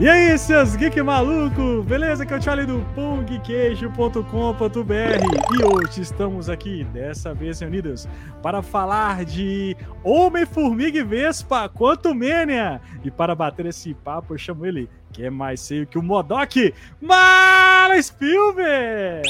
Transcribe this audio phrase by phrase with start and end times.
[0.00, 2.24] E aí, seus geek maluco, beleza?
[2.24, 4.22] Que eu te falei do pongqueijo.com.br
[5.58, 8.06] e hoje estamos aqui, dessa vez reunidos,
[8.40, 12.80] para falar de Homem-Formiga e Vespa, Quanto Mania.
[13.02, 16.72] E para bater esse papo, eu chamo ele, que é mais feio que o Modok,
[17.00, 19.28] Mala Spielberg!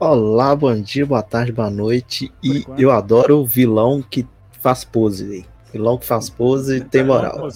[0.00, 2.32] Olá, bom dia, boa tarde, boa noite.
[2.42, 4.26] E eu adoro o vilão que
[4.60, 5.44] faz pose, véio.
[5.72, 7.48] Vilão que faz pose tem moral.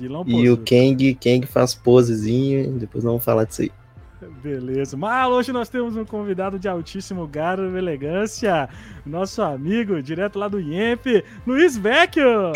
[0.00, 3.72] Vilão e o Kang, Kang faz posezinho, depois vamos falar disso aí.
[4.42, 4.96] Beleza.
[4.96, 8.68] Mas hoje nós temos um convidado de altíssimo garo e elegância,
[9.04, 12.52] nosso amigo, direto lá do IEMP, Luiz Vecchio.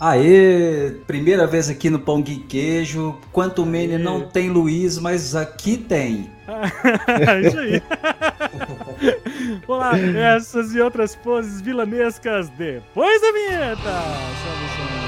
[0.00, 3.16] Aê, primeira vez aqui no Pão de Queijo.
[3.32, 6.30] Quanto Mene não tem Luiz, mas aqui tem.
[7.46, 7.82] Isso aí.
[9.66, 13.82] Olá, essas e outras poses vilanescas depois da vinheta.
[13.82, 15.03] Salve,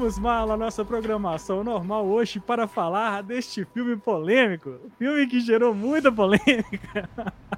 [0.00, 4.78] Voltamos, Mala, à nossa programação normal hoje para falar deste filme polêmico.
[4.98, 7.06] Filme que gerou muita polêmica.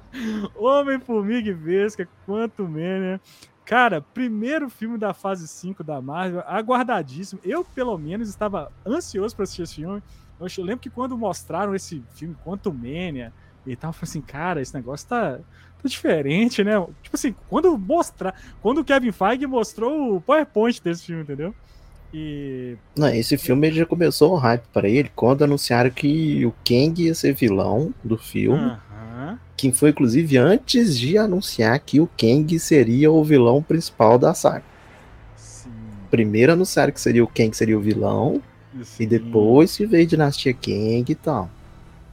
[0.53, 3.21] Homem-Formiga e Vesca, Quanto Mania.
[3.63, 7.39] Cara, primeiro filme da fase 5 da Marvel, aguardadíssimo.
[7.45, 10.03] Eu, pelo menos, estava ansioso para assistir esse filme.
[10.37, 13.31] Eu lembro que quando mostraram esse filme, Quanto Mania,
[13.65, 16.73] e tal, eu falei assim, cara, esse negócio tá, tá diferente, né?
[17.01, 21.55] Tipo assim, quando mostrar, quando o Kevin Feige mostrou o PowerPoint desse filme, entendeu?
[22.13, 22.77] E.
[22.95, 27.15] Não, esse filme já começou o hype para ele quando anunciaram que o Kang ia
[27.15, 28.61] ser vilão do filme.
[28.63, 29.37] Uhum.
[29.57, 34.63] Que foi inclusive antes de anunciar que o Kang seria o vilão principal da saga.
[35.35, 35.69] Sim.
[36.11, 38.41] Primeiro anunciaram que seria o Kang seria o vilão.
[38.83, 39.03] Sim.
[39.03, 41.49] E depois se veio Dinastia Kang e tal.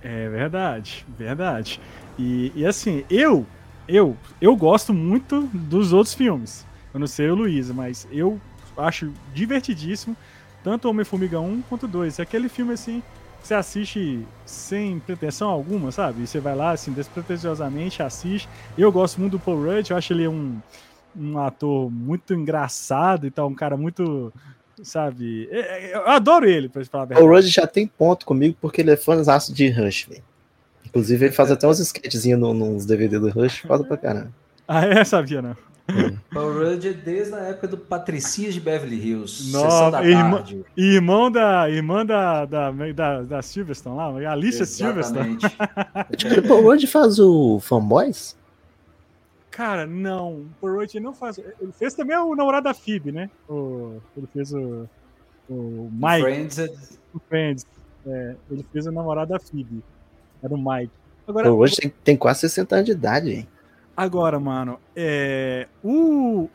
[0.03, 1.81] É verdade, verdade.
[2.19, 3.47] E, e assim, eu,
[3.87, 6.67] eu, eu gosto muito dos outros filmes.
[6.93, 8.41] Eu não sei o Luiz, mas eu
[8.77, 10.17] acho divertidíssimo,
[10.63, 12.19] tanto Homem-Formiga 1 quanto 2.
[12.19, 13.03] É aquele filme assim
[13.41, 16.23] que você assiste sem pretensão alguma, sabe?
[16.23, 18.49] E você vai lá, assim, despretensiosamente assiste.
[18.77, 20.59] Eu gosto muito do Paul Rudd, eu acho ele um,
[21.17, 24.33] um ator muito engraçado e tal, um cara muito.
[24.83, 25.47] Sabe?
[25.51, 27.27] É, é, eu adoro ele, pra falar a verdade.
[27.27, 30.23] O Rudd já tem ponto comigo porque ele é fãzaço de Rush, velho.
[30.87, 34.33] Inclusive, ele faz até uns sketchzinhos nos DVD do Rush, foda pra caramba.
[34.67, 35.05] Ah, é?
[35.05, 35.57] Sabia, não.
[36.33, 39.53] Paul Rudd é desde a época do Patricinhas de Beverly Hills.
[39.53, 40.45] Nossa, da irmã,
[40.77, 45.39] irmão da irmã da, da, da, da Silverstone lá, Alicia Silverstone.
[46.39, 48.37] o Paul Rudd faz o Fanboys?
[49.51, 50.35] Cara, não.
[50.35, 51.39] O Paul Rudd não faz.
[51.39, 53.29] Ele fez também o namorado da Phoebe, né?
[53.49, 54.89] O, ele fez o,
[55.49, 56.23] o Mike.
[56.23, 56.59] Friends.
[56.59, 56.69] É
[57.13, 57.67] o Friends.
[58.07, 59.83] É, ele fez o namorado da Phoebe.
[60.43, 60.93] Era o Mike.
[61.27, 63.49] Agora, hoje tem, tem quase 60 anos de idade, hein?
[64.01, 65.69] Agora, mano, é.
[65.85, 66.49] O.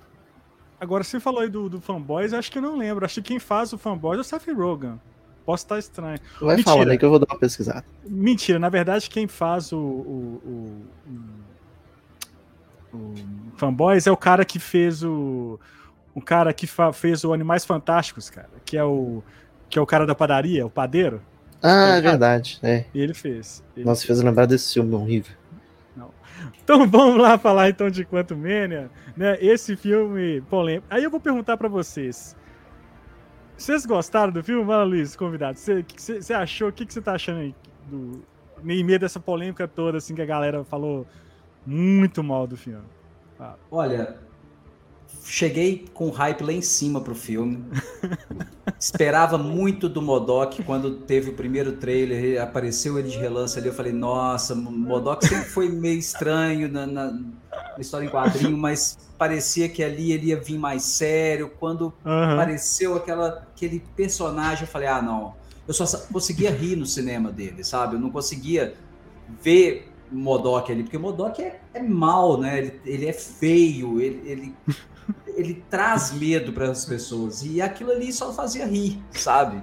[0.79, 3.05] Agora, você falou aí do, do Fanboys, acho que eu não lembro.
[3.05, 4.99] Acho que quem faz o Fanboys é o Seth Rogen.
[5.45, 6.17] Posso estar estranho.
[6.41, 6.71] Vai Mentira.
[6.71, 7.85] falando aí que eu vou dar uma pesquisada.
[8.03, 10.81] Mentira, na verdade, quem faz o, o,
[12.91, 13.13] o, o
[13.57, 15.59] Fanboys é o cara que fez o.
[16.15, 18.49] O cara que fez o Animais Fantásticos, cara.
[18.65, 19.21] Que é o.
[19.69, 21.21] Que é o cara da padaria, o padeiro.
[21.61, 22.57] Ah, é verdade.
[22.63, 22.85] É.
[22.91, 23.63] E ele fez.
[23.77, 25.35] Ele Nossa, fez lembrar desse filme horrível.
[26.63, 29.37] Então vamos lá falar então de Quantum Mania, né?
[29.41, 30.87] Esse filme polêmico.
[30.89, 32.35] Aí eu vou perguntar para vocês.
[33.57, 34.63] Vocês gostaram do filme?
[34.65, 35.57] Vai, Luiz, convidado.
[35.57, 36.69] Você achou?
[36.69, 37.55] O que você tá achando aí?
[37.87, 38.23] Do,
[38.65, 41.05] em meio dessa polêmica toda, assim, que a galera falou
[41.65, 42.83] muito mal do filme.
[43.71, 44.17] Olha,
[45.25, 47.63] cheguei com hype lá em cima pro filme.
[48.79, 53.67] Esperava muito do Modok quando teve o primeiro trailer, apareceu ele de relance ali.
[53.67, 57.19] Eu falei, nossa, Modok sempre foi meio estranho na, na,
[57.79, 61.51] história em quadrinho, mas parecia que ali ele ia vir mais sério.
[61.59, 62.33] Quando uhum.
[62.33, 65.33] apareceu aquela, aquele personagem, eu falei, ah, não.
[65.67, 67.95] Eu só conseguia rir no cinema dele, sabe?
[67.95, 68.75] Eu não conseguia
[69.41, 72.59] ver Modok ali, porque o Modok é, é mal, né?
[72.59, 74.55] Ele, ele é feio, ele, ele
[75.35, 77.43] ele traz medo para as pessoas.
[77.43, 79.61] E aquilo ali só fazia rir, sabe?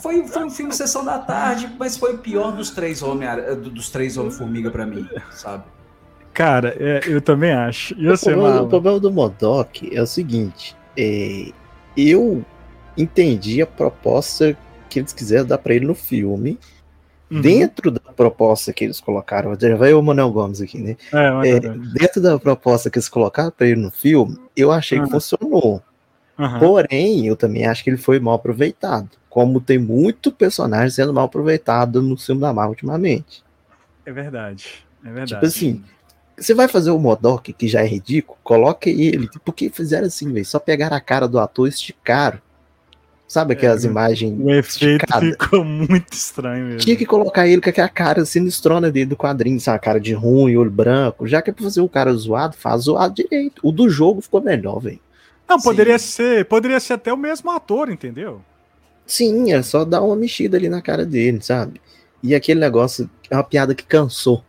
[0.00, 3.28] Foi, foi um filme Sessão da Tarde, mas foi o pior dos três Homem,
[3.72, 5.64] dos três Homem-Formiga para mim, sabe?
[6.32, 7.94] Cara, é, eu também acho.
[7.98, 11.50] E o, problema, o problema do Modok é o seguinte: é,
[11.96, 12.44] eu
[12.96, 14.56] entendi a proposta
[14.88, 16.58] que eles quiseram dar para ele no filme.
[17.30, 17.40] Uhum.
[17.40, 20.96] Dentro da proposta que eles colocaram, já vai o Manuel Gomes aqui, né?
[21.12, 25.04] É, é, dentro da proposta que eles colocaram para ele no filme, eu achei uhum.
[25.04, 25.80] que funcionou.
[26.36, 26.58] Uhum.
[26.58, 29.08] Porém, eu também acho que ele foi mal aproveitado.
[29.30, 33.44] Como tem muito personagem sendo mal aproveitado no filme da Marvel ultimamente.
[34.04, 34.84] É verdade.
[35.04, 35.34] É verdade.
[35.34, 35.84] Tipo assim,
[36.36, 39.28] você vai fazer o Modok, que já é ridículo, coloque ele.
[39.44, 40.44] Porque fizeram assim, velho.
[40.44, 42.40] Só pegaram a cara do ator e esticaram.
[43.28, 44.34] Sabe aquelas é, imagens.
[44.40, 46.80] O efeito ficou muito estranho mesmo.
[46.80, 49.76] Tinha que colocar ele com aquela cara sinistrona dele do quadrinho, sabe?
[49.76, 51.26] A cara de ruim, olho branco.
[51.26, 53.60] Já que é pra fazer o cara zoado, faz zoado direito.
[53.62, 54.98] O do jogo ficou melhor, velho.
[55.46, 58.40] Não, poderia ser, poderia ser até o mesmo ator, entendeu?
[59.06, 61.82] Sim, é só dar uma mexida ali na cara dele, sabe?
[62.22, 64.42] E aquele negócio é uma piada que cansou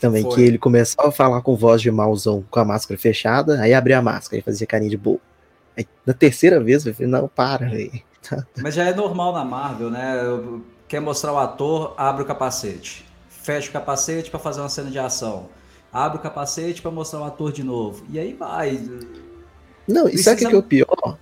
[0.00, 0.34] também, Foi.
[0.34, 3.98] que ele começava a falar com voz de mauzão com a máscara fechada, aí abria
[3.98, 5.20] a máscara e fazia carinha de boa.
[5.76, 8.07] Aí, na terceira vez, eu falei, não, para, velho.
[8.60, 10.16] Mas já é normal na Marvel, né?
[10.86, 13.06] Quer mostrar o ator, abre o capacete.
[13.28, 15.48] Fecha o capacete para fazer uma cena de ação.
[15.92, 18.04] Abre o capacete para mostrar o ator de novo.
[18.10, 18.80] E aí vai.
[19.86, 21.18] Não, e sabe o que é o pior?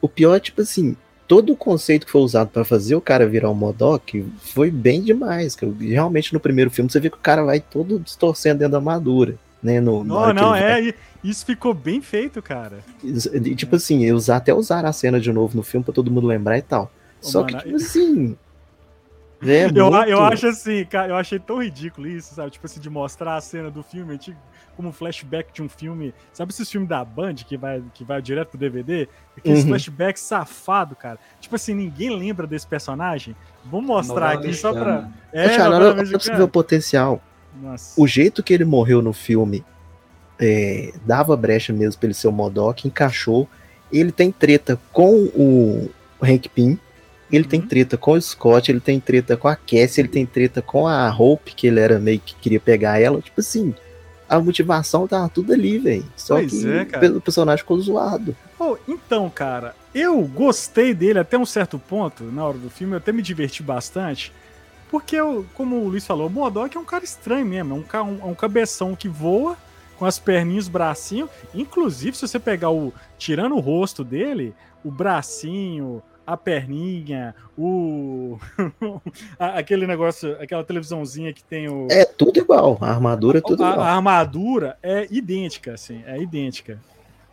[0.00, 0.96] O pior é, tipo assim,
[1.26, 5.00] todo o conceito que foi usado para fazer o cara virar um Modok foi bem
[5.00, 5.56] demais.
[5.78, 9.36] Realmente no primeiro filme você vê que o cara vai todo distorcendo dentro da armadura.
[9.62, 10.94] Né, no, não, não, é, vai...
[11.22, 12.78] isso ficou bem feito, cara.
[13.04, 16.26] E, tipo assim, usar, até usar a cena de novo no filme pra todo mundo
[16.26, 16.90] lembrar e tal.
[17.22, 18.36] Ô, Só mano, que, tipo assim,
[19.42, 20.08] é eu, muito...
[20.08, 22.50] eu acho assim, cara, eu achei tão ridículo isso, sabe?
[22.50, 24.38] Tipo assim, de mostrar a cena do filme antigo
[24.76, 26.14] como flashback de um filme.
[26.32, 29.08] Sabe esses filmes da Band que vai, que vai direto pro DVD?
[29.36, 29.68] Aqueles uhum.
[29.68, 31.18] flashback safado, cara.
[31.40, 33.34] Tipo assim, ninguém lembra desse personagem.
[33.64, 35.08] Vamos mostrar aqui só pra.
[35.32, 37.22] É, Achar, não, não, você ver o potencial.
[37.62, 38.00] Nossa.
[38.00, 39.64] O jeito que ele morreu no filme
[40.38, 43.48] é, dava brecha mesmo pra ele ser o Modok, encaixou.
[43.92, 45.90] Ele tem treta com o
[46.22, 46.78] Hank Pym
[47.32, 47.50] ele uhum.
[47.50, 50.86] tem treta com o Scott, ele tem treta com a Cassie, ele tem treta com
[50.86, 53.20] a Hope, que ele era meio que queria pegar ela.
[53.20, 53.74] Tipo assim,
[54.28, 56.04] a motivação tava tudo ali, velho.
[56.16, 58.36] Só pois que é, o personagem ficou zoado.
[58.58, 62.98] Oh, então, cara, eu gostei dele até um certo ponto na hora do filme, eu
[62.98, 64.32] até me diverti bastante.
[64.90, 68.08] Porque, eu, como o Luiz falou, o Modok é um cara estranho mesmo, é um,
[68.08, 69.56] um, é um cabeção que voa
[69.96, 71.28] com as perninhas, bracinho.
[71.54, 72.92] Inclusive, se você pegar o.
[73.16, 74.52] Tirando o rosto dele,
[74.82, 78.38] o bracinho, a perninha, o.
[79.38, 81.86] aquele negócio, aquela televisãozinha que tem o.
[81.88, 83.86] É tudo igual, a armadura é tudo a, igual.
[83.86, 86.80] A armadura é idêntica, assim, é idêntica.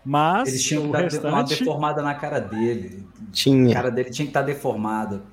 [0.06, 0.50] Mas.
[0.50, 1.27] Eles tinham que restante...
[1.27, 3.07] uma deformada na cara dele.
[3.31, 3.71] Tinha.
[3.71, 5.24] A cara dele tinha que estar deformada.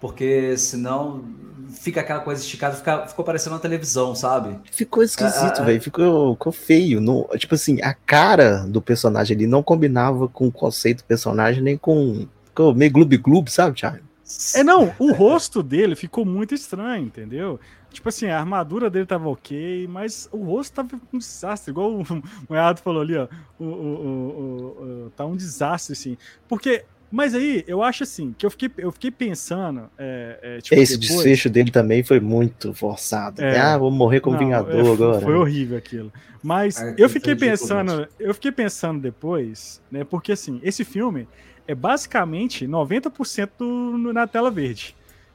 [0.00, 1.24] Porque senão
[1.70, 4.58] fica aquela coisa esticada, fica, ficou parecendo uma televisão, sabe?
[4.72, 5.80] Ficou esquisito, velho.
[5.80, 7.00] Ficou, ficou feio.
[7.00, 11.62] No, tipo assim, a cara do personagem ali não combinava com o conceito do personagem,
[11.62, 14.08] nem com ficou meio gloob-gloob, sabe, Thiago?
[14.54, 17.58] É, não, o rosto dele ficou muito estranho, entendeu?
[17.90, 22.04] Tipo assim, a armadura dele tava ok, mas o rosto tava um desastre, igual o
[22.48, 23.26] Moiado falou ali, ó.
[23.58, 26.18] O, o, o, tá um desastre, assim.
[26.46, 29.88] Porque mas aí, eu acho assim, que eu fiquei, eu fiquei pensando.
[29.96, 31.16] É, é, tipo, Esse depois...
[31.16, 33.42] desfecho dele também foi muito forçado.
[33.42, 35.20] É, ah, vou morrer como não, Vingador é, agora.
[35.20, 36.12] Foi horrível aquilo.
[36.42, 40.04] Mas ah, eu fiquei pensando, eu fiquei pensando depois, né?
[40.04, 41.26] Porque assim, esse filme
[41.66, 44.94] é basicamente 90% do, na tela verde.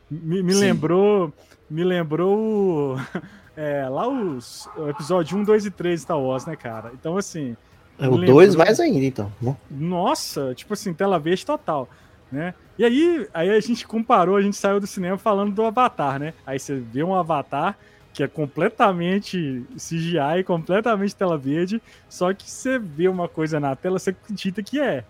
[0.09, 1.33] Me, me lembrou.
[1.69, 2.97] Me lembrou.
[3.55, 4.67] É, lá os.
[4.75, 6.91] O episódio 1, 2 e 3 Star Wars, né, cara?
[6.91, 7.55] Então, assim.
[7.99, 9.31] É o 2 mais ainda, então.
[9.41, 9.55] Né?
[9.69, 11.87] Nossa, tipo assim, tela verde total.
[12.31, 12.53] Né?
[12.77, 16.33] E aí, aí a gente comparou, a gente saiu do cinema falando do Avatar, né?
[16.45, 17.77] Aí você vê um Avatar
[18.13, 23.97] que é completamente CGI, completamente tela verde, só que você vê uma coisa na tela,
[23.97, 25.03] você acredita que é.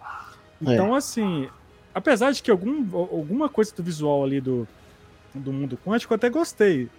[0.62, 0.98] Então, é.
[0.98, 1.50] assim,
[1.94, 4.66] apesar de que algum, alguma coisa do visual ali do,
[5.34, 6.90] do mundo quântico eu até gostei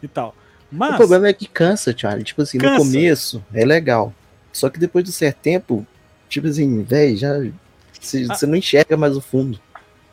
[0.00, 0.34] e tal.
[0.70, 2.22] Mas, o problema é que cansa, Charlie.
[2.22, 2.84] Tipo assim, cansa.
[2.84, 4.14] no começo é legal.
[4.52, 5.86] Só que depois de um certo tempo,
[6.28, 7.32] tipo assim, velho, já.
[8.00, 8.46] Você, ah.
[8.46, 9.60] não enxerga mais o fundo.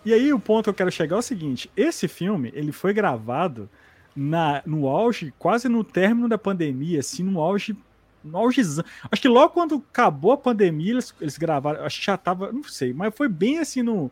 [0.04, 2.94] E aí o ponto que eu quero chegar é o seguinte: esse filme ele foi
[2.94, 3.70] gravado
[4.16, 7.76] na, no auge, quase no término da pandemia, assim, no auge
[8.24, 8.84] no augezão.
[9.12, 12.64] Acho que logo quando acabou a pandemia, eles, eles gravaram, acho que já tava, não
[12.64, 14.12] sei, mas foi bem assim no,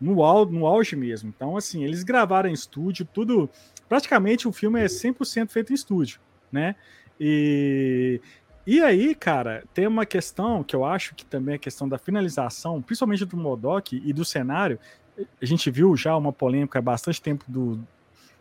[0.00, 1.32] no, auge, no auge mesmo.
[1.34, 3.50] Então, assim, eles gravaram em estúdio, tudo.
[3.88, 6.74] Praticamente o filme é 100% feito em estúdio, né?
[7.20, 8.20] E,
[8.66, 11.98] e aí, cara, tem uma questão que eu acho que também é a questão da
[11.98, 14.78] finalização, principalmente do Modok e do cenário.
[15.40, 17.80] A gente viu já uma polêmica há bastante tempo do,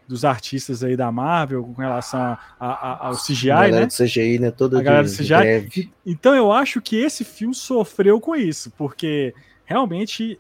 [0.08, 3.86] dos artistas aí da Marvel com relação a, a, ao CGI, a galera né?
[3.86, 4.52] Do CGI, né?
[4.52, 5.92] Toda a galera do CGI.
[6.06, 9.34] Então eu acho que esse filme sofreu com isso, porque
[9.66, 10.40] realmente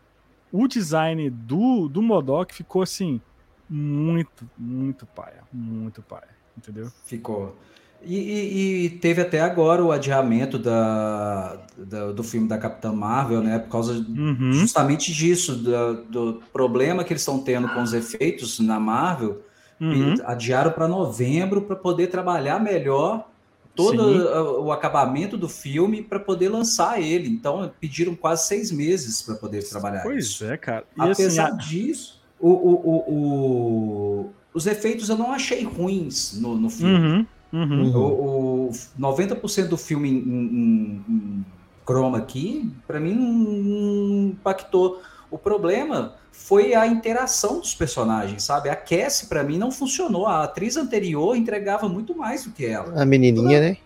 [0.51, 3.21] o design do, do Modok ficou assim
[3.69, 6.91] muito, muito paia, muito paia, entendeu?
[7.05, 7.55] Ficou.
[8.03, 13.41] E, e, e, teve até agora o adiamento da, da, do filme da Capitã Marvel,
[13.41, 13.57] né?
[13.57, 14.53] Por causa uhum.
[14.53, 19.41] justamente disso, do, do, problema que eles estão tendo com os efeitos na Marvel.
[19.77, 20.15] Uhum.
[20.23, 23.27] adiaram para novembro para poder trabalhar melhor
[23.75, 27.27] todo o acabamento do filme para poder lançar ele.
[27.27, 30.01] Então pediram quase seis meses para poder trabalhar.
[30.01, 30.45] Pois isso.
[30.45, 30.85] é, cara.
[30.97, 36.69] E Apesar assim, disso, o, o, o, os efeitos eu não achei ruins no, no
[36.69, 36.95] filme.
[36.95, 37.25] Uhum.
[37.51, 37.95] Uhum.
[37.95, 41.45] O, o 90% do filme em, em, em
[41.85, 45.01] chroma aqui, para mim, não impactou.
[45.29, 48.69] O problema foi a interação dos personagens, sabe?
[48.69, 50.25] A Cassie, para mim, não funcionou.
[50.25, 53.01] A atriz anterior entregava muito mais do que ela.
[53.01, 53.61] A menininha, toda...
[53.61, 53.77] né?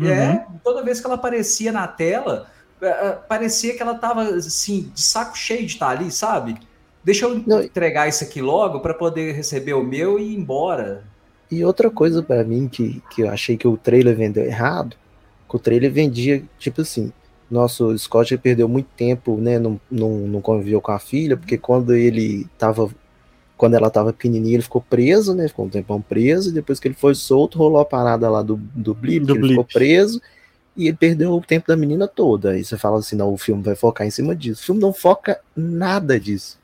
[0.00, 0.58] É, uhum.
[0.62, 2.46] toda vez que ela aparecia na tela,
[2.80, 6.56] é, é, parecia que ela tava, assim, de saco cheio de estar ali, sabe?
[7.02, 7.62] Deixa eu não.
[7.62, 11.04] entregar isso aqui logo para poder receber o meu e ir embora.
[11.50, 14.96] E outra coisa para mim que, que eu achei que o trailer vendeu errado,
[15.48, 17.12] que o trailer vendia, tipo assim,
[17.50, 21.94] nosso Scott perdeu muito tempo, né, não, não, não conviveu com a filha, porque quando
[21.94, 22.90] ele tava,
[23.56, 26.88] quando ela tava pequenininha, ele ficou preso, né, ficou um tempão preso, e depois que
[26.88, 29.52] ele foi solto, rolou a parada lá do, do Blip, do ele Blip.
[29.52, 30.20] ficou preso,
[30.76, 32.50] e ele perdeu o tempo da menina toda.
[32.50, 34.62] Aí você fala assim, não, o filme vai focar em cima disso.
[34.62, 36.56] O filme não foca nada disso.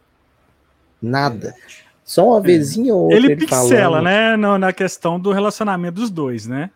[1.03, 1.49] Nada.
[1.49, 1.84] É.
[2.05, 2.43] Só uma é.
[2.43, 3.17] vezinha ou outra.
[3.17, 4.05] Ele, ele pixela, falando.
[4.05, 4.37] né?
[4.37, 6.71] No, na questão do relacionamento dos dois, né?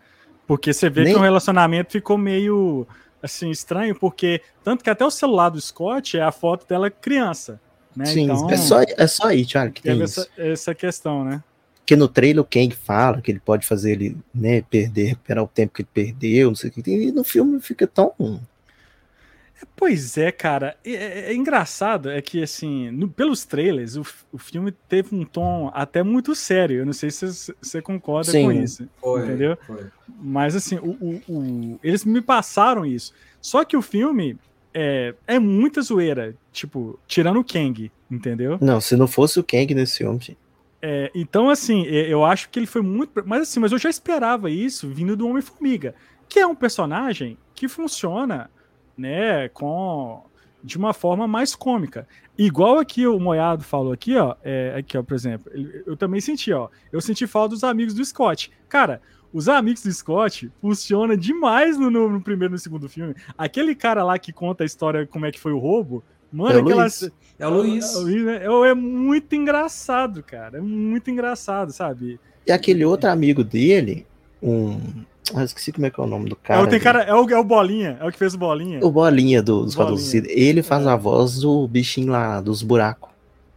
[0.46, 1.12] Porque você vê Nem...
[1.12, 2.86] que o relacionamento ficou meio
[3.22, 7.60] assim estranho, porque tanto que até o celular do Scott é a foto dela criança.
[7.94, 8.06] Né?
[8.06, 11.42] Sim, então, é, só, é só aí, Thiago, que tem essa, essa questão, né?
[11.78, 15.48] Porque no trailer o Kang fala que ele pode fazer ele né, perder, recuperar o
[15.48, 16.82] tempo que ele perdeu, não sei o que.
[16.86, 18.12] E no filme fica tão
[19.74, 20.76] Pois é, cara.
[20.84, 25.24] É, é, é, engraçado, é que, assim, no, pelos trailers, o, o filme teve um
[25.24, 26.78] tom até muito sério.
[26.78, 28.88] Eu não sei se você concorda Sim, com isso.
[29.00, 29.56] Foi, entendeu?
[29.66, 29.86] Foi.
[30.20, 33.12] Mas, assim, o, o, o, eles me passaram isso.
[33.40, 34.36] Só que o filme
[34.74, 36.34] é, é muita zoeira.
[36.52, 38.58] Tipo, tirando o Kang, entendeu?
[38.60, 40.36] Não, se não fosse o Kang nesse filme, sim.
[40.80, 43.22] É, então, assim, eu acho que ele foi muito.
[43.26, 45.94] Mas assim, mas eu já esperava isso vindo do Homem-Formiga,
[46.28, 48.48] que é um personagem que funciona
[48.98, 50.22] né, com
[50.62, 52.06] de uma forma mais cômica.
[52.36, 55.50] Igual aqui o Moiado falou aqui, ó, é, aqui, ó, por exemplo,
[55.86, 58.50] eu também senti, ó, eu senti falta dos amigos do Scott.
[58.68, 59.00] Cara,
[59.32, 63.14] os amigos do Scott funciona demais no, no, no primeiro e no segundo filme.
[63.36, 66.02] Aquele cara lá que conta a história como é que foi o roubo,
[66.32, 66.82] mano, é aquela...
[66.82, 67.10] Luiz.
[67.38, 67.94] É o Luiz.
[67.94, 68.36] É, o Luiz né?
[68.44, 70.58] é, é muito engraçado, cara.
[70.58, 72.18] É muito engraçado, sabe?
[72.46, 74.06] E aquele outro amigo dele,
[74.42, 76.62] um ah, esqueci como é que é o nome do cara.
[76.62, 78.80] É, tem cara, é, o, é o Bolinha, é o que fez o Bolinha.
[78.82, 80.22] O Bolinha do, dos Bolinha.
[80.26, 80.88] Ele faz é.
[80.88, 83.10] a voz do bichinho lá, dos buracos.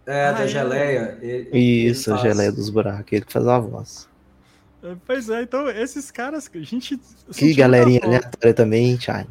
[0.05, 0.47] É, ah, da é.
[0.47, 1.17] geleia.
[1.21, 4.09] Ele, Isso, ele a geleia dos buracos, ele que faz a voz.
[4.83, 6.99] É, pois é, então esses caras, a gente.
[7.33, 9.29] Que galerinha aleatória também, Thiago.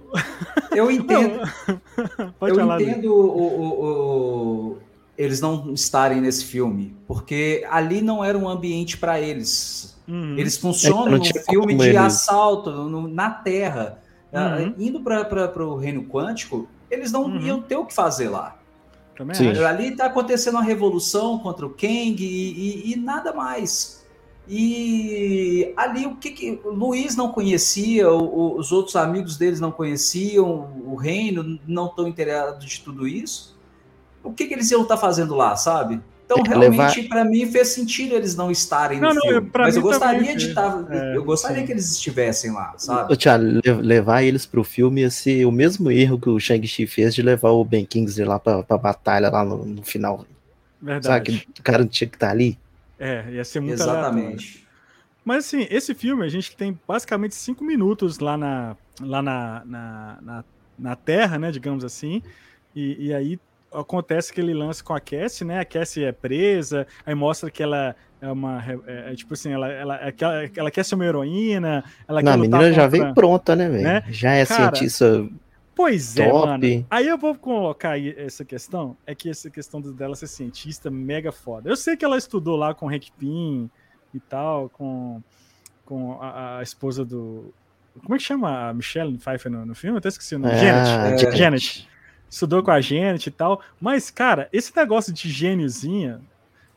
[0.71, 1.41] Eu entendo.
[2.41, 4.79] eu entendo o, o, o,
[5.17, 10.37] eles não estarem nesse filme, porque ali não era um ambiente para eles Uhum.
[10.37, 11.97] Eles funcionam é, no filme de eles.
[11.97, 14.01] assalto no, na Terra.
[14.33, 14.69] Ah, uhum.
[14.71, 17.41] Uh, indo para o reino quântico, eles não uhum.
[17.41, 18.57] iam ter o que fazer lá.
[19.69, 24.05] Ali está acontecendo uma revolução contra o Kang e, e, e, nada mais.
[24.49, 29.71] E ali o que, que o Luiz não conhecia, o, os outros amigos deles não
[29.71, 33.60] conheciam, o reino não estão interessados de tudo isso.
[34.23, 36.01] O que, que eles iam estar tá fazendo lá, sabe?
[36.25, 37.09] Então, realmente, levar...
[37.09, 39.51] para mim, fez sentido eles não estarem no não, filme.
[39.53, 40.87] Mas eu gostaria de estar.
[40.89, 41.67] É, eu gostaria sim.
[41.67, 43.17] que eles estivessem lá, sabe?
[43.17, 43.45] Tiago,
[43.83, 47.51] levar eles pro filme ia ser o mesmo erro que o Shang-Chi fez de levar
[47.51, 50.25] o Ben Kingsley lá pra, pra batalha lá no, no final.
[50.81, 51.33] Verdade.
[51.33, 52.57] Sabe que o cara não tinha que estar tá ali?
[52.99, 54.21] É, ia ser muito Exatamente.
[54.21, 54.71] Aleatório.
[55.25, 60.19] Mas assim, esse filme, a gente tem basicamente cinco minutos lá na, lá na, na,
[60.23, 60.45] na,
[60.79, 62.23] na Terra, né, digamos assim.
[62.75, 63.39] E, e aí
[63.73, 65.61] acontece aquele lance com a Cassie, né?
[65.61, 68.63] A Cassie é presa, aí mostra que ela é uma.
[68.87, 71.85] É, é, tipo assim, ela, ela, ela, é ela quer ser uma heroína.
[72.07, 73.83] Ela Não, a menina contra, já vem pronta, né, velho?
[73.83, 74.05] Né?
[74.09, 75.29] Já é Cara, cientista.
[75.75, 76.47] Pois é, top.
[76.47, 76.87] mano.
[76.91, 81.33] Aí eu vou colocar aí essa questão, é que essa questão dela ser cientista mega
[81.33, 81.71] foda.
[81.71, 83.71] Eu sei que ela estudou lá com o Hank Pym
[84.13, 85.23] e tal, com,
[85.87, 87.55] com a, a esposa do.
[88.03, 89.97] Como é que chama a Michelle Pfeiffer no, no filme?
[89.97, 90.55] Eu até esqueci o nome.
[90.55, 91.27] É, Janet.
[91.27, 91.90] É, Janet
[92.31, 93.61] estudou com a gente e tal.
[93.81, 96.21] Mas, cara, esse negócio de gêniozinha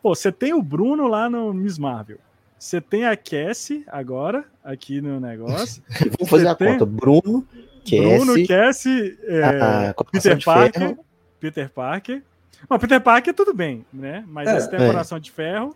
[0.04, 2.18] Pô, você tem o Bruno lá no Miss Marvel.
[2.60, 5.82] Você tem a Cassie agora, aqui no negócio.
[6.20, 6.86] Vamos fazer a conta.
[6.86, 7.48] Bruno,
[7.90, 8.02] Cassie.
[8.02, 10.82] Bruno, Cassie, é, Peter Parker.
[10.82, 11.06] Ferro.
[11.40, 12.24] Peter Parker.
[12.70, 14.26] Bom, Peter Parker tudo bem, né?
[14.28, 14.88] Mas é, você tem é.
[14.88, 15.74] Coração de Ferro,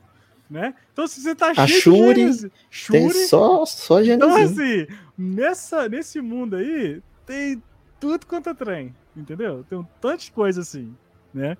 [0.49, 0.73] né?
[0.91, 5.87] Então se você tá a cheio Shuri, de Shuri, tem só, só Então assim, nessa,
[5.87, 7.63] nesse mundo aí, tem
[7.97, 9.65] tudo quanto é trem, entendeu?
[9.69, 10.93] Tem um tanto de coisa assim,
[11.33, 11.57] né?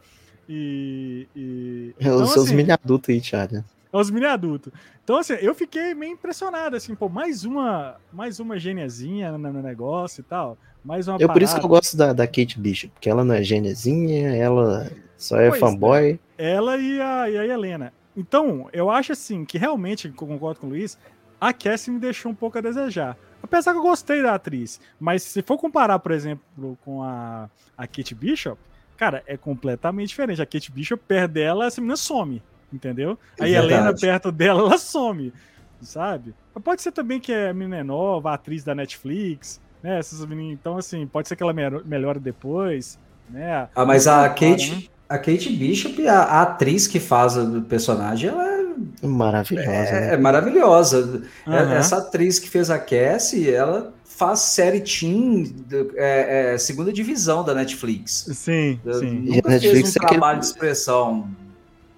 [0.48, 1.28] E.
[1.36, 3.58] e é então, os seus assim, mini adultos aí, Thiago.
[3.58, 4.72] É os mini adultos.
[5.04, 10.22] Então, assim, eu fiquei meio impressionado, assim, pô, mais uma, mais uma gêniazinha no, negócio
[10.22, 10.58] e tal.
[10.84, 13.36] Mais uma Eu, por isso que eu gosto da, da Kate Bishop, porque ela não
[13.36, 16.20] é gêniazinha, ela só é pois fanboy.
[16.38, 16.52] É.
[16.54, 17.94] Ela e a, e a Helena.
[18.16, 20.98] Então, eu acho assim que realmente, concordo com o Luiz,
[21.40, 23.18] a Cassie me deixou um pouco a desejar.
[23.48, 24.80] Apesar que eu gostei da atriz.
[25.00, 28.60] Mas se for comparar, por exemplo, com a, a Kate Bishop,
[28.98, 30.42] cara, é completamente diferente.
[30.42, 32.42] A Kate Bishop, perto dela, essa menina some.
[32.72, 33.18] Entendeu?
[33.40, 35.34] É a Helena perto dela, ela some.
[35.82, 36.36] Sabe?
[36.54, 40.00] Mas pode ser também que é a menina nova, a atriz da Netflix, né?
[40.00, 43.00] Essas meninas, então, assim, pode ser que ela melhore depois.
[43.30, 43.70] Né?
[43.74, 44.84] Ah, mas a Kate, né?
[45.08, 48.57] a Kate Bishop, a, a, atriz que faz o personagem, ela é
[49.02, 49.72] maravilhosa.
[49.72, 50.14] É, né?
[50.14, 51.24] é maravilhosa.
[51.46, 51.54] Uhum.
[51.54, 55.56] Essa atriz que fez a Cassie, ela faz série Teen,
[55.96, 58.28] é, é, segunda divisão da Netflix.
[58.34, 59.12] Sim, sim.
[59.12, 61.30] Nunca e a Netflix fez um trabalho de expressão.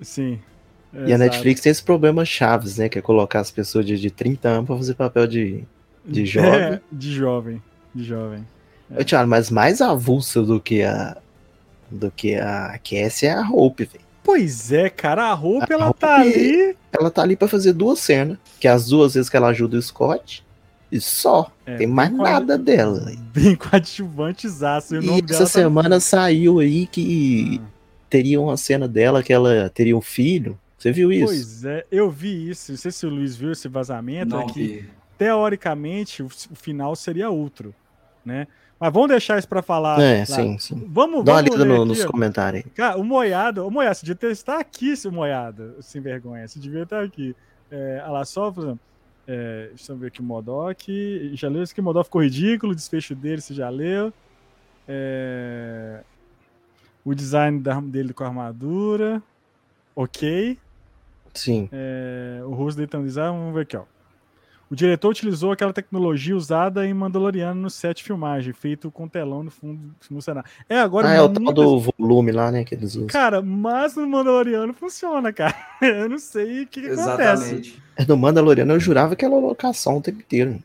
[0.01, 0.39] Sim.
[1.05, 2.89] E a Netflix tem esse problema chaves, né?
[2.89, 5.63] Que é colocar as pessoas de, de 30 anos para fazer papel de,
[6.05, 6.51] de jovem.
[6.51, 7.61] É, de jovem.
[7.93, 8.45] De jovem.
[8.91, 9.03] É.
[9.03, 11.15] Thiago, mas mais avulsa do que a
[11.91, 14.08] do que a Cassie é a Hope, velho.
[14.29, 16.77] Pois é, cara, a Hope, a ela Hope, tá ali.
[16.91, 18.37] Ela tá ali para fazer duas cenas.
[18.59, 20.45] Que é as duas vezes que ela ajuda o Scott.
[20.91, 21.51] E só.
[21.65, 22.57] É, tem mais nada a...
[22.57, 23.11] dela.
[23.33, 24.97] Bem coadjuvantezaço.
[24.97, 25.99] E, e essa tá semana tá...
[25.99, 27.67] saiu aí que ah.
[28.07, 30.59] teria uma cena dela que ela teria um filho.
[30.77, 31.25] Você viu isso?
[31.25, 32.71] Pois é, eu vi isso.
[32.71, 34.35] Não sei se o Luiz viu esse vazamento.
[34.35, 34.89] Não é que, vi.
[35.17, 37.73] teoricamente, o, o final seria outro,
[38.23, 38.45] né?
[38.79, 39.99] Mas vamos deixar isso para falar.
[39.99, 40.25] É, lá.
[40.25, 40.87] sim, sim.
[40.87, 42.63] Vamos, Dá uma lida no, nos comentários.
[42.73, 46.47] Cara, o Moiado, o Moiado, você devia estar aqui, seu Moiado, sem vergonha.
[46.47, 47.35] Você devia estar aqui.
[47.69, 48.79] É, olha lá, só, por exemplo,
[49.27, 51.31] é, deixa eu ver aqui o Modok.
[51.35, 54.13] Já leu isso que o Modok ficou ridículo, o desfecho dele você já leu.
[54.87, 56.01] É,
[57.03, 59.21] o design da, dele com a armadura.
[59.93, 60.57] Ok.
[61.33, 61.67] Sim.
[61.71, 63.83] É, o rosto dele tá no design, vamos ver aqui, ó.
[64.71, 69.43] O diretor utilizou aquela tecnologia usada em Mandaloriano no set de filmagem, feito com telão
[69.43, 70.47] no fundo no cenário.
[70.69, 71.09] É, agora.
[71.09, 72.63] Ah, é o tal do volume lá, né?
[72.63, 73.07] Que eles usam.
[73.07, 75.55] Cara, mas no Mandaloriano funciona, cara.
[75.81, 77.81] Eu não sei o que, que Exatamente.
[77.95, 78.07] acontece.
[78.07, 80.59] No Mandaloriano eu jurava que era locação o tempo inteiro.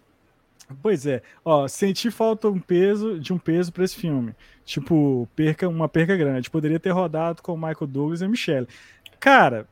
[0.82, 4.34] Pois é, ó, senti falta um peso de um peso para esse filme.
[4.64, 6.48] Tipo, perca uma perca grande.
[6.50, 8.68] Poderia ter rodado com o Michael Douglas e a Michelle.
[9.18, 9.66] Cara,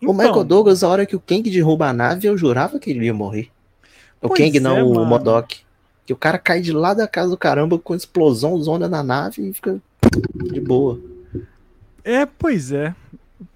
[0.00, 2.90] o então, Michael Douglas, a hora que o Kang derruba a nave, eu jurava que
[2.90, 3.50] ele ia morrer.
[4.20, 5.62] O pois Kang não, é, o Modok.
[6.06, 9.48] Que o cara cai de lá da casa do caramba com explosão, zona na nave
[9.48, 9.80] e fica
[10.52, 11.00] de boa.
[12.02, 12.94] É, pois é.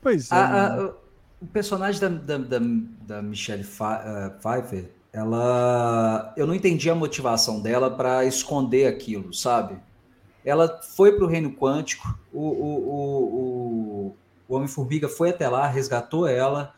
[0.00, 0.34] Pois é.
[0.34, 0.92] A, a,
[1.40, 2.58] o personagem da, da, da,
[3.06, 6.32] da Michelle eh, Pfeiffer, ela.
[6.36, 9.76] Eu não entendi a motivação dela para esconder aquilo, sabe?
[10.44, 14.16] Ela foi para o reino quântico, o, o, o,
[14.48, 16.72] o Homem-Formiga foi até lá, resgatou ela,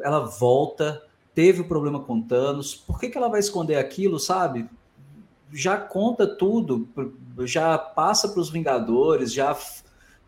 [0.00, 1.00] ela volta
[1.34, 4.68] teve o problema com Thanos, por que, que ela vai esconder aquilo, sabe?
[5.52, 6.88] Já conta tudo,
[7.40, 9.56] já passa para os Vingadores, já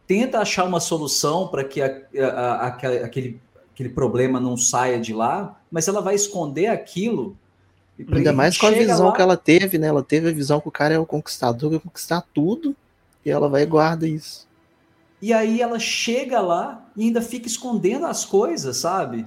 [0.07, 3.41] tenta achar uma solução para que a, a, a, aquele,
[3.73, 7.37] aquele problema não saia de lá, mas ela vai esconder aquilo.
[8.13, 9.13] Ainda mais com a visão lá...
[9.13, 9.87] que ela teve, né?
[9.87, 12.77] Ela teve a visão que o cara é o conquistador, vai conquistar tudo,
[13.25, 14.47] e ela vai e guarda isso.
[15.21, 19.27] E aí ela chega lá e ainda fica escondendo as coisas, sabe?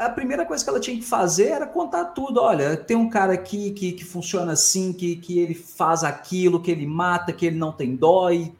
[0.00, 2.40] A primeira coisa que ela tinha que fazer era contar tudo.
[2.40, 6.70] Olha, tem um cara aqui que, que funciona assim, que, que ele faz aquilo, que
[6.70, 8.50] ele mata, que ele não tem dó e,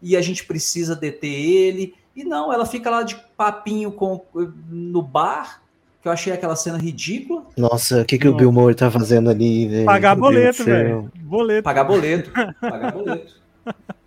[0.00, 1.94] e, a gente precisa deter ele.
[2.14, 4.24] E não, ela fica lá de papinho com,
[4.70, 5.62] no bar,
[6.00, 7.42] que eu achei aquela cena ridícula.
[7.56, 9.86] Nossa, o que, que o Bill Moore tá fazendo ali, velho?
[9.86, 11.10] Pagar boleto, velho.
[11.16, 11.64] Boleto.
[11.64, 12.30] Pagar boleto.
[12.60, 13.36] Pagar boleto.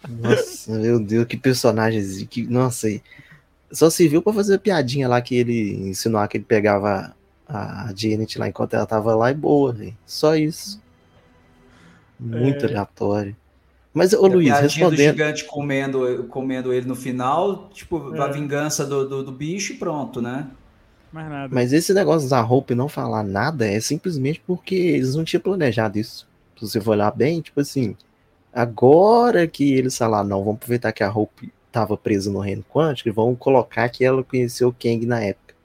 [0.08, 2.24] Nossa, meu Deus, que personagens.
[2.30, 2.88] Que, nossa,
[3.72, 7.16] só serviu para fazer a piadinha lá que ele insinuar que ele pegava
[7.48, 9.98] a Janet lá enquanto ela tava lá e boa, véio.
[10.06, 10.82] Só isso.
[12.20, 12.70] Muito é...
[12.70, 13.36] aleatório.
[13.94, 14.96] Mas, ô Luiz, respondendo...
[14.96, 18.20] do gigante comendo, comendo ele no final, tipo, é.
[18.22, 20.48] a vingança do, do, do, bicho e pronto, né?
[21.12, 21.54] Mais nada.
[21.54, 25.42] Mas esse negócio da roupa e não falar nada é simplesmente porque eles não tinham
[25.42, 26.26] planejado isso.
[26.58, 27.98] Se você for olhar bem, tipo assim,
[28.54, 33.10] agora que eles falaram, não, vamos aproveitar que a roupa tava presa no reino quântico
[33.10, 35.56] e vão colocar que ela conheceu o Kang na época.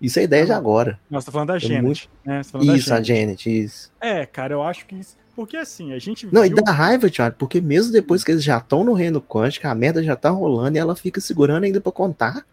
[0.00, 0.98] Isso é ideia de agora.
[1.08, 1.82] Nós tá falando da Janet.
[1.82, 2.08] muito...
[2.24, 2.42] né?
[2.42, 3.00] Tá isso, da Janet.
[3.00, 3.92] a Janet, isso.
[4.00, 5.16] É, cara, eu acho que isso.
[5.34, 6.26] Porque assim, a gente.
[6.26, 6.50] Não, viu...
[6.50, 9.74] e dá raiva, Thiago, porque mesmo depois que eles já estão no reino quântico, a
[9.74, 12.44] merda já tá rolando e ela fica segurando ainda pra contar.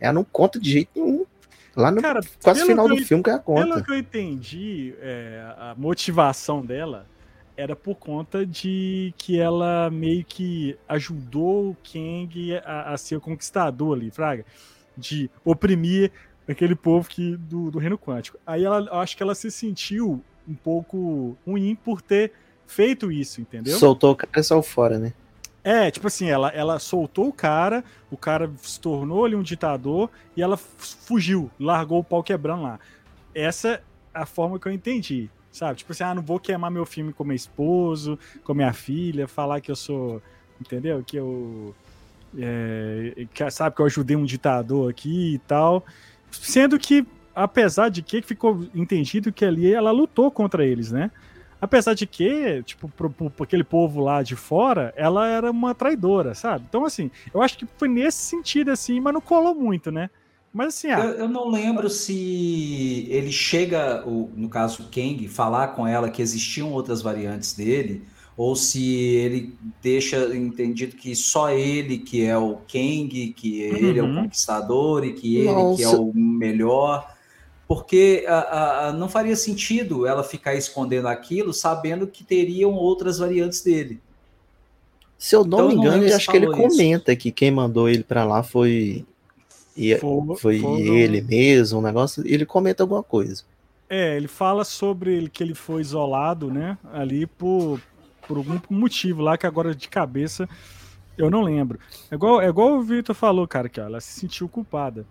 [0.00, 1.26] Ela não conta de jeito nenhum.
[1.74, 3.66] Lá no Cara, quase final do eu, filme que ela conta.
[3.66, 7.06] Pelo que eu entendi, é, a motivação dela
[7.62, 13.96] era por conta de que ela meio que ajudou o Kang a, a ser conquistador
[13.96, 14.44] ali, Fraga,
[14.96, 16.10] de oprimir
[16.48, 18.38] aquele povo que, do, do reino quântico.
[18.44, 22.32] Aí ela, acho que ela se sentiu um pouco ruim por ter
[22.66, 23.78] feito isso, entendeu?
[23.78, 25.12] Soltou o cara fora, né?
[25.64, 30.10] É, tipo assim, ela, ela soltou o cara, o cara se tornou ali um ditador
[30.36, 32.80] e ela fugiu, largou o pau quebrando lá.
[33.32, 35.78] Essa é a forma que eu entendi, sabe?
[35.78, 39.60] Tipo assim, ah, não vou queimar meu filme com meu esposo, com minha filha, falar
[39.60, 40.22] que eu sou,
[40.60, 41.04] entendeu?
[41.06, 41.74] Que eu,
[42.38, 45.84] é, que, sabe, que eu ajudei um ditador aqui e tal.
[46.30, 51.10] Sendo que, apesar de que ficou entendido que ali ela lutou contra eles, né?
[51.60, 56.34] Apesar de que, tipo, pro, pro, aquele povo lá de fora, ela era uma traidora,
[56.34, 56.64] sabe?
[56.68, 60.10] Então, assim, eu acho que foi nesse sentido, assim, mas não colou muito, né?
[60.52, 65.26] Mas assim, ah, eu, eu, não lembro se ele chega, o, no caso o Kang,
[65.28, 68.02] falar com ela que existiam outras variantes dele,
[68.36, 73.76] ou se ele deixa entendido que só ele que é o Kang, que uhum.
[73.76, 74.22] ele é o uhum.
[74.24, 75.76] conquistador e que ele Nossa.
[75.76, 77.12] que é o melhor
[77.72, 83.62] porque a, a, não faria sentido ela ficar escondendo aquilo, sabendo que teriam outras variantes
[83.62, 83.98] dele.
[85.16, 86.54] Se eu não então, me engano, eu acho que ele isso.
[86.54, 89.06] comenta que quem mandou ele para lá foi
[90.38, 92.22] foi, foi, ele mesmo, um negócio.
[92.26, 93.44] Ele comenta alguma coisa.
[93.88, 96.78] É, ele fala sobre que ele foi isolado, né?
[96.92, 97.80] Ali por,
[98.26, 100.48] por algum motivo lá que agora de cabeça
[101.16, 101.78] eu não lembro.
[102.10, 105.06] É igual, é igual o Victor falou, cara, que ó, ela se sentiu culpada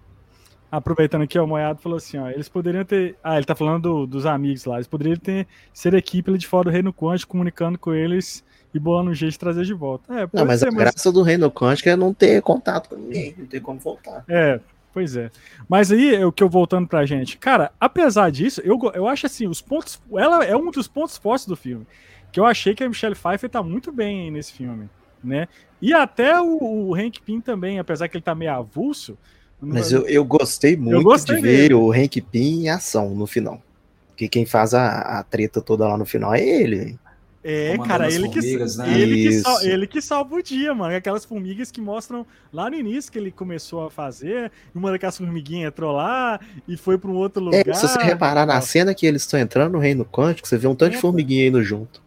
[0.72, 4.08] aproveitando aqui, o Moiado falou assim, ó, eles poderiam ter, ah, ele tá falando do,
[4.08, 7.94] dos amigos lá, eles poderiam ter ser equipe de fora do Reino Quântico, comunicando com
[7.94, 10.14] eles e bolando um jeito de trazer de volta.
[10.14, 13.36] É, não, mas ser, a graça do Reino Quântico é não ter contato com ninguém,
[13.38, 14.24] não ter como voltar.
[14.28, 14.60] É,
[14.94, 15.30] pois é.
[15.68, 19.26] Mas aí, é o que eu voltando pra gente, cara, apesar disso, eu, eu acho
[19.26, 21.86] assim, os pontos, ela é um dos pontos fortes do filme,
[22.32, 24.90] que eu achei que a Michelle Pfeiffer tá muito bem nesse filme,
[25.24, 25.48] né?
[25.82, 29.18] E até o, o Hank Pym também, apesar que ele tá meio avulso,
[29.62, 33.28] mas eu, eu gostei muito eu gostei de ver o Hank Pym em ação no
[33.28, 33.62] final.
[34.08, 36.98] Porque quem faz a, a treta toda lá no final é ele.
[37.44, 38.40] É, cara, ele que,
[38.78, 39.00] né?
[39.00, 40.96] ele, que sal, ele que salva o dia, mano.
[40.96, 44.52] Aquelas formigas que mostram lá no início que ele começou a fazer.
[44.76, 47.68] Uma daquelas formiguinhas entrou lá e foi para um outro lugar.
[47.68, 50.68] É, se você reparar na cena que eles estão entrando no Reino Quântico, você vê
[50.68, 52.02] um tanto é, de formiguinha indo junto.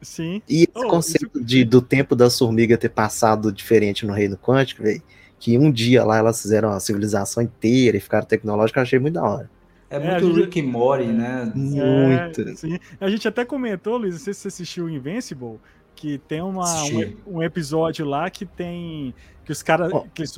[0.00, 0.42] Sim.
[0.48, 1.44] E esse oh, conceito isso...
[1.44, 5.02] de, do tempo das formigas ter passado diferente no Reino Quântico, velho
[5.42, 9.14] que um dia lá elas fizeram a civilização inteira e ficaram tecnológicas, eu achei muito
[9.14, 9.50] da hora.
[9.92, 10.40] É, é muito é, gente...
[10.40, 11.52] Rick and Morty, né?
[11.54, 12.40] Muito.
[12.40, 12.78] É, sim.
[12.98, 15.60] A gente até comentou, Luiz, não sei se você assistiu Invincible,
[16.02, 19.92] que tem uma, um, um, episódio lá que tem que os caras.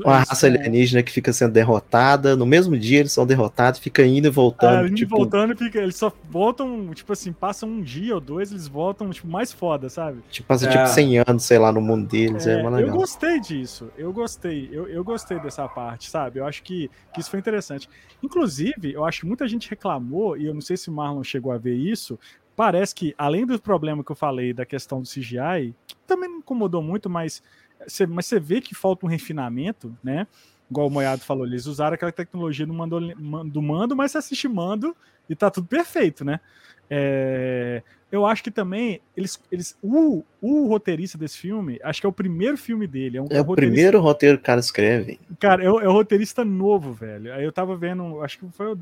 [0.05, 4.27] Uma raça alienígena que fica sendo derrotada, no mesmo dia eles são derrotados, fica indo
[4.27, 4.85] e voltando.
[4.85, 5.17] É, indo tipo...
[5.17, 9.27] voltando, fica, eles só voltam, tipo assim, passam um dia ou dois, eles voltam, tipo,
[9.27, 10.21] mais foda, sabe?
[10.31, 10.85] Tipo, passa tipo, é.
[10.85, 12.47] tipo 100 anos, sei lá, no mundo deles.
[12.47, 16.41] É, é eu gostei disso, eu gostei, eu, eu gostei dessa parte, sabe?
[16.41, 17.89] Eu acho que, que isso foi interessante.
[18.23, 21.53] Inclusive, eu acho que muita gente reclamou, e eu não sei se o Marlon chegou
[21.53, 22.19] a ver isso,
[22.57, 26.39] parece que, além do problema que eu falei da questão do CGI, que também não
[26.39, 27.43] incomodou muito, mas
[27.87, 30.27] você, mas você vê que falta um refinamento, né?
[30.71, 32.99] Igual o Moiado falou, eles usaram aquela tecnologia do mando,
[33.45, 34.97] do mando mas você assiste mando
[35.29, 36.41] e tá tudo perfeito, né?
[36.89, 42.09] É, eu acho que também eles, eles o, o roteirista desse filme, acho que é
[42.09, 43.19] o primeiro filme dele.
[43.19, 45.19] É, um, é o primeiro roteiro que o cara escreve.
[45.41, 47.33] Cara, é o, é o, roteirista novo, velho.
[47.33, 48.77] Aí eu tava vendo, acho que foi o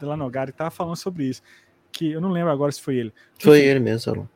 [0.00, 1.42] Delano Gari que tava falando sobre isso.
[1.96, 3.12] Que eu não lembro agora se foi ele.
[3.38, 4.28] Foi Enfim, ele mesmo, Salão.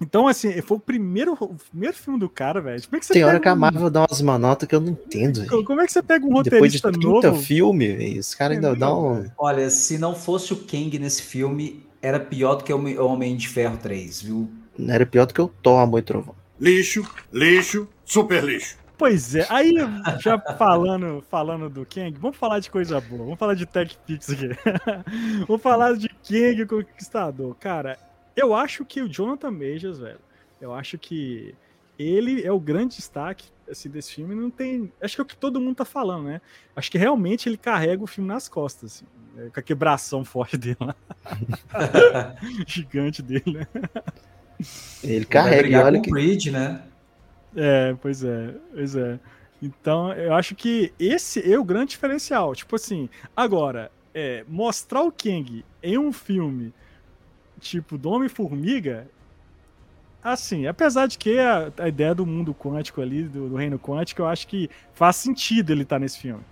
[0.00, 2.82] Então, assim, foi o primeiro, o primeiro filme do cara, velho.
[2.82, 3.90] Como é que você Tem hora que a Marvel um...
[3.90, 5.46] dá umas manotas que eu não entendo.
[5.46, 5.64] Véio.
[5.64, 7.42] Como é que você pega um roteirista Depois de 30 novo?
[7.42, 9.24] filme, véio, esse cara ainda dá um...
[9.38, 13.48] Olha, se não fosse o Kang nesse filme, era pior do que o Homem de
[13.48, 14.50] Ferro 3, viu?
[14.86, 16.34] Era pior do que o Thor, Amor e Trovão.
[16.60, 18.76] Lixo, lixo, super lixo.
[18.98, 19.74] Pois é, aí
[20.18, 24.30] já falando, falando do Kang, vamos falar de coisa boa, vamos falar de Tech Pix
[24.30, 24.48] aqui.
[25.46, 27.54] vamos falar de Kang Conquistador.
[27.56, 27.98] Cara,
[28.34, 30.20] eu acho que o Jonathan Majors, velho,
[30.60, 31.54] eu acho que
[31.98, 34.34] ele é o grande destaque assim, desse filme.
[34.34, 34.92] Não tem.
[35.00, 36.40] Acho que é o que todo mundo tá falando, né?
[36.74, 39.50] Acho que realmente ele carrega o filme nas costas, assim, né?
[39.52, 40.94] com a quebração forte dele lá.
[42.66, 43.66] Gigante dele, né?
[45.02, 46.10] Ele carrega, olha que.
[46.10, 46.82] Creed, né?
[47.56, 49.18] É, pois é, pois é.
[49.62, 52.54] Então, eu acho que esse é o grande diferencial.
[52.54, 56.74] Tipo assim, agora, é, mostrar o Kang em um filme
[57.58, 59.08] tipo do Homem-Formiga,
[60.22, 64.22] assim, apesar de que a, a, ideia do mundo quântico ali, do, do, reino quântico,
[64.22, 66.42] eu acho que faz sentido ele estar tá nesse filme.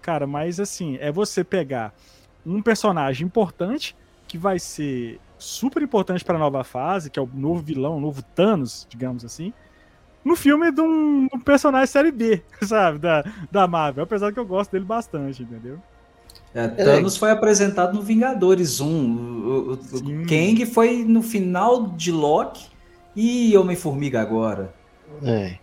[0.00, 1.94] Cara, mas assim, é você pegar
[2.46, 3.94] um personagem importante
[4.26, 8.00] que vai ser super importante para a nova fase, que é o novo vilão, o
[8.00, 9.52] novo Thanos, digamos assim,
[10.24, 14.46] no filme de um, um, personagem série B, sabe, da, da Marvel, apesar que eu
[14.46, 15.78] gosto dele bastante, entendeu?
[16.54, 17.18] É, Thanos é.
[17.18, 18.86] foi apresentado no Vingadores 1.
[18.86, 22.68] O, o, o Kang foi no final de Loki
[23.14, 24.72] e Homem-Formiga agora.
[25.22, 25.58] É.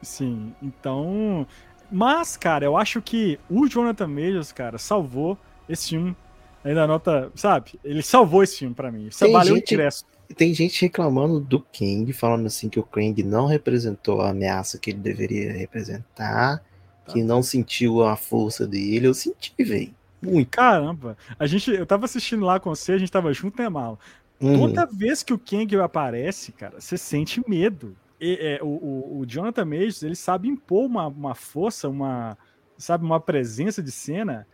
[0.00, 1.46] Sim, então.
[1.90, 5.36] Mas, cara, eu acho que o Jonathan Majors, cara, salvou
[5.68, 6.16] esse filme
[6.64, 7.78] ainda nota, sabe?
[7.84, 9.06] Ele salvou esse filme para mim.
[9.06, 10.04] Isso valeu gente, ingresso.
[10.34, 14.90] Tem gente reclamando do Kang, falando assim que o Kang não representou a ameaça que
[14.90, 16.58] ele deveria representar,
[17.04, 17.12] tá.
[17.12, 19.06] que não sentiu a força dele.
[19.06, 19.94] Eu senti, velho.
[20.20, 20.50] Muito.
[20.50, 21.16] Caramba.
[21.38, 23.98] A gente, eu tava assistindo lá com você, a gente tava junto, né, Mal?
[24.40, 24.68] Uhum.
[24.68, 27.96] Toda vez que o Kang aparece, cara, você sente medo.
[28.20, 32.36] E, é, o, o, o, Jonathan Majors, ele sabe impor uma, uma força, uma,
[32.78, 34.46] sabe, uma presença de cena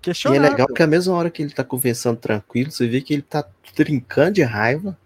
[0.00, 0.42] questionável.
[0.42, 3.12] E é legal que a mesma hora que ele tá conversando tranquilo, você vê que
[3.12, 4.96] ele tá trincando de raiva.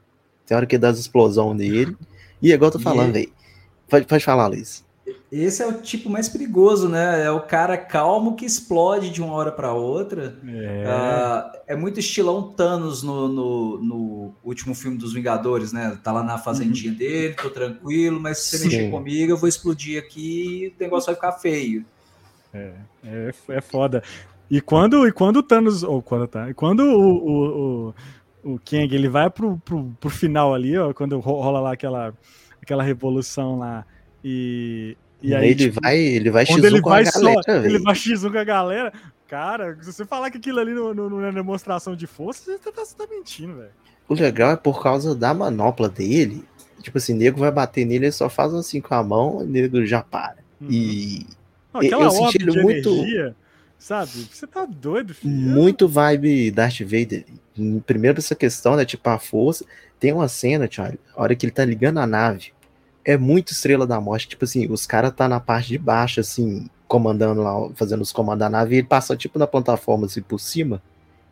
[0.47, 1.97] Tem hora que dá as explosões dele.
[2.41, 3.33] E é igual eu tô falando, velho.
[3.89, 4.85] Pode, pode falar, Luiz.
[5.31, 7.25] Esse é o tipo mais perigoso, né?
[7.25, 10.39] É o cara calmo que explode de uma hora para outra.
[10.47, 10.85] É.
[10.87, 15.99] Uh, é muito estilão Thanos no, no, no, último filme dos Vingadores, né?
[16.03, 16.99] Tá lá na fazendinha uhum.
[16.99, 18.65] dele, tô tranquilo, mas se você Sim.
[18.65, 21.85] mexer comigo, eu vou explodir aqui e o negócio vai ficar feio.
[22.53, 22.73] É,
[23.05, 24.03] é, é foda.
[24.49, 25.83] E quando, e quando o Thanos.
[25.83, 26.49] Ou quando tá.
[26.49, 27.95] E quando o, o, o,
[28.45, 32.15] o Kang ele vai pro, pro, pro final ali, ó, quando rola lá aquela,
[32.63, 33.85] aquela revolução lá.
[34.23, 37.53] E, e aí, ele tipo, vai, ele vai x ele com vai a galera, só,
[37.53, 38.93] Ele vai x1 com a galera.
[39.27, 42.85] Cara, se você falar que aquilo ali no, no, na demonstração de força, você tá,
[42.85, 43.71] você tá mentindo, velho.
[44.07, 46.45] O legal é por causa da manopla dele.
[46.83, 49.85] Tipo assim, nego vai bater nele, ele só faz assim com a mão, o nego
[49.87, 50.37] já para.
[50.61, 50.69] Uhum.
[50.71, 51.27] E
[51.73, 52.91] Não, eu senti ele muito.
[52.91, 53.35] Energia,
[53.85, 54.27] sabe?
[54.33, 55.31] Você tá doido, filho.
[55.31, 57.27] Muito vibe Darth Vader.
[57.85, 58.85] Primeiro, essa questão, né?
[58.87, 59.67] Tipo, a força.
[60.01, 62.53] Tem uma cena, Charlie, a hora que ele tá ligando a nave
[63.05, 64.27] é muito Estrela da Morte.
[64.27, 68.39] Tipo assim, os caras tá na parte de baixo, assim, comandando lá, fazendo os comandos
[68.41, 70.83] da nave, e ele passa, tipo, na plataforma, assim, por cima.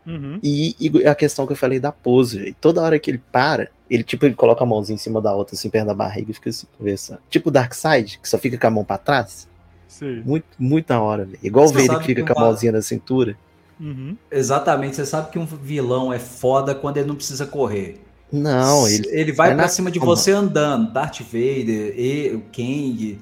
[0.05, 0.39] Uhum.
[0.43, 2.55] E, e, a questão que eu falei da pose, véio.
[2.61, 5.55] toda hora que ele para, ele, tipo, ele coloca a mãozinha em cima da outra,
[5.55, 7.19] assim, perto da barriga, e fica assim, conversando.
[7.31, 9.47] Tipo o Darkseid, que só fica com a mão pra trás.
[9.93, 10.23] Sim.
[10.25, 11.39] Muito, muito da hora, véio.
[11.43, 13.37] Igual você o Vader que fica com a mãozinha na cintura.
[13.79, 14.17] Uhum.
[14.31, 17.99] Exatamente, você sabe que um vilão é foda quando ele não precisa correr.
[18.31, 20.91] Não, ele, ele vai, vai para cima de você andando.
[20.91, 23.19] Darth Vader, e, o Kang.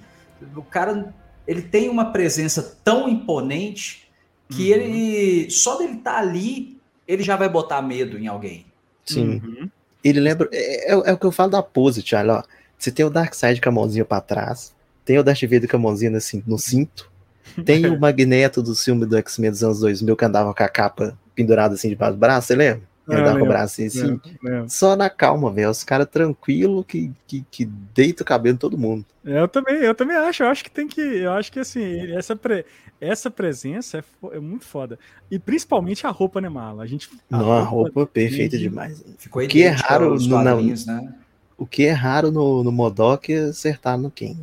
[0.55, 1.13] O cara,
[1.45, 4.07] ele tem uma presença tão imponente
[4.49, 4.79] que uhum.
[4.79, 8.65] ele só dele estar tá ali, ele já vai botar medo em alguém.
[9.05, 9.41] Sim.
[9.43, 9.69] Uhum.
[10.01, 10.47] Ele lembra.
[10.53, 12.38] É, é, é, o que eu falo da pose, Charlie.
[12.38, 12.43] Ó.
[12.77, 14.73] Você tem o Darkseid com a mãozinha pra trás,
[15.05, 17.11] tem o Darth Vader com a mãozinha assim, no cinto,
[17.65, 21.17] tem o Magneto do filme do X-Men dos anos 2000 que andava com a capa
[21.35, 22.91] pendurada assim debaixo do braço, você lembra?
[23.07, 24.19] Andar com o braço assim.
[24.67, 25.69] Só na calma, velho.
[25.69, 29.05] Os caras tranquilo que, que, que deita o cabelo em todo mundo.
[29.25, 30.43] Eu também, eu também acho.
[30.43, 31.01] Eu acho que tem que.
[31.01, 32.63] Eu acho que assim, essa, pre,
[32.99, 34.03] essa presença é,
[34.37, 34.97] é muito foda.
[35.29, 36.83] E principalmente a roupa, né, Mala?
[36.83, 37.09] A gente.
[37.29, 39.03] A Não, roupa, a roupa perfeita demais.
[39.17, 41.13] Ficou o que é raro no, né?
[41.57, 44.39] O que é raro no, no Modok é acertar no King.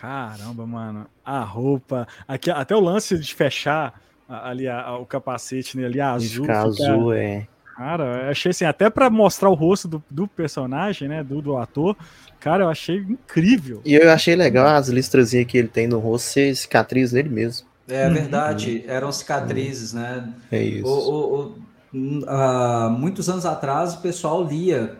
[0.00, 1.06] Caramba, mano.
[1.24, 2.08] A roupa.
[2.26, 6.44] Aqui, até o lance de fechar ali a, a, o capacete né, ali azul.
[6.44, 7.46] Fica azul, é.
[7.76, 11.56] Cara, eu achei assim, até para mostrar o rosto do, do personagem, né, do, do,
[11.56, 11.96] ator,
[12.38, 13.80] cara, eu achei incrível.
[13.84, 17.66] E eu achei legal as listrazinhas que ele tem no rosto ser cicatriz nele mesmo.
[17.88, 18.14] É uhum.
[18.14, 20.28] verdade, eram cicatrizes, né?
[20.52, 20.86] É isso.
[20.86, 24.96] O, o, o, uh, muitos anos atrás, o pessoal lia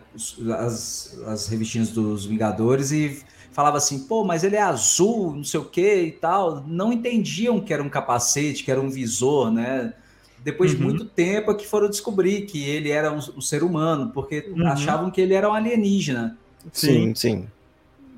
[0.59, 5.59] as, as revistinhas dos Vingadores e falava assim, pô, mas ele é azul, não sei
[5.59, 6.63] o que e tal.
[6.65, 9.93] Não entendiam que era um capacete, que era um visor, né?
[10.43, 10.77] Depois uhum.
[10.77, 14.51] de muito tempo é que foram descobrir que ele era um, um ser humano, porque
[14.55, 14.67] uhum.
[14.67, 16.37] achavam que ele era um alienígena.
[16.71, 17.47] Sim, sim.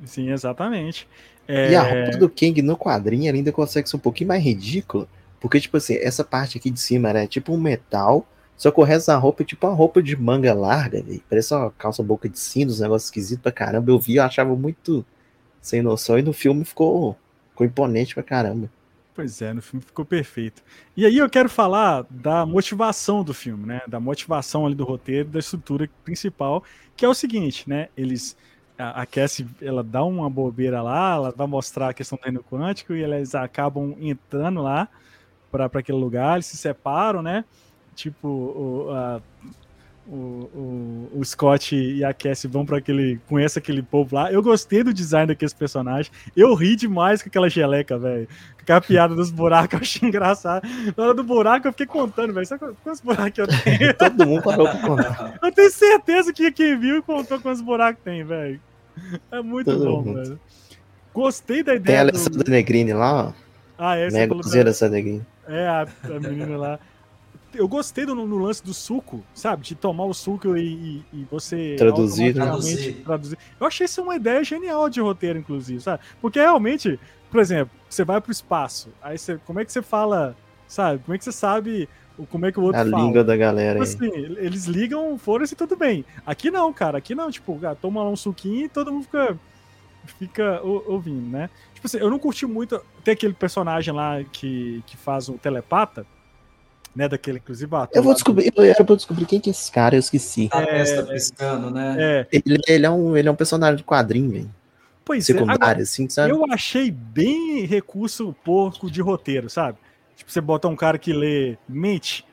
[0.06, 1.08] Sim, exatamente.
[1.48, 1.72] É...
[1.72, 5.08] E a roupa do King no quadrinho ainda consegue ser um pouquinho mais ridícula,
[5.40, 8.84] porque, tipo assim, essa parte aqui de cima era tipo um metal, só que o
[8.84, 11.22] resto da roupa é tipo uma roupa de manga larga, véio.
[11.30, 13.92] parece uma calça boca de sino, um negócio esquisito pra caramba.
[13.92, 15.06] Eu vi, eu achava muito
[15.64, 17.18] sem noção, e no filme ficou,
[17.50, 18.70] ficou imponente pra caramba.
[19.16, 20.62] Pois é, no filme ficou perfeito.
[20.98, 23.82] E aí eu quero falar da motivação do filme, né?
[23.88, 26.64] Da motivação ali do roteiro, da estrutura principal,
[26.98, 27.90] que é o seguinte, né?
[27.96, 28.36] Eles
[28.78, 32.94] a, Cassie, ela dá uma bobeira lá, ela vai mostrar a questão do reino quântico
[32.94, 34.90] e eles acabam entrando lá
[35.52, 37.46] para aquele lugar, eles se separam, né?
[37.96, 39.22] Tipo, o, a,
[40.08, 40.16] o,
[41.14, 43.20] o, o, Scott e a Cassie vão para aquele.
[43.28, 44.32] conhece aquele povo lá.
[44.32, 46.12] Eu gostei do design daqueles personagens.
[46.36, 48.28] Eu ri demais com aquela geleca, velho.
[48.56, 50.68] Com aquela piada dos buracos, eu achei engraçado.
[50.96, 52.46] Na hora do buraco, eu fiquei contando, velho.
[52.46, 53.94] Sabe quantos buracos eu tenho?
[53.98, 55.40] Todo mundo parou pra contar.
[55.42, 58.60] Eu tenho certeza que quem viu contou quantos buracos tem, velho.
[59.32, 60.22] É muito Todo bom, mundo.
[60.22, 60.40] velho.
[61.14, 61.86] Gostei da ideia.
[61.86, 62.52] Tem a Alessandra do...
[62.52, 63.34] Negrini lá, ó.
[63.78, 64.36] Ah, é Mega
[64.90, 65.26] Negrini.
[65.48, 66.80] É, a, a menina lá
[67.54, 69.64] eu gostei do, no lance do suco, sabe?
[69.64, 73.02] De tomar o suco e, e, e você traduzir, né?
[73.04, 73.38] traduzir.
[73.60, 76.02] Eu achei isso uma ideia genial de roteiro, inclusive, sabe?
[76.22, 77.00] Porque realmente,
[77.32, 80.36] por exemplo, você vai pro espaço, aí você, como é que você fala,
[80.68, 81.04] sabe?
[81.04, 81.88] Como é que você sabe
[82.30, 82.98] como é que o outro a fala?
[82.98, 83.84] A língua da galera.
[83.84, 86.06] Tipo assim, eles ligam, foram-se tudo bem.
[86.26, 87.00] Aqui não, cara.
[87.00, 89.38] Aqui não, tipo, ah, toma lá um suquinho e todo mundo fica
[90.20, 91.50] fica ouvindo, né?
[91.74, 92.80] Tipo assim, eu não curti muito.
[93.04, 96.06] Tem aquele personagem lá que, que faz o telepata,
[96.96, 97.08] né?
[97.08, 97.72] Daquele, inclusive.
[97.94, 100.50] eu vou descobrir, eu era pra descobrir quem que é esse cara, eu esqueci.
[100.52, 101.96] A é, piscando, né?
[102.00, 102.28] É.
[102.32, 104.52] Ele, ele, é um, ele é um personagem de quadrinho, velho.
[105.06, 105.66] Pois é, Secundário, é.
[105.66, 106.32] Agora, assim, sabe?
[106.32, 109.78] Eu achei bem recurso porco de roteiro, sabe?
[110.16, 112.26] Tipo, você botar um cara que lê mente,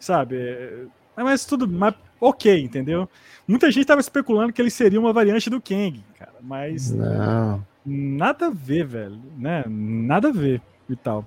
[0.00, 0.36] sabe?
[0.36, 1.68] É, mas tudo.
[1.68, 3.08] Mas ok, entendeu?
[3.46, 6.34] Muita gente tava especulando que ele seria uma variante do Kang, cara.
[6.40, 6.90] Mas.
[6.90, 7.64] Não.
[7.84, 9.22] Nada a ver, velho.
[9.38, 9.64] Né?
[9.68, 11.26] Nada a ver e tal.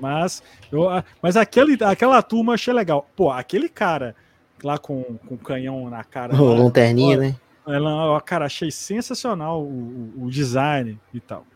[0.00, 0.86] Mas, eu,
[1.22, 3.08] mas aquele, aquela turma achei legal.
[3.14, 4.14] Pô, aquele cara
[4.62, 6.34] lá com, com canhão na cara.
[6.34, 7.36] O lanterninha, né?
[7.66, 11.46] Ela, cara, achei sensacional o, o, design e tal.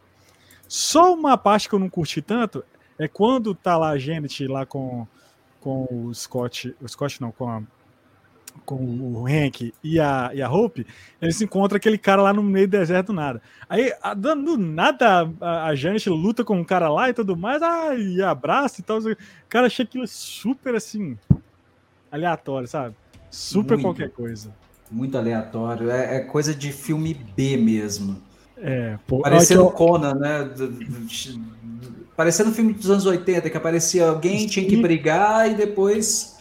[0.66, 2.64] Só uma parte que eu não curti tanto
[2.98, 5.06] é quando tá lá a gente lá com,
[5.60, 6.74] com o Scott.
[6.80, 7.62] O Scott não, com a
[8.64, 10.86] com o Hank e a, e a Hope,
[11.20, 13.40] eles encontram aquele cara lá no meio do deserto nada.
[13.68, 17.62] Aí, a, do nada, a, a Janet luta com o cara lá e tudo mais,
[17.62, 18.98] ah, e abraça e tal.
[19.48, 21.18] Cara, achei aquilo super assim,
[22.10, 22.94] aleatório, sabe?
[23.30, 24.54] Super muito, qualquer coisa.
[24.90, 25.90] Muito aleatório.
[25.90, 28.22] É, é, coisa de filme B mesmo.
[28.56, 29.70] É, pô, Parecendo eu...
[29.70, 30.50] Conan, né?
[32.16, 36.37] Parecendo filme dos anos 80, que aparecia alguém, tinha que brigar e depois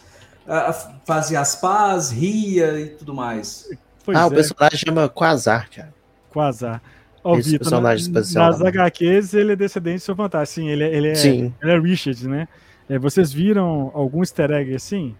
[1.04, 3.68] fazia as paz, ria e tudo mais.
[4.04, 4.26] Pois ah, é.
[4.26, 5.94] o personagem chama Quasar, cara.
[6.30, 6.82] Quasar.
[7.22, 8.50] Ó, Esse Vitor, personagem na, especial.
[8.50, 10.46] Nas HQs ele é descendente do seu fantasma.
[10.46, 11.54] Sim, ele, é, ele, é, Sim.
[11.60, 12.48] ele é Richard, né?
[12.88, 15.14] É, vocês viram algum easter egg assim?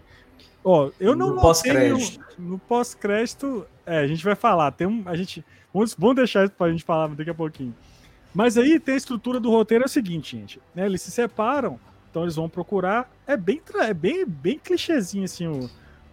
[0.63, 2.19] Ó, eu não no pós-crédito.
[2.37, 4.71] No pós-crédito, é, a gente vai falar.
[4.71, 7.75] Tem um, a gente, vamos, vamos deixar isso pra gente falar daqui a pouquinho.
[8.33, 10.59] Mas aí tem a estrutura do roteiro é o seguinte, gente.
[10.73, 13.09] Né, eles se separam então eles vão procurar.
[13.27, 15.69] É bem, é bem, bem clichêzinho assim o,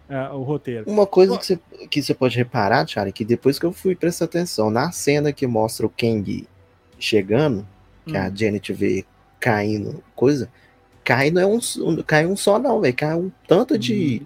[0.09, 0.89] é, o roteiro.
[0.89, 4.25] Uma coisa que você, que você pode reparar, Charlie, que depois que eu fui prestar
[4.25, 6.47] atenção, na cena que mostra o Kang
[6.99, 7.67] chegando,
[8.05, 8.21] que hum.
[8.21, 9.05] a Janet vê
[9.39, 10.49] caindo, coisa,
[11.03, 11.59] cai não é um,
[12.05, 14.25] cai um só não, velho, cai um tanto de hum.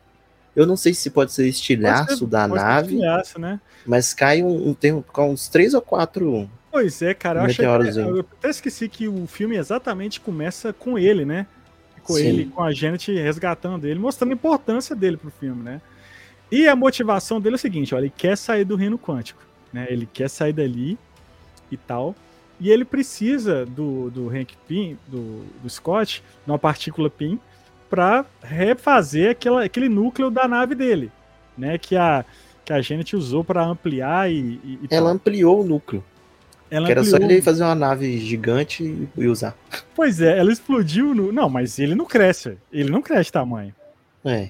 [0.56, 3.60] eu não sei se pode ser estilhaço pode ser, da nave, estilhaço, né?
[3.86, 8.20] mas cai um, um tem uns três ou quatro Pois é, cara, eu, achei, eu
[8.22, 11.46] até esqueci que o filme exatamente começa com ele, né?
[12.04, 12.26] Com Sim.
[12.26, 15.82] ele, com a Janet resgatando ele, mostrando a importância dele pro filme, né?
[16.52, 19.88] E a motivação dele é o seguinte, olha, ele quer sair do reino quântico, né?
[19.90, 20.98] Ele quer sair dali
[21.72, 22.16] e tal.
[22.60, 27.40] E ele precisa do, do Hank Pym, do, do Scott, uma partícula Pym,
[27.90, 31.12] para refazer aquela, aquele núcleo da nave dele,
[31.58, 31.78] né?
[31.78, 32.26] Que a,
[32.64, 36.04] que a Janet usou para ampliar e, e, e Ela ampliou o núcleo.
[36.72, 39.56] Ela que era só ele fazer uma nave gigante e usar.
[39.94, 41.32] Pois é, ela explodiu no.
[41.32, 42.58] Não, mas ele não cresce.
[42.72, 43.76] Ele não cresce tamanho.
[44.24, 44.50] É.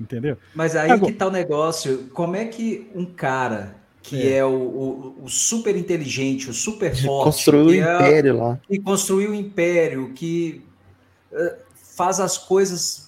[0.00, 0.38] Entendeu?
[0.54, 1.10] Mas aí Agora...
[1.10, 2.08] que tá o negócio.
[2.14, 6.94] Como é que um cara que é, é o, o, o, super inteligente, o super
[6.94, 7.24] forte.
[7.24, 8.60] Construiu o é, império lá.
[8.70, 10.62] E construiu o império, que
[11.32, 11.56] uh,
[11.96, 13.07] faz as coisas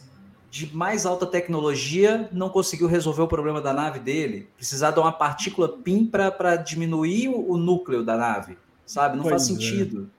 [0.51, 4.49] de mais alta tecnologia não conseguiu resolver o problema da nave dele.
[4.57, 9.17] Precisar dar uma partícula PIN para diminuir o, o, núcleo da nave, sabe?
[9.17, 9.47] Não pois faz é.
[9.47, 10.11] sentido.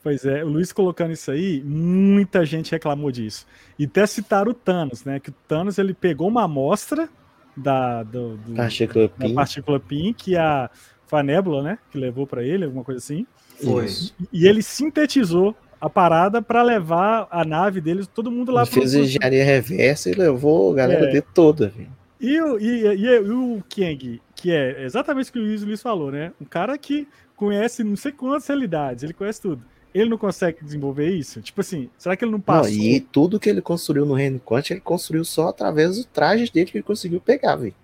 [0.00, 3.46] Pois é, o Luiz colocando isso aí, muita gente reclamou disso.
[3.78, 5.18] E até citaram o Thanos, né?
[5.18, 7.08] Que o Thanos ele pegou uma amostra
[7.56, 9.34] da, do, do, partícula da PIN.
[9.34, 10.70] partícula PIN que a
[11.06, 11.78] Fanébula, né?
[11.90, 13.26] Que levou para ele, alguma coisa assim.
[13.62, 13.86] Foi.
[13.86, 18.62] E, e ele sintetizou a parada para levar a nave deles, todo mundo lá.
[18.62, 21.10] Ele fez engenharia reversa e levou a galera é.
[21.10, 21.72] de toda.
[22.20, 25.82] E o, e, e, e, o Kang, que é exatamente o que o Luiz, Luiz
[25.82, 26.32] falou, né?
[26.40, 29.64] Um cara que conhece não sei quantas realidades, ele conhece tudo.
[29.92, 31.42] Ele não consegue desenvolver isso?
[31.42, 32.42] Tipo assim, será que ele não?
[32.46, 36.48] Não, e tudo que ele construiu no Reino Quantum, ele construiu só através dos trajes
[36.48, 37.74] dele que ele conseguiu pegar, velho.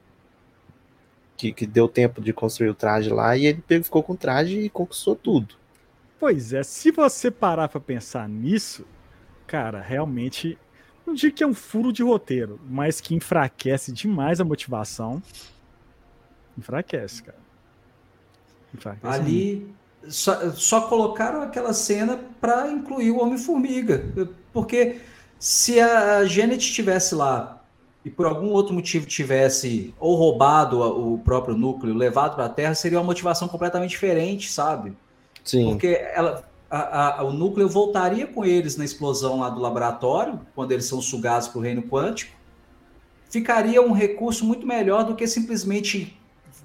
[1.36, 4.61] que, que deu tempo de construir o traje lá e ele ficou com o traje
[4.61, 5.57] e conquistou tudo.
[6.19, 8.85] Pois é, se você parar para pensar nisso,
[9.47, 10.59] cara, realmente
[11.07, 15.23] não digo que é um furo de roteiro, mas que enfraquece demais a motivação.
[16.57, 17.39] Enfraquece, cara.
[18.75, 19.75] Enfraquece Ali
[20.07, 24.05] só, só, colocaram aquela cena para incluir o Homem-Formiga.
[24.53, 25.01] Porque
[25.39, 27.62] se a Janet estivesse lá
[28.05, 32.75] e por algum outro motivo tivesse ou roubado o próprio núcleo, levado para a Terra,
[32.75, 34.97] seria uma motivação completamente diferente, sabe?
[35.49, 35.70] Sim.
[35.70, 40.72] Porque ela, a, a, o núcleo voltaria com eles na explosão lá do laboratório, quando
[40.72, 42.36] eles são sugados para o reino quântico.
[43.30, 46.18] Ficaria um recurso muito melhor do que simplesmente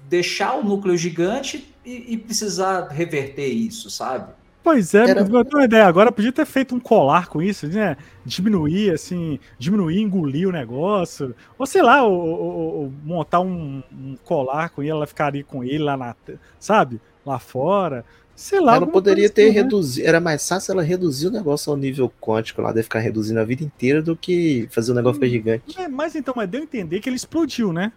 [0.06, 4.32] deixar o núcleo gigante e, e precisar reverter isso, sabe?
[4.62, 5.20] Pois é, Era...
[5.20, 5.86] eu tenho uma ideia.
[5.86, 7.96] Agora podia ter feito um colar com isso, né?
[8.24, 11.34] Diminuir, assim, diminuir, engolir o negócio.
[11.58, 15.62] Ou sei lá, ou, ou, ou montar um, um, colar com ele, ela ficaria com
[15.62, 16.16] ele lá na.
[16.58, 16.98] Sabe?
[17.26, 18.06] Lá fora.
[18.36, 18.76] Sei lá.
[18.76, 19.62] Ela poderia ter assim, né?
[19.62, 20.08] reduzido.
[20.08, 23.44] Era mais fácil ela reduzir o negócio ao nível quântico lá, de ficar reduzindo a
[23.44, 25.80] vida inteira do que fazer o negócio hum, ficar gigante.
[25.80, 27.92] É, mas então, mas deu a entender que ele explodiu, né?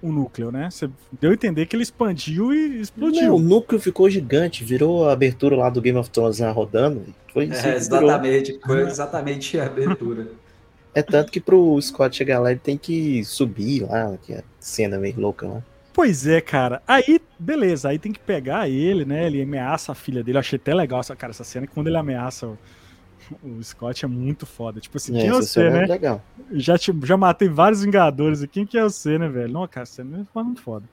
[0.00, 0.68] O núcleo, né?
[0.70, 0.88] Você
[1.20, 3.28] deu a entender que ele expandiu e explodiu.
[3.28, 7.02] Não, o núcleo ficou gigante, virou a abertura lá do Game of Thrones lá rodando.
[7.32, 10.28] Foi é, exatamente, foi exatamente a abertura.
[10.94, 14.98] É tanto que pro Scott chegar lá, ele tem que subir lá, que é cena
[14.98, 15.62] meio louca lá.
[15.98, 16.80] Pois é, cara.
[16.86, 19.26] Aí, beleza, aí tem que pegar ele, né?
[19.26, 20.38] Ele ameaça a filha dele.
[20.38, 22.56] Eu achei até legal essa, cara, essa cena, que quando ele ameaça o,
[23.42, 24.78] o Scott é muito foda.
[24.78, 25.86] Tipo assim, é, quem é você, é né?
[25.86, 26.22] Legal.
[26.52, 28.52] Já, tipo, já matei vários Vingadores aqui.
[28.52, 29.52] Quem que é você, né, velho?
[29.52, 30.88] Não, cara, você é muito foda.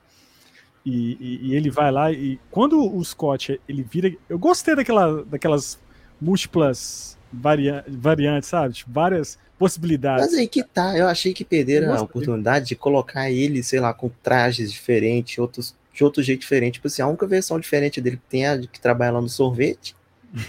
[0.84, 4.12] E, e, e, ele vai lá e quando o Scott ele vira.
[4.28, 5.78] Eu gostei daquela, daquelas
[6.20, 8.74] múltiplas varia, variantes, sabe?
[8.74, 10.26] Tipo, várias possibilidades.
[10.26, 13.92] Mas aí que tá, eu achei que perderam a oportunidade de colocar ele, sei lá,
[13.92, 16.74] com trajes diferentes, outros, de outro jeito diferente.
[16.74, 19.94] Tipo assim, a única versão diferente dele que tem a que trabalha lá no sorvete,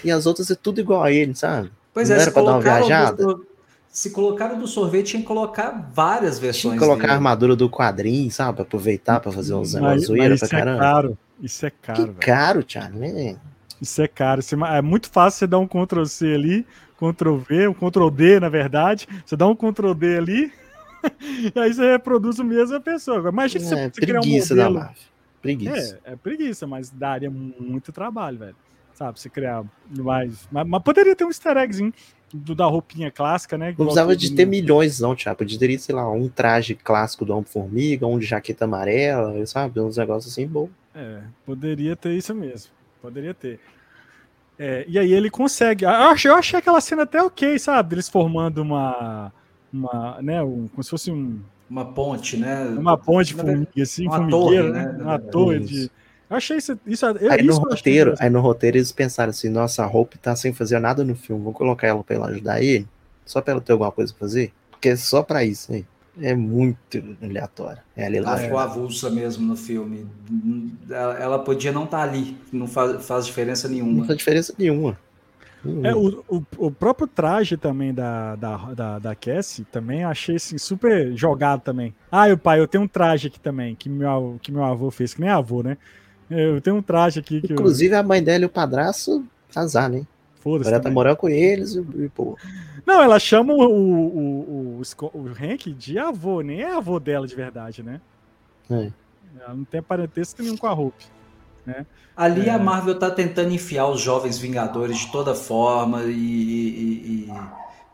[0.03, 1.71] e as outras é tudo igual a ele, sabe?
[1.93, 3.23] Pois Não é, era pra dar uma viajada.
[3.23, 3.47] Do,
[3.89, 6.61] se colocaram do sorvete, tinha que colocar várias versões.
[6.61, 7.13] Tinha que colocar dele.
[7.13, 8.57] a armadura do quadrinho, sabe?
[8.57, 10.77] Pra aproveitar pra fazer uns negócios zoeira pra caramba.
[10.77, 11.17] Isso é caro.
[11.41, 11.99] Isso é caro.
[11.99, 12.17] Que velho.
[12.19, 13.37] caro, Thiago, né?
[13.81, 14.41] Isso é caro.
[14.73, 16.65] É muito fácil você dar um Ctrl C ali,
[16.97, 19.07] Ctrl V, um Ctrl D, na verdade.
[19.25, 20.51] Você dá um Ctrl D ali,
[21.55, 23.17] e aí você reproduz o mesmo pessoa.
[23.17, 24.73] Agora, imagina é, você, você criar um modelo.
[24.75, 24.93] Da.
[25.41, 25.99] Preguiça.
[26.03, 28.55] É, é preguiça, mas daria muito trabalho, velho.
[28.93, 30.47] Sabe, você criar mais.
[30.51, 31.93] Mas, mas poderia ter um easter eggzinho
[32.33, 33.67] do, da roupinha clássica, né?
[33.69, 35.37] Não precisava de ter milhões, não, Thiago.
[35.37, 39.79] Poderia, sei lá, um traje clássico do Homem-Formiga, um de jaqueta amarela, sabe?
[39.79, 40.67] Uns negócios assim bom.
[40.95, 42.71] É, poderia ter isso mesmo.
[43.01, 43.59] Poderia ter.
[44.59, 45.85] É, e aí ele consegue.
[45.85, 47.95] Eu achei, eu achei aquela cena até ok, sabe?
[47.95, 49.31] Eles formando uma.
[49.71, 51.39] uma né, um, como se fosse um.
[51.69, 52.63] Uma ponte, né?
[52.65, 54.97] Uma ponte formiga, assim, uma formigueira, torre, né?
[54.99, 55.91] Uma torre de.
[56.29, 56.79] Eu achei isso.
[56.85, 60.17] isso eu, aí, isso no roteiro, aí no roteiro eles pensaram assim: nossa, a Hope
[60.17, 62.87] tá sem fazer nada no filme, vou colocar ela pra ela ajudar ele,
[63.25, 64.51] só pra ela ter alguma coisa pra fazer.
[64.71, 65.85] Porque é só pra isso aí
[66.21, 67.83] é muito aleatória.
[67.95, 70.05] É ela ficou avulsa mesmo no filme.
[70.89, 73.99] Ela podia não estar tá ali, não faz, faz diferença nenhuma.
[73.99, 74.97] Não faz diferença nenhuma.
[75.83, 80.57] É, o, o, o, próprio traje também da, da, da, da Cassie também achei assim,
[80.57, 81.93] super jogado também.
[82.11, 85.13] Ah, o pai, eu tenho um traje aqui também, que meu, que meu avô fez,
[85.13, 85.77] que nem avô, né?
[86.29, 87.99] Eu tenho um traje aqui que Inclusive eu...
[87.99, 90.05] a mãe dela e o padrasto azar, né?
[90.47, 90.71] Foda-se.
[90.71, 92.37] Ela tá morando com eles e, pô.
[92.85, 94.81] Não, ela chama o, o, o,
[95.13, 97.99] o, Hank de avô, nem é avô dela de verdade, né?
[98.71, 98.89] É.
[99.41, 101.03] Ela não tem parentesco nenhum com a Hope.
[101.65, 101.85] Né?
[102.15, 102.53] Ali é.
[102.53, 107.33] a Marvel tá tentando enfiar os jovens Vingadores de toda forma e, e, e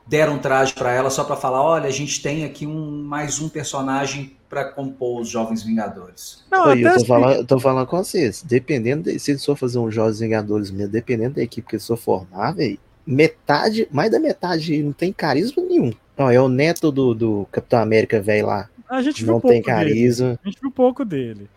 [0.05, 3.39] deram um traje para ela só para falar, olha, a gente tem aqui um mais
[3.39, 6.43] um personagem para compor os Jovens Vingadores.
[6.51, 9.55] Não, Oi, eu, tô falando, eu tô falando com vocês, dependendo, de, se eles for
[9.55, 14.11] fazer um Jovens Vingadores mesmo, dependendo da equipe que eles for formar, velho, metade, mais
[14.11, 15.91] da metade não tem carisma nenhum.
[16.17, 18.69] Não, é o neto do, do Capitão América velho lá.
[18.87, 20.27] A gente não tem carisma.
[20.27, 20.39] Dele.
[20.43, 21.49] A gente viu pouco dele.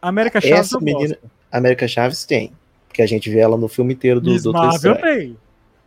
[0.00, 1.16] América Chaves Essa menina,
[1.50, 2.52] América Chaves tem,
[2.88, 5.36] porque a gente vê ela no filme inteiro do Miss Marvel tem.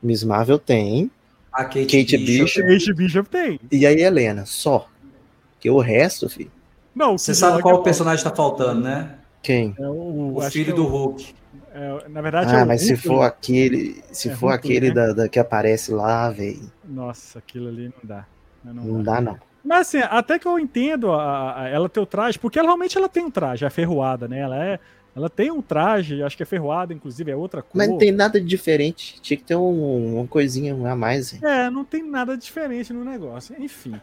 [0.02, 1.12] Miss Marvel tem.
[1.56, 2.68] A Kate, Kate Bishop.
[2.68, 3.60] Kate Bishop tem.
[3.72, 4.90] E aí Helena, só.
[5.58, 6.52] Que o resto, filho.
[6.94, 9.16] Não, você sabe qual é o personagem tá faltando, né?
[9.42, 9.74] Quem?
[9.80, 11.34] É o, o filho é do Hulk.
[11.74, 14.88] É, na verdade, ah, é mas Hulk, se for aquele, se é for Hulk, aquele
[14.90, 14.94] né?
[14.94, 16.70] da, da, que aparece lá, velho.
[16.84, 18.26] Nossa, aquilo ali não dá.
[18.64, 19.38] Não, não dá, não.
[19.64, 22.98] Mas assim, até que eu entendo a, a, ela ter o traje, porque ela realmente
[22.98, 24.40] ela tem um traje, a ferroada, né?
[24.40, 24.80] Ela é,
[25.16, 27.72] ela tem um traje, acho que é ferroada, inclusive, é outra cor.
[27.74, 29.22] Mas não tem nada de diferente.
[29.22, 31.34] Tinha que ter um, uma coisinha a mais.
[31.34, 31.40] Hein?
[31.42, 33.56] É, não tem nada diferente no negócio.
[33.58, 33.96] Enfim.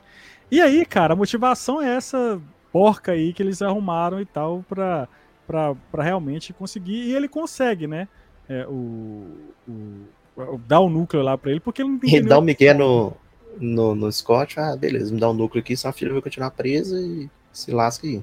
[0.51, 2.41] E aí, cara, a motivação é essa
[2.73, 5.07] porca aí que eles arrumaram e tal pra,
[5.47, 7.09] pra, pra realmente conseguir.
[7.09, 8.09] E ele consegue, né?
[8.49, 9.27] É, o,
[9.69, 12.15] o, dar o núcleo lá pra ele, porque ele não tem.
[12.15, 13.13] Ele dá o Miguel no,
[13.61, 16.99] no, no Scott, ah, beleza, me dá um núcleo aqui, sua filha vai continuar presa
[16.99, 18.23] e se lasca aí.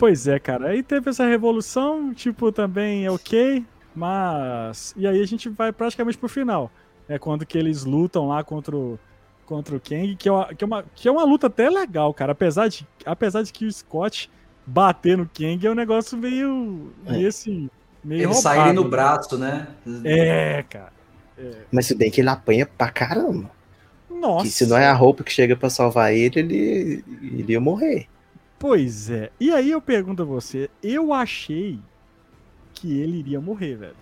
[0.00, 0.68] Pois é, cara.
[0.68, 3.62] Aí teve essa revolução, tipo, também é ok,
[3.94, 4.94] mas.
[4.96, 6.70] E aí a gente vai praticamente pro final.
[7.06, 8.98] É quando que eles lutam lá contra o,
[9.44, 12.14] contra o Kang, que é, uma, que, é uma, que é uma luta até legal,
[12.14, 12.32] cara.
[12.32, 14.30] Apesar de, apesar de que o Scott
[14.64, 16.90] bater no Kang é um negócio meio.
[17.04, 17.12] É.
[17.12, 17.68] meio assim.
[18.02, 19.68] Meio ele sai no braço, né?
[20.02, 20.94] É, cara.
[21.36, 21.50] É.
[21.70, 23.50] Mas se bem que ele apanha pra caramba.
[24.08, 24.46] Nossa.
[24.46, 28.08] Que se não é a roupa que chega para salvar ele, ele, ele ia morrer.
[28.60, 29.30] Pois é.
[29.40, 31.78] E aí eu pergunto a você, eu achei
[32.74, 33.96] que ele iria morrer, velho.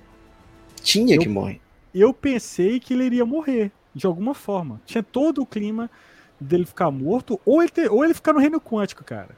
[0.83, 1.61] Tinha eu, que morrer.
[1.95, 4.81] Eu pensei que ele iria morrer, de alguma forma.
[4.85, 5.89] Tinha todo o clima
[6.41, 9.31] dele ficar morto, ou ele, ter, ou ele ficar no reino quântico, cara.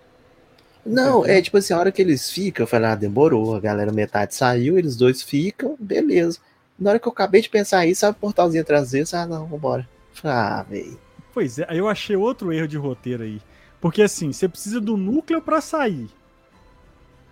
[0.86, 3.92] Não, é tipo assim, a hora que eles ficam, eu falei, ah, demorou, a galera
[3.92, 6.38] metade saiu, eles dois ficam, beleza.
[6.78, 9.44] Na hora que eu acabei de pensar isso, sabe o portalzinho atrás deles, ah, não,
[9.46, 9.86] vambora.
[10.24, 10.98] Ah, velho.
[11.34, 13.42] Pois é, eu achei outro erro de roteiro aí.
[13.80, 16.08] Porque assim, você precisa do núcleo para sair.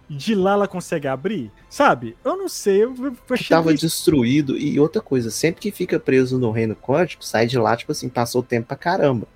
[0.09, 1.53] E de lá ela consegue abrir?
[1.69, 2.17] Sabe?
[2.25, 2.85] Eu não sei.
[2.85, 2.95] Eu
[3.49, 3.85] Tava isso.
[3.85, 4.57] destruído.
[4.57, 8.09] E outra coisa, sempre que fica preso no reino quântico, sai de lá, tipo assim,
[8.09, 9.27] passou tempo pra caramba.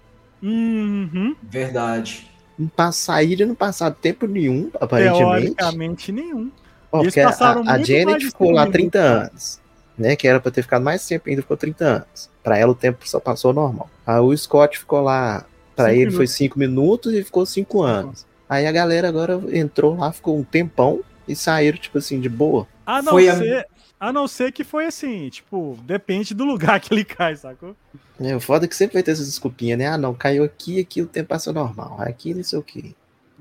[0.43, 1.37] Uhum.
[1.43, 2.31] Verdade.
[2.59, 5.55] Não saíram não passaram tempo nenhum, aparentemente.
[5.55, 6.51] Teoricamente nenhum.
[6.91, 9.61] Ó, porque a, a Janet ficou lá 30 anos,
[9.97, 10.15] né?
[10.15, 12.31] Que era pra ter ficado mais tempo, ainda ficou 30 anos.
[12.43, 13.89] Pra ela o tempo só passou normal.
[14.07, 16.16] Aí o Scott ficou lá Pra cinco ele minutos.
[16.16, 18.27] foi cinco minutos e ficou cinco anos.
[18.49, 22.66] Aí a galera agora entrou lá, ficou um tempão e saíram, tipo assim, de boa.
[22.85, 23.66] A não, foi ser,
[23.99, 24.09] a...
[24.09, 27.75] a não ser que foi assim, tipo, depende do lugar que ele cai, sacou?
[28.20, 29.87] É, o foda é que sempre vai ter essa desculpinha, né?
[29.87, 31.97] Ah, não, caiu aqui, aqui o tempo passou normal.
[32.01, 32.95] Aqui não sei o que.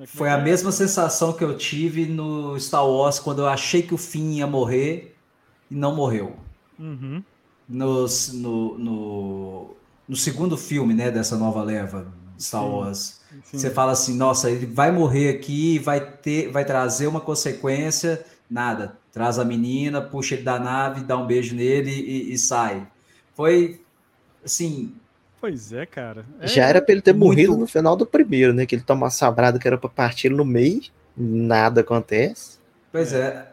[0.05, 3.97] Foi a mesma sensação que eu tive no Star Wars quando eu achei que o
[3.97, 5.15] Finn ia morrer
[5.69, 6.36] e não morreu.
[6.79, 7.23] Uhum.
[7.69, 8.07] no,
[8.79, 9.75] no,
[10.07, 12.11] no segundo filme, né, dessa nova leva,
[12.41, 13.21] Star Wars.
[13.43, 13.57] Sim.
[13.57, 18.97] Você fala assim, nossa, ele vai morrer aqui, vai ter, vai trazer uma consequência, nada.
[19.11, 22.87] Traz a menina, puxa ele da nave, dá um beijo nele e, e sai.
[23.35, 23.81] Foi
[24.43, 24.93] assim.
[25.39, 26.25] Pois é, cara.
[26.39, 27.25] É Já era pra ele ter muito...
[27.25, 28.65] morrido no final do primeiro, né?
[28.65, 30.81] Que ele toma uma sabrada que era pra partir no meio,
[31.17, 32.59] nada acontece.
[32.91, 33.47] Pois é.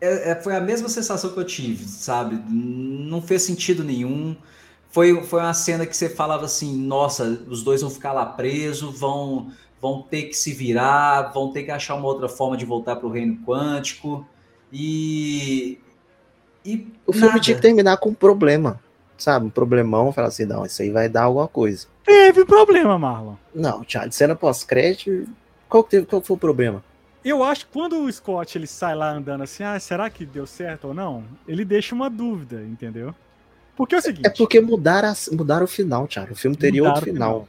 [0.00, 0.30] é.
[0.30, 0.34] é.
[0.34, 2.42] Foi a mesma sensação que eu tive, sabe?
[2.48, 4.36] Não fez sentido nenhum
[4.90, 8.98] foi, foi uma cena que você falava assim, nossa, os dois vão ficar lá presos,
[8.98, 12.96] vão, vão ter que se virar, vão ter que achar uma outra forma de voltar
[12.96, 14.26] para o reino quântico.
[14.72, 15.78] E,
[16.64, 17.40] e o filme nada.
[17.40, 18.80] tinha que terminar com um problema,
[19.16, 19.46] sabe?
[19.46, 21.86] Um problemão, falar assim, não, isso aí vai dar alguma coisa.
[22.04, 23.34] Teve problema, Marlon.
[23.54, 25.28] Não, Thiago, cena pós-crédito,
[25.68, 26.82] qual, teve, qual foi o problema?
[27.24, 30.46] Eu acho que quando o Scott ele sai lá andando assim, ah, será que deu
[30.46, 31.22] certo ou não?
[31.46, 33.14] Ele deixa uma dúvida, entendeu?
[33.76, 34.26] Porque é o seguinte.
[34.26, 36.32] É porque mudaram, mudaram o final, Thiago.
[36.32, 37.14] O filme teria outro final.
[37.14, 37.48] final.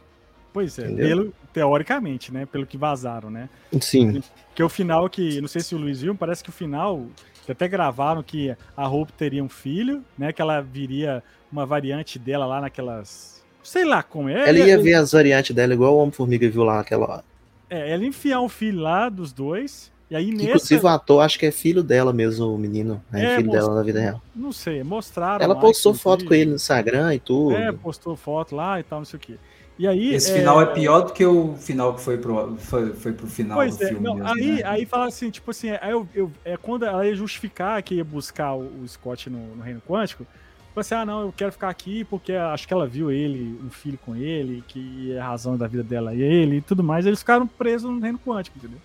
[0.53, 2.45] Pois é, pelo, teoricamente, né?
[2.45, 3.49] Pelo que vazaram, né?
[3.79, 4.21] Sim.
[4.53, 5.39] Que o final que.
[5.39, 7.05] Não sei se o Luiz viu, parece que o final.
[7.45, 10.31] Que até gravaram que a Hope teria um filho, né?
[10.31, 13.43] Que ela viria uma variante dela lá naquelas.
[13.63, 14.47] Sei lá como é.
[14.47, 17.23] Ela ia ver as variantes dela, igual o Homem-Formiga viu lá naquela hora.
[17.69, 20.49] É, ela enfiar um filho lá dos dois e aí, nessa...
[20.49, 23.01] Inclusive o ator, acho que é filho dela mesmo, o menino.
[23.13, 23.61] É, é filho most...
[23.61, 24.21] dela na vida real.
[24.35, 25.41] Não sei, mostraram.
[25.41, 27.55] Ela lá, postou foto com ele no Instagram e tudo.
[27.55, 29.35] É, postou foto lá e tal, não sei o quê.
[29.79, 30.39] E aí, Esse é...
[30.39, 33.77] final é pior do que o final que foi pro, foi, foi pro final pois
[33.77, 34.03] do é, filme.
[34.03, 34.63] Não, mesmo, aí, né?
[34.65, 38.03] aí fala assim, tipo assim, aí eu, eu, é quando ela ia justificar que ia
[38.03, 40.27] buscar o, o Scott no, no, Reino Quântico,
[40.75, 43.69] você, assim, ah, não, eu quero ficar aqui porque acho que ela viu ele, um
[43.69, 47.05] filho com ele, que a razão da vida dela é ele e tudo mais.
[47.05, 48.77] Eles ficaram presos no Reino Quântico, entendeu?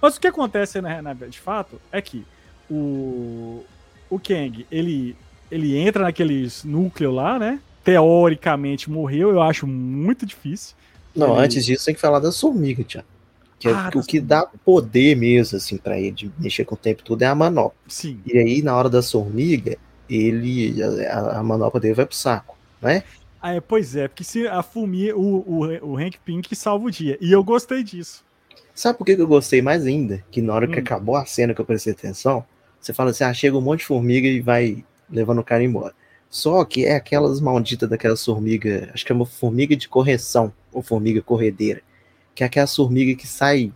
[0.00, 2.24] Mas o que acontece na, na, de fato é que
[2.70, 3.64] o,
[4.10, 5.16] o Kang, ele,
[5.50, 7.60] ele entra naqueles núcleo lá, né?
[7.84, 10.76] Teoricamente morreu, eu acho muito difícil.
[11.14, 11.44] Não, ele...
[11.44, 13.06] antes disso tem que falar das formigas, Tiago.
[13.58, 16.78] Que é ah, o que dá poder mesmo, assim, pra ele de mexer com o
[16.78, 17.78] tempo todo é a manopla.
[17.88, 18.20] Sim.
[18.26, 19.78] E aí, na hora da formiga,
[20.10, 20.82] ele.
[21.06, 23.02] A, a manopla dele vai pro saco, né?
[23.40, 26.90] Ah, é, pois é, porque se a formiga, o, o, o Hank Pink salva o
[26.90, 27.16] dia.
[27.18, 28.25] E eu gostei disso.
[28.76, 30.22] Sabe por que eu gostei mais ainda?
[30.30, 30.70] Que na hora hum.
[30.70, 32.44] que acabou a cena que eu prestei atenção,
[32.78, 35.94] você fala assim: ah, chega um monte de formiga e vai levando o cara embora.
[36.28, 40.82] Só que é aquelas malditas daquelas formigas, acho que é uma formiga de correção, ou
[40.82, 41.80] formiga corredeira,
[42.34, 43.72] que é aquela formiga que sai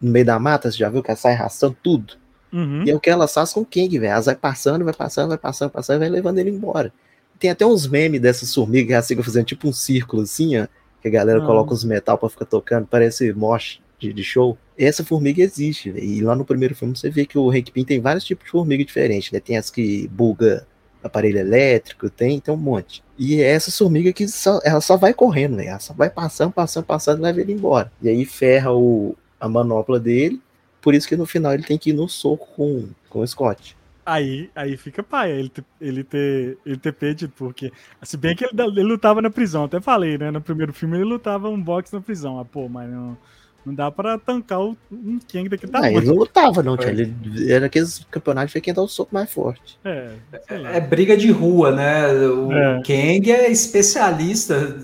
[0.00, 2.14] no meio da mata, você já viu que ela sai arrastando tudo?
[2.52, 2.84] Uhum.
[2.84, 4.12] E é o que ela faz com o King, velho.
[4.12, 6.92] Elas vai passando, vai passando, vai passando, passando, vai levando ele embora.
[7.40, 10.68] Tem até uns memes dessas formigas que elas ficam fazendo tipo um círculo assim, ó,
[11.02, 11.46] que a galera uhum.
[11.46, 16.04] coloca os metal pra ficar tocando, parece moche de, de show, essa formiga existe, véio.
[16.04, 18.50] e lá no primeiro filme você vê que o Hank Pym tem vários tipos de
[18.50, 19.40] formiga diferentes, né?
[19.40, 20.66] Tem as que buga
[21.02, 23.02] aparelho elétrico, tem, tem um monte.
[23.18, 25.66] E é essa formiga que só, ela só vai correndo, né?
[25.66, 27.92] Ela só vai passando, passando, passando e leva ele embora.
[28.02, 30.40] E aí ferra o, a manopla dele,
[30.80, 33.76] por isso que no final ele tem que ir no soco com, com o Scott.
[34.06, 37.72] Aí, aí fica pai ele ter, ele ter, ele ter perdido, porque.
[38.02, 40.30] Se bem que ele, ele lutava na prisão, até falei, né?
[40.30, 42.38] No primeiro filme ele lutava um boxe na prisão.
[42.38, 43.16] Ah, pô, mas não,
[43.64, 45.92] não dá pra tancar o, um Kang daquele tamanho.
[45.92, 46.88] Não, ele não lutava, não, é.
[46.88, 47.14] Ele
[47.52, 49.78] era aqueles campeonatos que quem dá o soco mais forte.
[49.84, 50.10] É,
[50.48, 52.08] é, briga de rua, né?
[52.12, 52.82] O é.
[52.82, 54.78] Kang é especialista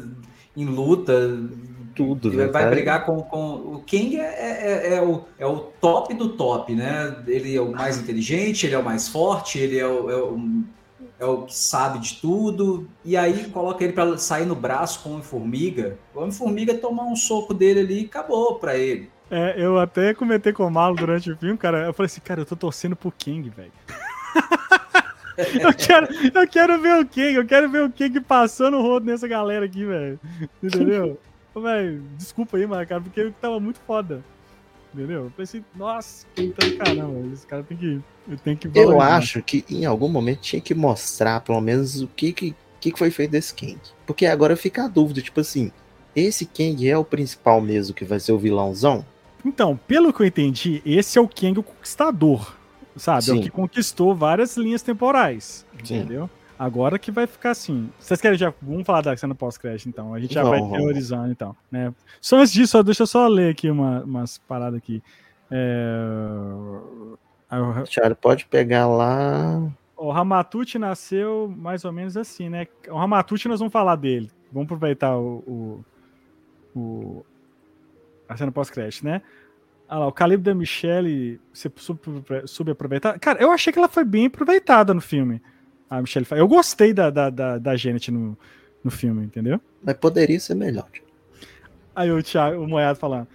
[0.57, 1.39] em luta,
[1.95, 2.29] tudo.
[2.29, 2.71] Ele vai cara.
[2.71, 3.55] brigar com, com.
[3.75, 7.17] O King é, é, é, é, o, é o top do top, né?
[7.27, 10.39] Ele é o mais inteligente, ele é o mais forte, ele é o, é o,
[11.21, 12.89] é o que sabe de tudo.
[13.05, 15.99] E aí coloca ele para sair no braço com o Homem-Formiga.
[16.15, 19.11] O Homem-Formiga tomar um soco dele ali e acabou para ele.
[19.31, 21.85] É, eu até comentei com o Malo durante o filme, cara.
[21.85, 23.71] Eu falei assim, cara, eu tô torcendo pro King, velho.
[25.61, 29.07] eu, quero, eu quero ver o King, eu quero ver o King passando o rodo
[29.07, 30.19] nessa galera aqui, velho.
[30.63, 31.21] Entendeu?
[31.55, 34.25] Véi, desculpa aí, mano, cara, porque tava muito foda.
[34.93, 35.25] Entendeu?
[35.25, 38.01] Eu pensei, nossa, então, caramba, esse cara tem que.
[38.45, 42.33] Tem que eu acho que em algum momento tinha que mostrar, pelo menos, o que,
[42.33, 43.79] que, que foi feito desse Kang.
[44.07, 45.73] Porque agora fica a dúvida, tipo assim,
[46.15, 49.05] esse Kang é o principal mesmo que vai ser o vilãozão?
[49.45, 52.57] Então, pelo que eu entendi, esse é o Kang o Conquistador.
[52.97, 53.25] Sabe?
[53.25, 53.31] Sim.
[53.31, 55.65] É o que conquistou várias linhas temporais.
[55.85, 55.99] Sim.
[55.99, 56.29] Entendeu?
[56.61, 57.91] Agora que vai ficar assim.
[57.99, 58.53] Vocês querem já.
[58.61, 60.13] Vamos falar da cena pós-crédito, então.
[60.13, 61.57] A gente já vai teorizando, então.
[61.71, 61.91] Né?
[62.21, 65.03] Só antes disso, só, deixa eu só ler aqui uma, umas paradas aqui.
[65.51, 65.97] É...
[67.89, 69.73] Charlie, pode pegar lá.
[69.97, 72.67] O Ramatucci nasceu mais ou menos assim, né?
[72.91, 74.31] O Ramatucci, nós vamos falar dele.
[74.53, 75.83] Vamos aproveitar o,
[76.75, 77.27] o, o
[78.29, 79.23] a cena pós-crédito, né?
[79.89, 81.73] Ah lá, o calibre da Michelle ser
[82.45, 83.19] subaproveitado.
[83.19, 85.41] Cara, eu achei que ela foi bem aproveitada no filme
[85.91, 88.39] a Michelle Eu gostei da, da, da, da Janet no,
[88.83, 89.61] no filme, entendeu?
[89.83, 90.89] Mas poderia ser melhor.
[91.95, 93.27] Aí o Thiago, o Moiado falando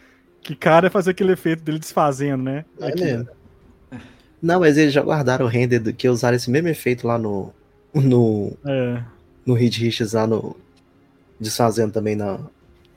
[0.46, 2.64] que cara é fazer aquele efeito dele desfazendo, né?
[2.80, 3.04] É Aqui.
[3.04, 3.28] mesmo.
[4.40, 7.52] Não, mas eles já guardaram o render do, que usaram esse mesmo efeito lá no.
[7.92, 8.56] No.
[8.64, 9.02] É.
[9.44, 10.56] No Reed Richards lá no.
[11.40, 12.40] Desfazendo também na.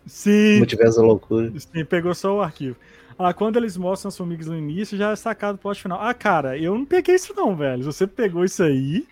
[0.06, 0.58] Sim.
[0.58, 1.50] Multiverso da loucura.
[1.58, 2.76] Sim, pegou só o arquivo.
[3.18, 5.98] Ah, quando eles mostram as formigas no início, já é sacado o plot final.
[6.02, 7.82] Ah, cara, eu não peguei isso não, velho.
[7.82, 9.06] Você pegou isso aí.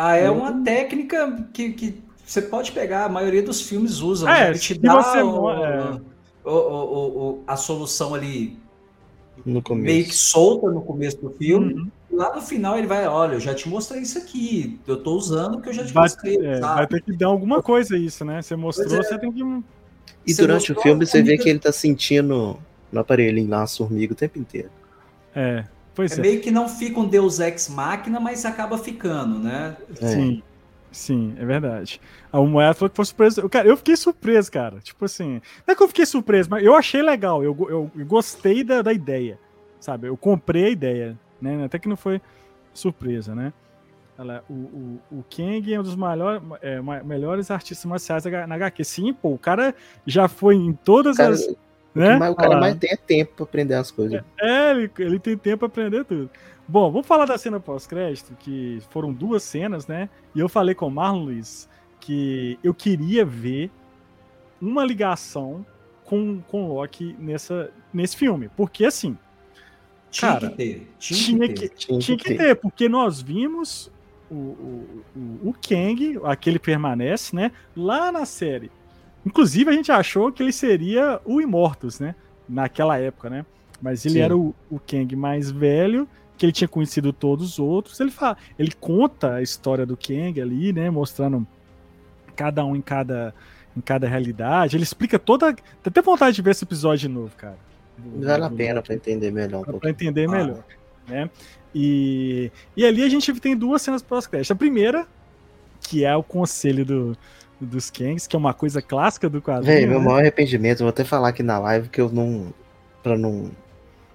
[0.00, 4.28] Ah, é uma técnica que, que você pode pegar, a maioria dos filmes usam.
[4.28, 4.50] É, né?
[4.50, 5.20] Ele te dá você...
[5.20, 6.00] o, é.
[6.44, 8.56] o, o, a solução ali
[9.44, 9.84] no começo.
[9.84, 11.74] meio que solta no começo do filme.
[11.74, 11.90] Uhum.
[12.12, 15.56] Lá no final ele vai, olha, eu já te mostrei isso aqui, eu tô usando
[15.56, 16.46] o que eu já te vai, mostrei.
[16.46, 18.40] É, vai ter que dar alguma coisa isso, né?
[18.40, 19.02] Você mostrou, é.
[19.02, 19.42] você tem que.
[20.24, 22.56] E você durante o filme você vê que ele tá sentindo
[22.92, 24.70] no aparelhinho lá a formiga o tempo inteiro.
[25.34, 25.64] É,
[25.98, 29.76] Pois é, é, meio que não fica um Deus Ex Máquina, mas acaba ficando, né?
[30.00, 30.06] É.
[30.06, 30.42] Sim.
[30.92, 32.00] Sim, é verdade.
[32.32, 33.48] A Moeda falou que foi surpresa.
[33.48, 34.78] Cara, eu fiquei surpreso, cara.
[34.78, 35.42] Tipo assim.
[35.66, 37.42] Não é que eu fiquei surpreso, mas eu achei legal.
[37.42, 39.40] Eu, eu, eu gostei da, da ideia.
[39.80, 40.06] Sabe?
[40.06, 41.18] Eu comprei a ideia.
[41.42, 41.64] Né?
[41.64, 42.20] Até que não foi
[42.72, 43.52] surpresa, né?
[44.16, 48.84] Ela, o, o, o Kang é um dos maior, é, melhores artistas marciais na HQ.
[48.84, 49.74] Sim, pô, o cara
[50.06, 51.44] já foi em todas cara, as.
[51.94, 52.16] Né?
[52.30, 54.22] O, cara ah, mais tem é tempo pra aprender as coisas.
[54.40, 56.30] É, ele, ele tem tempo pra aprender tudo.
[56.66, 60.08] Bom, vamos falar da cena pós-crédito, que foram duas cenas, né?
[60.34, 61.68] E eu falei com o Marlon Luiz
[62.00, 63.70] que eu queria ver
[64.60, 65.64] uma ligação
[66.04, 68.48] com, com Loki nessa, nesse filme.
[68.56, 69.16] Porque assim.
[70.10, 70.88] Tinha cara, que ter.
[70.98, 72.38] Tinha, tinha, que, tinha, tinha que, ter.
[72.38, 72.54] ter.
[72.56, 73.90] porque nós vimos
[74.30, 77.52] o, o, o, o Kang, aquele permanece, né?
[77.76, 78.70] Lá na série.
[79.28, 82.14] Inclusive, a gente achou que ele seria o Immortus, né?
[82.48, 83.44] Naquela época, né?
[83.80, 84.20] Mas ele Sim.
[84.20, 86.08] era o, o Kang mais velho,
[86.38, 88.00] que ele tinha conhecido todos os outros.
[88.00, 90.88] Ele fala, ele conta a história do Kang ali, né?
[90.88, 91.46] Mostrando
[92.34, 93.34] cada um em cada,
[93.76, 94.78] em cada realidade.
[94.78, 95.52] Ele explica toda.
[95.52, 97.58] Tem até vontade de ver esse episódio de novo, cara.
[98.16, 99.68] vale a pena para entender melhor.
[99.68, 100.32] Um para entender ah.
[100.32, 100.64] melhor,
[101.06, 101.28] né?
[101.74, 104.50] E, e ali a gente tem duas cenas pós-crédito.
[104.52, 105.06] A primeira,
[105.82, 107.16] que é o conselho do,
[107.60, 109.74] dos Kangs, que é uma coisa clássica do quadrinho.
[109.74, 110.04] Véi, meu né?
[110.06, 112.52] maior arrependimento, vou até falar aqui na live que eu não.
[113.02, 113.50] pra não.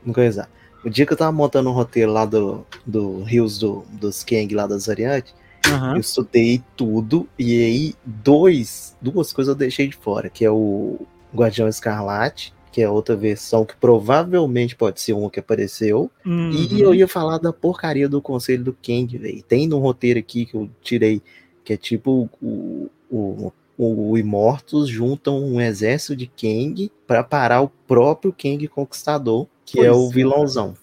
[0.06, 0.50] não coisar.
[0.84, 4.54] O dia que eu tava montando um roteiro lá do, do Rios do, dos Kang
[4.54, 5.34] lá das variantes,
[5.68, 5.94] uhum.
[5.94, 11.00] eu estudei tudo, e aí dois, duas coisas eu deixei de fora, que é o
[11.34, 16.10] Guardião Escarlate, que é outra versão que provavelmente pode ser uma que apareceu.
[16.26, 16.50] Uhum.
[16.50, 19.44] E eu ia falar da porcaria do Conselho do Kang, velho.
[19.44, 21.22] Tem no roteiro aqui que eu tirei,
[21.64, 27.70] que é tipo o, o o Imortus juntam um exército de Kang para parar o
[27.70, 30.76] próprio Kang Conquistador, que é pois é o vilãozão.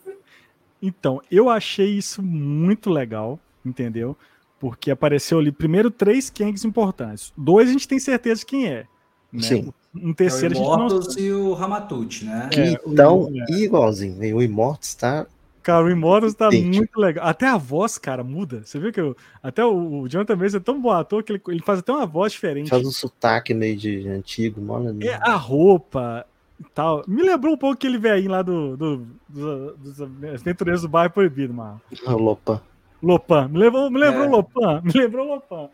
[0.83, 4.17] Então, eu achei isso muito legal, entendeu?
[4.59, 7.33] Porque apareceu ali primeiro três Kangs importantes.
[7.37, 8.87] Dois a gente tem certeza de quem é.
[9.33, 9.43] Né?
[9.43, 9.73] Sim.
[9.95, 11.27] Um terceiro é o Immortus a gente não...
[11.29, 12.51] e o Ramatut, né?
[12.57, 13.53] É, então, o...
[13.53, 14.37] igualzinho.
[14.37, 15.27] O Immortus tá
[15.63, 16.77] Cara, o Immortals tá Gente.
[16.77, 17.27] muito legal.
[17.27, 18.63] Até a voz, cara, muda.
[18.65, 21.43] Você viu que eu, até o, o Jonathan Mesa é tão bom ator que ele,
[21.49, 22.71] ele faz até uma voz diferente.
[22.71, 24.97] Faz um sotaque meio de antigo, mano.
[25.03, 26.27] É, a roupa
[26.59, 27.05] e tal.
[27.07, 31.53] Me lembrou um pouco aquele velhinho lá do, do, do, dos aventureiros do bairro proibido,
[31.53, 31.81] mano.
[32.07, 32.61] O Lopan.
[33.03, 33.49] Lopan.
[33.49, 34.29] Me lembrou, me lembrou é.
[34.29, 34.81] Lopan.
[34.85, 35.69] Me lembrou Lopan.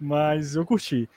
[0.00, 1.08] Mas eu curti.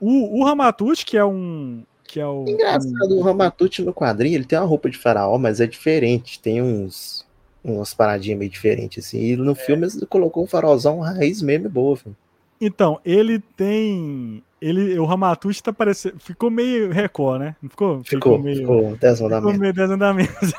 [0.00, 2.44] O, o que é um, que é o.
[2.46, 6.38] Engraçado, o Ramatut no quadrinho, ele tem uma roupa de faraó, mas é diferente.
[6.40, 7.24] Tem uns
[7.64, 9.20] umas paradinhas meio diferentes, assim.
[9.20, 9.54] E no é.
[9.54, 12.16] filme ele colocou um farolzão raiz mesmo boa, filho.
[12.64, 14.40] Então, ele tem.
[14.60, 16.20] Ele, o Ramatut tá parecendo.
[16.20, 17.56] Ficou meio Record, né?
[17.68, 18.04] ficou?
[18.04, 18.58] Ficou, ficou meio.
[18.58, 19.50] Ficou 10 andamentos.
[19.50, 20.52] Ficou meio 10 andamentos.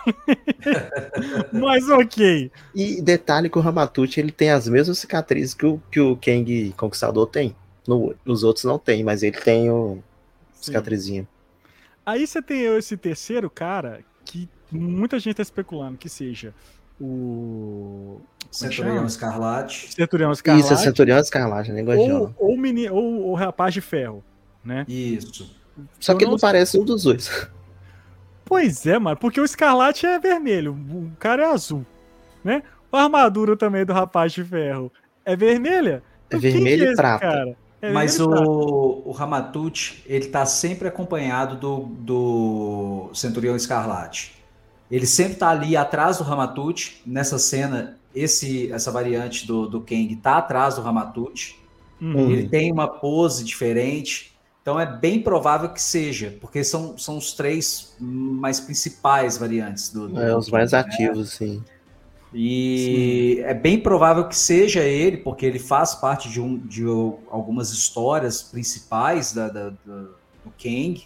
[1.53, 2.51] Mas ok.
[2.75, 6.73] E detalhe que o Ramatut ele tem as mesmas cicatrizes que o, que o Kang
[6.75, 7.55] Conquistador tem.
[7.87, 10.01] No, nos outros não tem, mas ele tem o
[10.53, 11.27] cicatrizinha.
[12.05, 16.53] Aí você tem esse terceiro cara que muita gente tá especulando que seja
[17.03, 18.21] o.
[18.51, 19.93] Centurião Escarlate.
[19.93, 20.65] Centurião Escarlate.
[20.65, 24.23] Isso, é Centurião Escarlate, negócio ou, ou, mini, ou o Rapaz de Ferro,
[24.63, 24.85] né?
[24.87, 25.49] Isso.
[25.99, 27.47] Só que ele não parece um dos dois.
[28.45, 31.85] Pois é, mano, porque o Escarlate é vermelho, o cara é azul,
[32.43, 32.61] né?
[32.91, 34.91] A armadura também do Rapaz de Ferro
[35.25, 36.03] é vermelha?
[36.29, 37.25] É então, vermelho é e prata.
[37.25, 37.57] Cara?
[37.81, 44.42] É Mas o, o Ramatut, ele tá sempre acompanhado do, do Centurião Escarlate.
[44.93, 47.01] Ele sempre tá ali atrás do Ramatut.
[47.03, 51.59] Nessa cena, esse essa variante do, do Kang tá atrás do Ramatut.
[51.99, 52.29] Uhum.
[52.29, 54.37] Ele tem uma pose diferente.
[54.61, 60.09] Então é bem provável que seja, porque são, são os três mais principais variantes do.
[60.09, 60.79] do é, os mais né?
[60.79, 61.63] ativos, sim.
[62.31, 63.43] E sim.
[63.45, 66.83] é bem provável que seja ele, porque ele faz parte de, um, de
[67.31, 70.01] algumas histórias principais da, da, da
[70.45, 71.03] do Kang.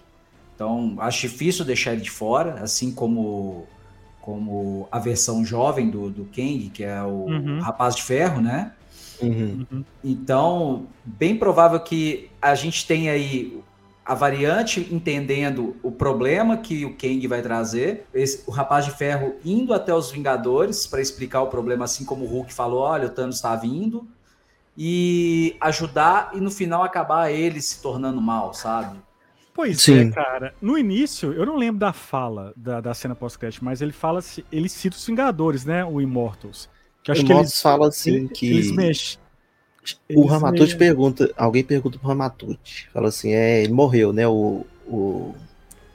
[0.54, 3.66] Então acho difícil deixar ele de fora, assim como
[4.28, 7.62] como a versão jovem do, do Kang, que é o uhum.
[7.62, 8.74] Rapaz de Ferro, né?
[9.22, 9.86] Uhum.
[10.04, 13.58] Então, bem provável que a gente tenha aí
[14.06, 19.36] a variante entendendo o problema que o Kang vai trazer, esse, o Rapaz de Ferro
[19.46, 23.10] indo até os Vingadores para explicar o problema, assim como o Hulk falou, olha, o
[23.10, 24.06] Thanos está vindo,
[24.78, 29.00] e ajudar e no final acabar ele se tornando mal, sabe?
[29.58, 30.10] Pois Sim.
[30.10, 30.54] é, cara.
[30.62, 34.20] No início, eu não lembro da fala da, da cena pós-crédito, mas ele fala
[34.52, 35.84] ele cita os Vingadores, né?
[35.84, 36.70] O Immortals.
[37.04, 38.52] Que acho Immortals que eles, fala assim que.
[38.52, 39.18] Eles mexem.
[40.14, 44.28] O Ramatut pergunta, alguém pergunta pro Ramatut, fala assim, é, ele morreu, né?
[44.28, 45.34] O, o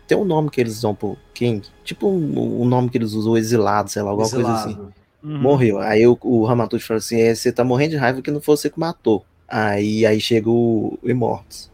[0.08, 3.12] tem um nome que eles dão pro King, tipo o um, um nome que eles
[3.12, 4.64] usam, exilado, sei lá, alguma exilado.
[4.64, 4.92] coisa assim.
[5.22, 5.38] Uhum.
[5.38, 5.78] Morreu.
[5.78, 8.56] Aí o, o Ramatut fala assim, é, você tá morrendo de raiva que não foi
[8.56, 9.24] você que matou.
[9.46, 11.70] Aí, aí chega o, Immortus.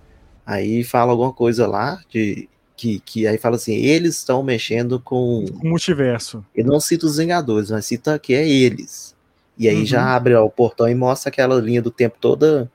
[0.48, 5.44] Aí fala alguma coisa lá de que, que aí fala assim, eles estão mexendo com
[5.44, 6.42] o multiverso.
[6.54, 9.14] Ele não cita os Vingadores, mas cita que é eles.
[9.58, 9.84] E aí uhum.
[9.84, 12.70] já abre ó, o portão e mostra aquela linha do tempo toda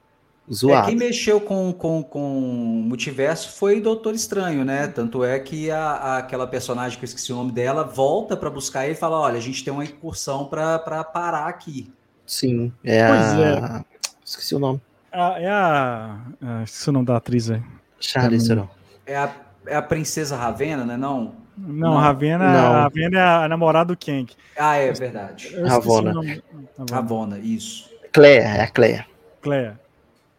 [0.53, 0.86] zoada.
[0.86, 4.86] É, quem mexeu com, com, com o multiverso foi o Doutor Estranho, né?
[4.86, 8.51] Tanto é que a, a aquela personagem que eu esqueci o nome dela volta para
[8.51, 11.91] buscar ele e fala: olha, a gente tem uma incursão para parar aqui.
[12.24, 13.80] Sim, é pois a.
[13.80, 13.93] É.
[14.24, 14.80] Esqueci o nome.
[15.14, 16.18] A, é a.
[16.41, 17.61] a esqueci o nome da atriz aí.
[17.99, 18.68] Charlize Theron.
[19.05, 19.32] É a,
[19.68, 20.97] é a princesa Ravena, né?
[20.97, 21.36] Não.
[21.55, 21.97] Não, não.
[21.97, 22.72] Ravena, não.
[22.72, 24.34] Ravena é a namorada do Kang.
[24.57, 25.55] Ah, é verdade.
[25.61, 26.41] Ravona.
[26.89, 27.91] Ravona, isso.
[28.11, 29.05] Claire, é a Claire.
[29.41, 29.76] Claire.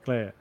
[0.05, 0.35] Claire.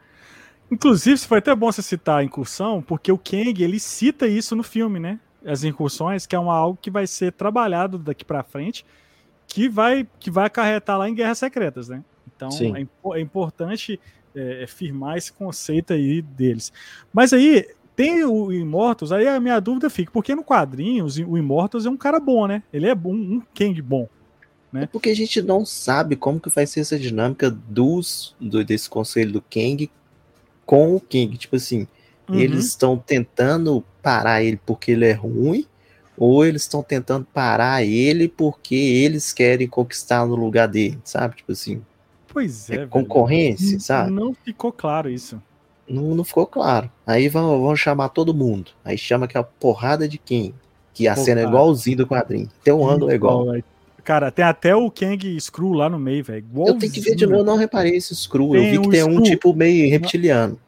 [0.71, 4.63] Inclusive, foi até bom você citar a incursão, porque o Kang, ele cita isso no
[4.63, 5.19] filme, né?
[5.45, 8.83] As incursões, que é uma, algo que vai ser trabalhado daqui para frente,
[9.45, 12.03] que vai, que vai acarretar lá em Guerras Secretas, né?
[12.35, 13.99] Então, é, é, importante
[14.35, 16.71] é, é, firmar esse conceito aí deles.
[17.11, 21.85] Mas aí tem o Immortals, aí a minha dúvida fica, porque no quadrinho o Immortals
[21.85, 22.63] é um cara bom, né?
[22.73, 24.07] Ele é um, um Kang bom.
[24.71, 24.83] Né?
[24.83, 28.89] É porque a gente não sabe como que vai ser essa dinâmica dos do, desse
[28.89, 29.89] conselho do Kang
[30.65, 31.37] com o King.
[31.37, 31.87] Tipo assim,
[32.27, 32.39] uhum.
[32.39, 35.67] eles estão tentando parar ele porque ele é ruim,
[36.17, 41.35] ou eles estão tentando parar ele porque eles querem conquistar no lugar dele, sabe?
[41.35, 41.81] Tipo assim.
[42.33, 42.75] Pois é.
[42.75, 43.79] é concorrência, velho.
[43.79, 44.11] sabe?
[44.11, 45.41] Não ficou claro isso.
[45.87, 46.89] Não, não ficou claro.
[47.05, 48.71] Aí vão, vão chamar todo mundo.
[48.83, 50.53] Aí chama aquela porrada de quem?
[50.93, 52.49] Que a Pô, cena é igualzinho do quadrinho.
[52.63, 53.45] Tem um ângulo igual.
[54.03, 56.45] Cara, tem até o Kang Screw lá no meio, velho.
[56.55, 58.51] Eu tenho que ver de novo, eu não reparei esse Screw.
[58.51, 60.59] Tem eu vi que tem um tipo meio reptiliano.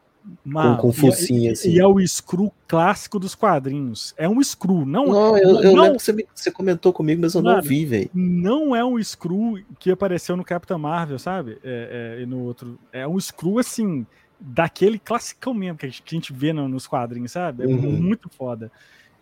[0.43, 1.71] Mano, com, com focinho, assim.
[1.71, 4.13] E é o Screw clássico dos quadrinhos.
[4.17, 5.07] É um Screw, não.
[5.07, 7.63] Não, eu, eu não, lembro que você, me, você, comentou comigo, mas eu mano, não
[7.63, 8.09] vi, velho.
[8.13, 11.59] Não é um Screw que apareceu no Capitão Marvel, sabe?
[11.63, 12.79] É, é, e no outro.
[12.91, 14.05] É um Screw, assim,
[14.39, 17.63] daquele classicão mesmo que a gente, que a gente vê no, nos quadrinhos, sabe?
[17.63, 17.91] É uhum.
[17.91, 18.71] muito foda.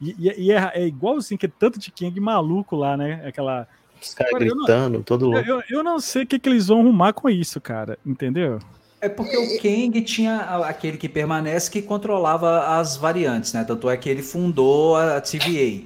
[0.01, 3.23] E, e, e é, é igual assim, que é tanto de King maluco lá, né?
[3.25, 3.67] Aquela.
[4.01, 5.47] Os caras gritando, não, todo louco.
[5.47, 7.97] Eu, eu, não sei o que, que eles vão arrumar com isso, cara.
[8.05, 8.59] Entendeu?
[9.03, 13.65] É porque o Kang tinha aquele que permanece que controlava as variantes, né?
[13.65, 15.81] Tanto é que ele fundou a TVA.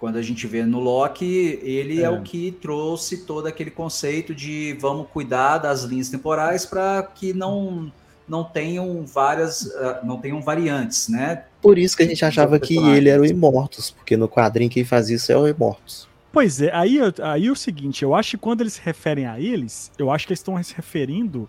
[0.00, 4.34] Quando a gente vê no Loki, ele é, é o que trouxe todo aquele conceito
[4.34, 7.92] de vamos cuidar das linhas temporais para que não
[8.26, 11.44] não tenham várias, uh, não tenham variantes, né?
[11.62, 14.84] Por isso que a gente achava que ele era o Imortus, porque no quadrinho quem
[14.84, 16.08] faz isso é o Imortus.
[16.32, 19.40] Pois é, aí, aí é o seguinte, eu acho que quando eles se referem a
[19.40, 21.48] eles, eu acho que eles estão se referindo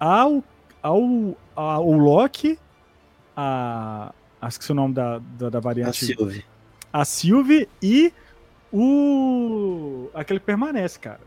[0.00, 0.42] ao,
[0.82, 2.58] ao, ao Loki,
[3.36, 4.12] a.
[4.40, 6.04] Acho que é o nome da, da, da variante.
[6.04, 6.44] A Sylvie.
[6.90, 8.12] A Sylvie e
[8.72, 10.08] o.
[10.14, 11.20] aquele que permanece, cara.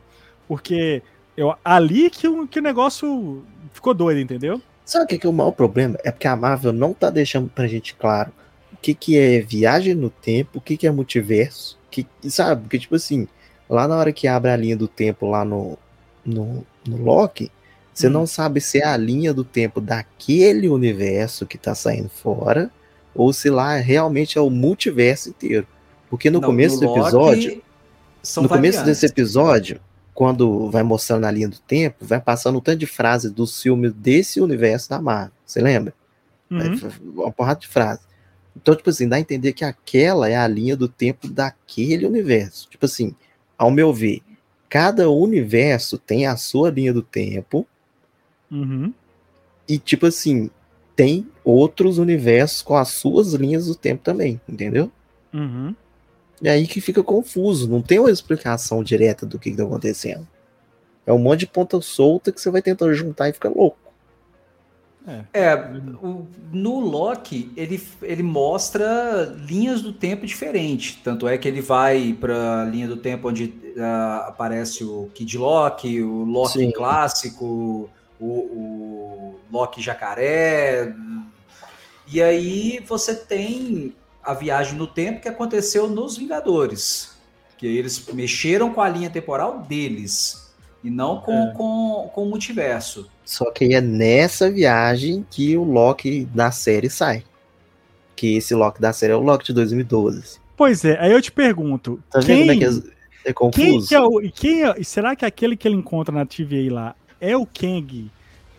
[0.47, 1.03] Porque
[1.38, 4.59] eu, ali que o, que o negócio ficou doido, entendeu?
[4.84, 5.97] Sabe o que, que é o maior problema?
[6.03, 8.32] É porque a Marvel não tá deixando pra gente claro
[8.74, 11.78] o que, que é viagem no tempo, o que, que é multiverso.
[11.89, 12.63] Que, sabe?
[12.63, 13.28] Porque, tipo assim,
[13.69, 15.78] lá na hora que abre a linha do tempo lá no,
[16.26, 17.51] no, no Loki,
[17.94, 18.12] você hum.
[18.12, 22.72] não sabe se é a linha do tempo daquele universo que tá saindo fora,
[23.14, 25.68] ou se lá realmente é o multiverso inteiro.
[26.10, 27.12] Porque no não, começo do episódio.
[27.22, 27.62] no
[28.24, 28.48] variantes.
[28.48, 29.80] começo desse episódio,
[30.14, 33.94] quando vai mostrando a linha do tempo, vai passando um tanto de frases dos filmes
[33.94, 35.34] desse universo da Marvel.
[35.46, 35.94] Você lembra?
[36.50, 36.78] Uhum.
[37.16, 38.06] Uma porrada de frases.
[38.56, 42.70] Então, tipo assim, dá a entender que aquela é a linha do tempo daquele universo.
[42.70, 43.16] Tipo assim,
[43.58, 44.22] ao meu ver,
[44.70, 47.68] cada universo tem a sua linha do tempo
[48.54, 48.93] Uhum.
[49.68, 50.49] E, tipo assim,
[50.95, 54.91] tem outros universos com as suas linhas do tempo também, entendeu?
[55.34, 55.74] Uhum.
[56.41, 60.28] E aí que fica confuso, não tem uma explicação direta do que, está acontecendo.
[61.06, 63.78] É um monte de ponta solta que você vai tentando juntar e fica louco.
[65.06, 65.56] É, é
[66.01, 70.97] o, no Loki ele, ele mostra linhas do tempo diferentes.
[71.04, 73.45] Tanto é que ele vai para a linha do tempo onde
[73.76, 76.72] uh, aparece o Kid Loki, o Loki Sim.
[76.72, 77.89] clássico,
[78.24, 80.93] o, o Loki Jacaré.
[82.07, 83.93] E aí você tem
[84.24, 87.11] a viagem no tempo que aconteceu nos Vingadores.
[87.57, 90.53] Que eles mexeram com a linha temporal deles
[90.84, 91.53] e não com, é.
[91.53, 93.09] com, com o multiverso.
[93.24, 97.24] Só que é nessa viagem que o Loki da série sai.
[98.15, 100.39] Que esse Loki da série é o Loki de 2012.
[100.57, 102.01] Pois é, aí eu te pergunto.
[102.09, 103.63] Tá quem, vendo como é que é, é confuso?
[103.63, 106.95] Quem que é o, quem é, será que aquele que ele encontra na TVA lá
[107.24, 108.11] é o Kang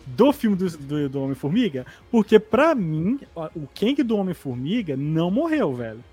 [0.07, 3.19] do filme do, do, do Homem-Formiga, porque para mim,
[3.55, 6.03] o Kang do Homem-Formiga não morreu, velho.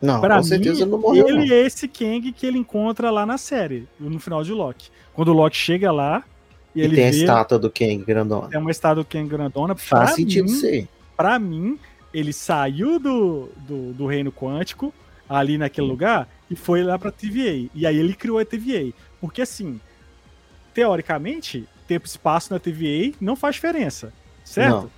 [0.00, 1.28] Não, pra com mim, certeza não morreu.
[1.28, 1.54] Ele não.
[1.54, 4.88] é esse Kang que ele encontra lá na série, no final de Loki.
[5.12, 6.24] Quando o Loki chega lá.
[6.74, 8.48] E, e ele tem vê, a estátua do Kang grandona.
[8.52, 9.74] É uma estátua do Kang grandona.
[9.74, 10.88] Faz sentido mim, ser.
[11.16, 11.78] Pra mim,
[12.14, 14.94] ele saiu do, do, do reino quântico,
[15.28, 17.68] ali naquele lugar, e foi lá pra TVA.
[17.74, 18.92] E aí ele criou a TVA.
[19.20, 19.78] Porque assim,
[20.72, 24.12] teoricamente, tempo e espaço na TVA não faz diferença,
[24.44, 24.82] certo?
[24.82, 24.90] Não.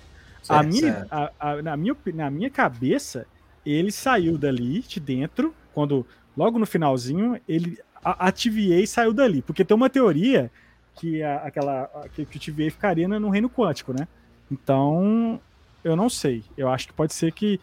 [0.42, 3.26] Certo, a minha, a, a, na, minha, na minha cabeça,
[3.64, 9.40] ele saiu dali, de dentro, quando logo no finalzinho, ele a, a TVA saiu dali,
[9.40, 10.50] porque tem uma teoria
[10.96, 14.06] que a, aquela que, que o TVA ficaria no reino quântico, né?
[14.50, 15.40] Então,
[15.82, 16.44] eu não sei.
[16.58, 17.58] Eu acho que pode ser que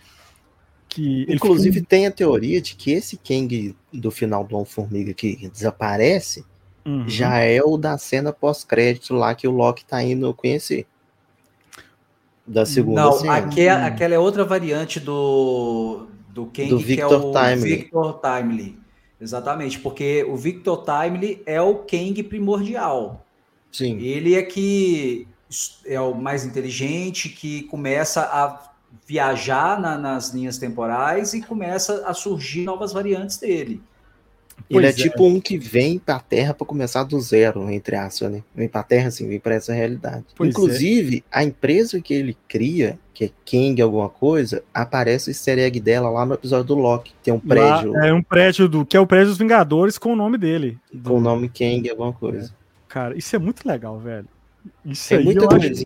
[0.88, 6.44] que inclusive tem a teoria de que esse Kang do final do Homem-Formiga que desaparece
[6.86, 7.08] Uhum.
[7.08, 10.88] Já é o da cena pós-crédito lá que o Loki tá indo conhecer.
[12.46, 13.36] Da segunda Não, cena.
[13.36, 17.76] Aquela, aquela é outra variante do, do Kang, do Victor que é o Timely.
[17.76, 18.80] Victor Timely.
[19.22, 23.26] Exatamente, porque o Victor Timely é o Kang primordial.
[23.72, 24.00] Sim.
[24.00, 25.28] Ele é que
[25.86, 28.70] é o mais inteligente, que começa a
[29.06, 33.82] viajar na, nas linhas temporais e começa a surgir novas variantes dele.
[34.70, 38.32] Ele é, é, tipo um que vem pra Terra para começar do zero, entre aspas,
[38.32, 38.44] né?
[38.56, 40.26] Vem pra Terra, assim, vem pra essa realidade.
[40.36, 41.40] Pois Inclusive, é.
[41.40, 46.10] a empresa que ele cria, que é Kang alguma coisa, aparece o easter egg dela
[46.10, 47.14] lá no episódio do Loki.
[47.24, 47.92] Tem um prédio.
[47.94, 48.86] Lá, é um prédio do.
[48.86, 50.78] que é o prédio dos Vingadores com o nome dele.
[51.04, 52.54] Com o nome Kang, alguma coisa.
[52.88, 54.28] Cara, isso é muito legal, velho.
[54.86, 55.72] Isso é aí muita eu coisa.
[55.72, 55.86] acho.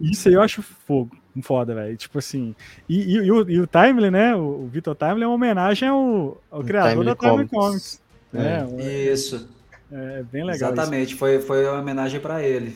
[0.00, 1.96] Isso aí eu acho fogo foda, velho.
[1.96, 2.54] Tipo assim.
[2.88, 4.34] E, e, e, o, e o Timely, né?
[4.34, 7.50] O, o Vitor Timely é uma homenagem ao, ao criador da Timely Comics.
[7.50, 8.02] Comics.
[8.32, 8.64] É.
[8.64, 9.12] Né?
[9.12, 9.48] Isso.
[9.92, 10.72] É bem legal.
[10.72, 11.18] Exatamente, isso.
[11.18, 12.74] Foi, foi uma homenagem para ele.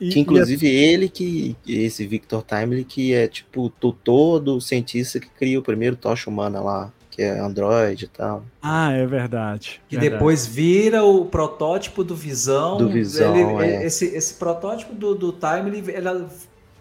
[0.00, 4.60] E, que inclusive e ele que, esse Victor Timely, que é tipo o tutor do
[4.60, 8.42] cientista que cria o primeiro tocha humana lá, que é Android e tal.
[8.62, 9.80] Ah, é verdade.
[9.88, 10.14] Que verdade.
[10.14, 12.78] depois vira o protótipo do Visão.
[12.78, 13.84] Do Visão, ele, é.
[13.84, 16.26] esse, esse protótipo do, do Timely, ela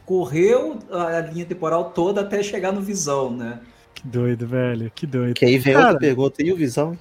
[0.10, 3.60] correu a linha temporal toda até chegar no Visão, né?
[3.94, 5.36] Que doido, velho, que doido.
[5.36, 6.98] Que aí vem Cara, outra pergunta, e o Visão?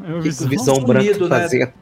[0.00, 1.40] É o Visão, que o visão branco né?
[1.40, 1.74] fazia?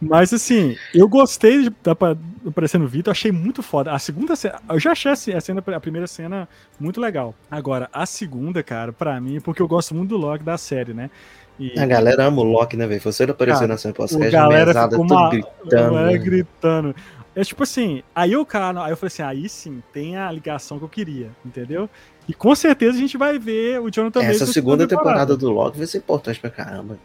[0.00, 1.96] Mas assim, eu gostei de estar
[2.44, 3.92] aparecendo no vídeo, achei muito foda.
[3.92, 6.48] A segunda cena, eu já achei a, cena, a primeira cena
[6.80, 7.32] muito legal.
[7.48, 11.10] Agora, a segunda, cara, para mim, porque eu gosto muito do Loki da série, né?
[11.58, 11.78] E...
[11.78, 13.00] A galera ama o Loki, né, velho?
[13.00, 15.30] Você apareceu na cena pós-crédito, galera mesada, uma...
[15.30, 15.98] gritando.
[15.98, 16.94] É, gritando.
[17.36, 20.78] É tipo assim, aí o cara, aí eu falei assim, aí sim, tem a ligação
[20.78, 21.88] que eu queria, entendeu?
[22.26, 25.86] E com certeza a gente vai ver o Jonathan Essa segunda temporada do Loki vai
[25.86, 26.98] ser importante pra caramba.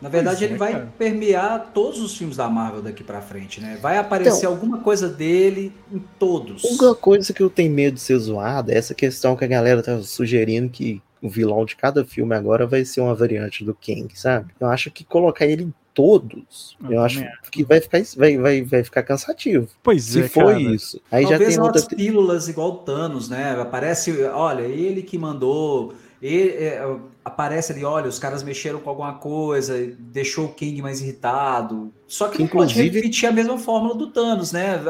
[0.00, 0.92] Na verdade, ele é, vai cara.
[0.96, 3.78] permear todos os filmes da Marvel daqui para frente, né?
[3.80, 6.62] Vai aparecer então, alguma coisa dele em todos.
[6.64, 9.82] Uma coisa que eu tenho medo de ser zoada é essa questão que a galera
[9.82, 14.08] tá sugerindo que o vilão de cada filme agora vai ser uma variante do King,
[14.18, 14.52] sabe?
[14.60, 18.62] Eu acho que colocar ele em todos, eu, eu acho que vai ficar, vai, vai,
[18.62, 19.68] vai ficar cansativo.
[19.82, 20.60] Pois Se é, for cara.
[20.60, 21.00] isso.
[21.10, 21.96] Aí Talvez já tem outra...
[21.96, 23.60] pílulas igual Thanos, né?
[23.60, 29.14] Aparece, olha, ele que mandou ele, é, aparece ali, olha, os caras mexeram com alguma
[29.14, 31.92] coisa, deixou o King mais irritado.
[32.06, 34.80] Só que, que inclusive pode repetir a mesma fórmula do Thanos, né?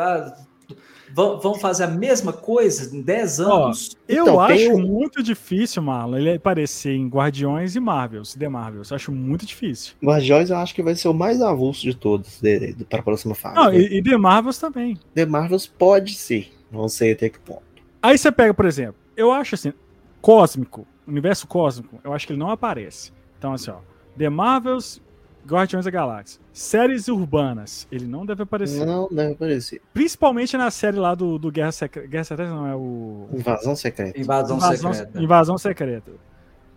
[1.17, 3.91] Ah, vão fazer a mesma coisa em 10 anos.
[3.95, 4.77] Ó, eu então, acho tem...
[4.77, 8.91] muito difícil, Marlon, ele aparecer em Guardiões e Marvels, The Marvels.
[8.91, 9.95] Eu acho muito difícil.
[10.03, 12.41] Guardiões eu acho que vai ser o mais avulso de todos
[12.89, 13.55] para a próxima fase.
[13.57, 14.99] Não, e, e The Marvels também.
[15.15, 17.63] The Marvels pode ser, não sei até que ponto.
[18.03, 19.73] Aí você pega, por exemplo, eu acho assim,
[20.21, 23.13] Cósmico, universo cósmico, eu acho que ele não aparece.
[23.39, 23.79] Então, assim, ó,
[24.17, 25.01] The Marvels,
[25.49, 26.41] Guardiões da Galáxia.
[26.53, 28.85] Séries urbanas, ele não deve aparecer.
[28.85, 29.81] Não deve aparecer.
[29.95, 32.07] Principalmente na série lá do, do Guerra Secreta.
[32.07, 33.29] Guerra Secreta não, é o.
[33.33, 34.21] Invasão Secreta.
[34.21, 35.23] Invasão, Invasão Secreta.
[35.23, 36.13] Invasão Secreta.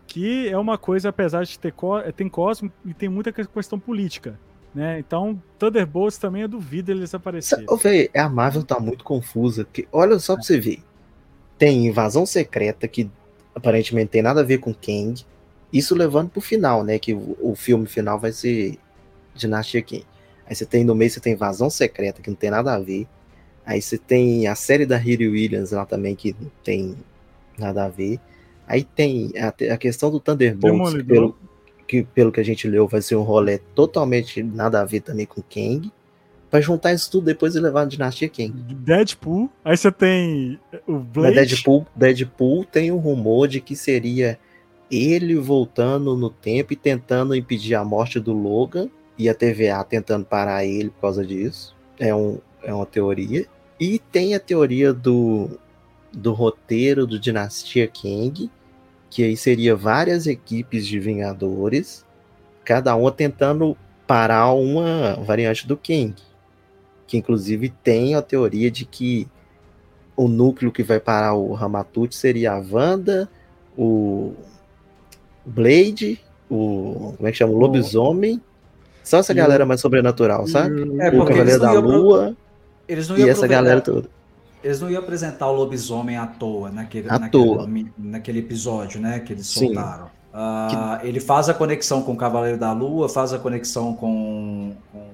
[0.07, 1.73] Que é uma coisa, apesar de ter
[2.15, 4.39] tem cósmico e tem muita questão política.
[4.73, 4.99] Né?
[4.99, 7.65] Então, Thunderbolts também eu duvido eles aparecerem.
[7.69, 9.67] Ô, véio, a Marvel tá muito confusa.
[9.71, 10.81] Que, olha só pra você ver.
[11.57, 13.09] Tem Invasão Secreta, que
[13.53, 15.25] aparentemente tem nada a ver com Kang.
[15.71, 16.99] Isso levando pro final, né?
[16.99, 18.77] Que o, filme final vai ser
[19.35, 20.05] Dinastia Kang.
[20.45, 23.07] Aí você tem no meio, você tem Invasão Secreta, que não tem nada a ver.
[23.65, 26.95] Aí você tem a série da Riri Williams lá também, que não tem
[27.57, 28.19] nada a ver.
[28.67, 31.37] Aí tem a, a questão do Thunderbolts, que pelo,
[31.87, 35.25] que pelo que a gente leu, vai ser um rolê totalmente nada a ver também
[35.25, 35.91] com Kang
[36.51, 38.53] para juntar isso tudo depois e levar a Dinastia King.
[38.75, 41.35] Deadpool, aí você tem o Blade.
[41.37, 44.37] Mas Deadpool, Deadpool tem um rumor de que seria
[44.91, 50.25] ele voltando no tempo e tentando impedir a morte do Logan e a TVA tentando
[50.25, 51.75] parar ele por causa disso.
[51.99, 53.45] É, um, é uma teoria.
[53.79, 55.49] E tem a teoria do,
[56.11, 58.51] do roteiro do Dinastia King,
[59.09, 62.05] que aí seria várias equipes de Vingadores,
[62.63, 66.15] cada uma tentando parar uma variante do King
[67.11, 69.27] que inclusive tem a teoria de que
[70.15, 73.29] o núcleo que vai parar o Ramatut seria a Wanda,
[73.77, 74.33] o
[75.45, 76.19] Blade,
[76.49, 77.13] o.
[77.17, 77.53] Como é que chama?
[77.53, 78.41] O Lobisomem.
[79.03, 80.81] Só essa galera mais sobrenatural, sabe?
[80.99, 82.35] É, o Cavaleiro da Lua.
[82.87, 84.07] Eles não e essa galera toda.
[84.63, 87.67] Eles não iam apresentar o lobisomem à toa naquele, à naquele, toa.
[87.97, 89.19] naquele episódio, né?
[89.19, 90.05] Que eles soltaram.
[90.05, 91.07] Uh, que...
[91.07, 95.09] Ele faz a conexão com o Cavaleiro da Lua, faz a conexão com, com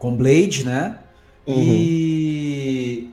[0.00, 0.98] com Blade, né?
[1.46, 1.54] Uhum.
[1.58, 3.10] E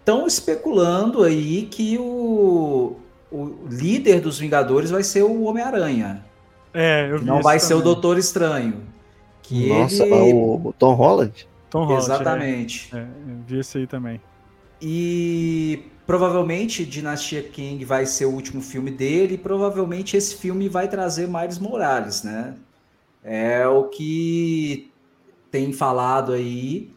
[0.00, 2.96] estão especulando aí que o,
[3.30, 6.24] o líder dos Vingadores vai ser o Homem-Aranha.
[6.72, 7.68] É, eu vi Não vai também.
[7.68, 8.82] ser o Doutor Estranho.
[9.42, 10.32] Que Nossa, ele...
[10.34, 11.48] o Tom Holland?
[11.70, 12.04] Tom Holland.
[12.04, 12.90] Exatamente.
[12.94, 14.20] É, é, eu vi esse aí também.
[14.80, 20.88] E provavelmente Dinastia King vai ser o último filme dele, e provavelmente esse filme vai
[20.88, 22.54] trazer Miles Morales, né?
[23.22, 24.90] É o que
[25.50, 26.90] tem falado aí.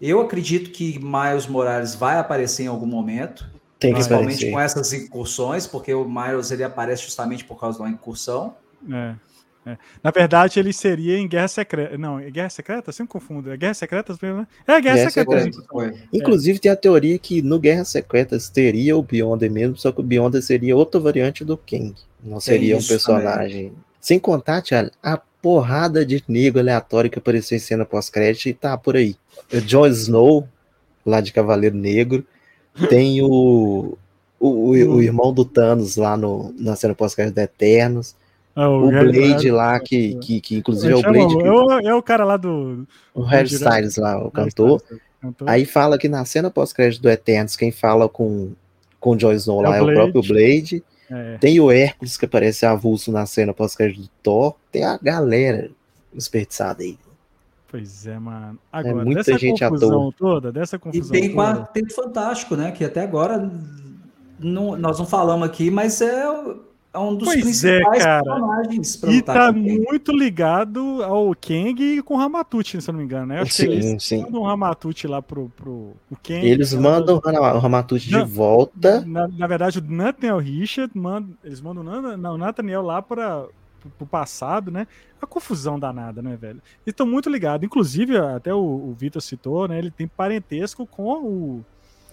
[0.00, 3.48] Eu acredito que Miles Morales vai aparecer em algum momento.
[3.82, 4.52] Tem principalmente aparecer.
[4.52, 8.54] com essas incursões, porque o Miles ele aparece justamente por causa de uma incursão.
[8.90, 9.14] É.
[9.64, 9.78] É.
[10.02, 11.96] Na verdade, ele seria em Guerra Secreta.
[11.96, 12.88] Não, é Guerra Secreta?
[12.88, 13.50] Eu sempre confundo.
[13.50, 14.46] É Guerra Secreta mesmo, né?
[14.66, 15.52] É Guerra, Guerra Secreta.
[15.52, 16.08] Secreta.
[16.12, 20.02] Inclusive, tem a teoria que no Guerra Secretas teria o Beyonder mesmo, só que o
[20.02, 21.94] Beyonder seria outra variante do King.
[22.22, 23.68] Não seria um personagem.
[23.68, 23.84] Também.
[24.00, 28.76] Sem contar, Thiago, a porrada de nego aleatório que apareceu em cena pós-crédito e tá
[28.76, 29.14] por aí.
[29.52, 30.48] O Jon Snow,
[31.06, 32.26] lá de Cavaleiro Negro.
[32.88, 33.96] Tem o,
[34.40, 38.14] o, o, o irmão do Thanos lá no, na cena pós-crédito da Eternos.
[38.54, 41.36] Ah, o, o Blade lá, que, que, que inclusive é o Blade.
[41.36, 41.42] Que...
[41.42, 42.86] É, o, é o cara lá do.
[43.14, 44.82] O Harry Styles lá, o cantor.
[45.46, 48.52] Aí fala que na cena pós-crédito do Eternos, quem fala com,
[48.98, 50.82] com o Jon Snow é lá é o, é o próprio Blade.
[51.10, 51.38] É.
[51.38, 54.54] Tem o Hércules que aparece avulso na cena pós-crédito do Thor.
[54.70, 55.70] Tem a galera
[56.12, 56.98] desperdiçada aí.
[57.72, 58.58] Pois é, mano.
[58.70, 61.42] É agora, é muita dessa gente confusão toda, dessa confusão E tem toda...
[61.42, 62.70] Quarteto Fantástico, né?
[62.70, 63.50] Que até agora
[64.38, 66.22] não, nós não falamos aqui, mas é,
[66.92, 69.02] é um dos pois é, principais é, personagens.
[69.04, 73.28] E tá muito ligado ao Kang e com o Ramatuti, se eu não me engano,
[73.28, 73.40] né?
[73.40, 74.20] Acho sim, que eles sim.
[74.20, 75.72] mandam o Ramatuti lá pro, pro
[76.10, 76.46] o Kang.
[76.46, 79.00] Eles mandam o Ramatuti de volta.
[79.06, 83.46] Na, na, verdade, o Nathaniel Richard, manda, eles mandam o Nathaniel lá para
[83.90, 84.86] pro passado, né?
[85.20, 86.60] A confusão danada, né, velho?
[86.86, 87.64] E estão muito ligados.
[87.64, 89.78] Inclusive, até o, o Vitor citou, né?
[89.78, 91.64] Ele tem parentesco com o.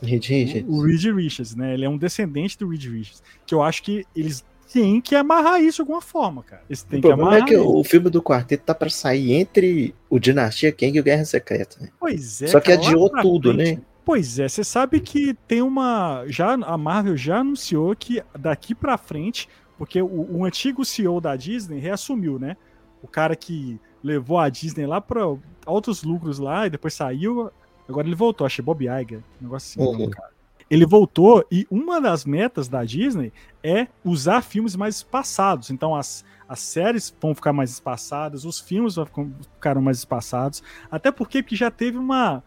[0.01, 0.69] Reed Richards.
[0.69, 1.73] O, o Reed Richards, né?
[1.73, 3.23] Ele é um descendente do Reed Richards.
[3.45, 6.61] Que eu acho que eles têm que amarrar isso de alguma forma, cara.
[6.69, 9.93] Eles têm o que problema é que o filme do quarteto tá para sair entre
[10.09, 11.77] o Dinastia Kang e o Guerra Secreta.
[11.81, 11.89] Né?
[11.99, 12.47] Pois é.
[12.47, 13.81] Só que adiou tudo, frente, né?
[14.05, 16.23] Pois é, você sabe que tem uma.
[16.27, 19.47] Já a Marvel já anunciou que daqui para frente
[19.79, 22.57] porque o, o, antigo CEO da Disney reassumiu, né?
[23.01, 25.21] O cara que levou a Disney lá para
[25.65, 27.49] altos lucros lá e depois saiu.
[27.87, 30.09] Agora ele voltou, achei Bob Iger, um negócio assim, uhum.
[30.09, 30.31] cara.
[30.69, 33.31] Ele voltou e uma das metas da Disney
[33.63, 35.71] é usar filmes mais espaçados.
[35.71, 39.07] Então as, as séries vão ficar mais espaçadas, os filmes vão
[39.53, 40.61] ficar mais espaçados.
[40.91, 42.43] Até porque, porque já teve uma.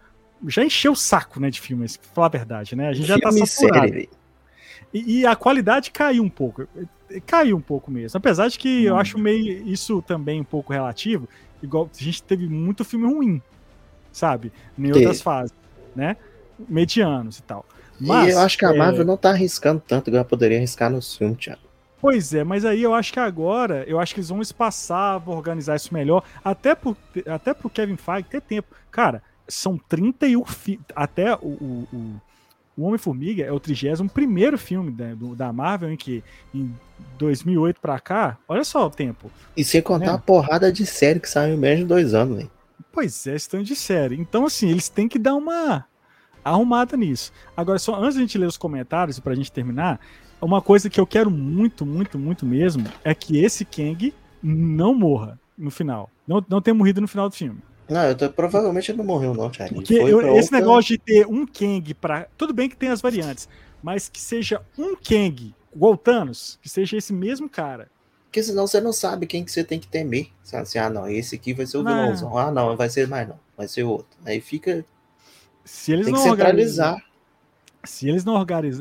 [0.46, 2.88] Já encheu o saco, né, de filmes, pra falar a verdade, né?
[2.88, 3.88] A gente já tá saturado.
[3.88, 4.10] Série,
[4.92, 6.68] e, e, a qualidade caiu um pouco.
[7.20, 8.16] Caiu um pouco mesmo.
[8.16, 8.88] Apesar de que hum.
[8.88, 11.28] eu acho meio isso também um pouco relativo.
[11.62, 13.40] Igual a gente teve muito filme ruim,
[14.10, 14.52] sabe?
[14.76, 15.54] Em outras fases,
[15.94, 16.16] né?
[16.68, 17.64] Medianos e tal.
[18.00, 19.04] Mas, e eu acho que a Marvel é...
[19.04, 21.60] não tá arriscando tanto que ela poderia arriscar nos filmes, Thiago.
[22.00, 25.36] Pois é, mas aí eu acho que agora, eu acho que eles vão espaçar, vão
[25.36, 26.96] organizar isso melhor, até pro,
[27.28, 28.74] até pro Kevin Feige ter tempo.
[28.90, 32.20] Cara, são 31 filmes, até o, o, o
[32.76, 34.08] o Homem-Formiga é o 31
[34.56, 36.74] filme da, do, da Marvel, em que em
[37.18, 39.30] 2008 pra cá, olha só o tempo.
[39.56, 40.12] E sem contar né?
[40.12, 42.50] a porrada de série que saiu em menos de dois anos, hein?
[42.90, 44.16] Pois é, estão de série.
[44.16, 45.84] Então, assim, eles têm que dar uma
[46.44, 47.32] arrumada nisso.
[47.56, 50.00] Agora, só antes de a gente ler os comentários, pra gente terminar,
[50.40, 54.12] uma coisa que eu quero muito, muito, muito mesmo é que esse Kang
[54.42, 56.10] não morra no final.
[56.26, 57.60] Não, não tenha morrido no final do filme.
[57.92, 59.74] Não, eu tô, provavelmente ele não morreu, não, Thiago.
[59.74, 60.58] Porque eu, esse outra...
[60.58, 63.48] negócio de ter um Kang para Tudo bem que tem as variantes,
[63.82, 67.88] mas que seja um Kang, igual Thanos, que seja esse mesmo cara.
[68.24, 70.30] Porque senão você não sabe quem que você tem que temer.
[70.42, 72.38] Sabe assim, ah, não, esse aqui vai ser o vilãozão.
[72.38, 74.18] Ah, não, vai ser mais não, vai ser outro.
[74.24, 74.82] Aí fica.
[75.66, 77.04] Se eles tem não que centralizar.
[77.84, 78.34] Se eles não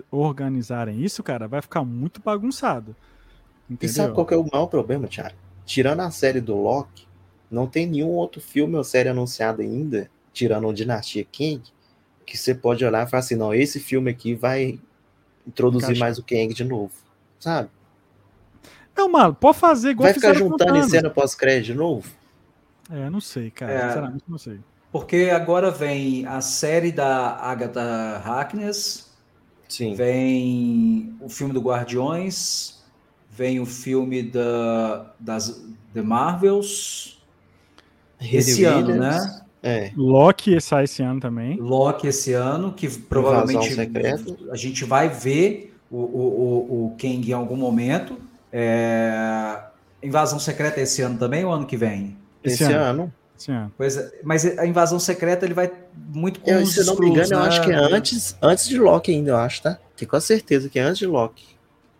[0.09, 2.95] organizarem isso, cara, vai ficar muito bagunçado.
[3.69, 3.89] Entendeu?
[3.89, 5.35] E sabe qual que é o maior problema, Thiago?
[5.65, 7.05] Tirando a série do Loki,
[7.51, 11.61] não tem nenhum outro filme ou série anunciado ainda, tirando o Dinastia King,
[12.25, 14.79] que você pode olhar e falar assim, não, esse filme aqui vai
[15.45, 15.99] introduzir Encaixa.
[15.99, 16.93] mais o Kang de novo,
[17.39, 17.69] sabe?
[18.95, 22.09] Não, mano, pode fazer igual Vai ficar juntando em cena pós-crédito de novo?
[22.89, 23.71] É, não sei, cara.
[23.71, 24.59] É, Sinceramente, não sei.
[24.91, 29.09] Porque agora vem a série da Agatha Harkness,
[29.67, 29.95] Sim.
[29.95, 32.83] vem o filme do Guardiões,
[33.29, 37.20] vem o filme da, das The Marvels,
[38.21, 39.41] esse ano, né?
[39.63, 39.91] É.
[39.95, 41.57] Loki sai esse ano também.
[41.59, 43.75] Loki esse ano, que provavelmente
[44.51, 48.17] a gente vai ver o, o, o, o Kang em algum momento.
[48.51, 49.59] É...
[50.01, 52.17] Invasão Secreta esse ano também ou ano que vem?
[52.43, 53.03] Esse, esse ano.
[53.03, 53.13] ano.
[53.41, 53.71] Sim.
[53.75, 55.71] Pois é, mas a invasão secreta ele vai
[56.13, 57.35] muito com eu, Se não me engano, né?
[57.35, 59.79] eu acho que é antes, antes de Loki ainda, eu acho, tá?
[59.97, 61.43] Tenho quase certeza que é antes de Loki.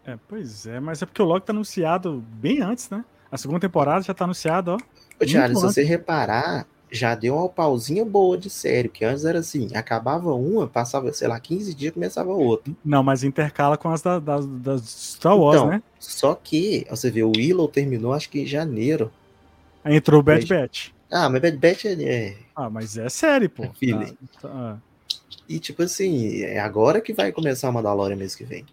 [0.05, 3.03] É, pois é, mas é porque o Loki tá anunciado bem antes, né?
[3.31, 4.77] A segunda temporada já tá anunciada, ó.
[5.21, 9.39] Ô, Thiago, se você reparar, já deu uma pausinha boa de série, que antes era
[9.39, 12.73] assim, acabava uma, passava, sei lá, 15 dias, começava outra.
[12.83, 15.83] Não, mas intercala com as da, da, das Star Wars, então, né?
[15.99, 19.11] Só que, você vê, o Willow terminou acho que em janeiro.
[19.83, 20.89] Aí entrou o Bad Batch.
[21.09, 22.03] Ah, mas Bad Batch é...
[22.03, 23.63] é ah, mas é série, pô.
[23.63, 24.77] É tá, tá.
[25.47, 28.65] E tipo assim, é agora que vai começar a Mandalorian mês que vem.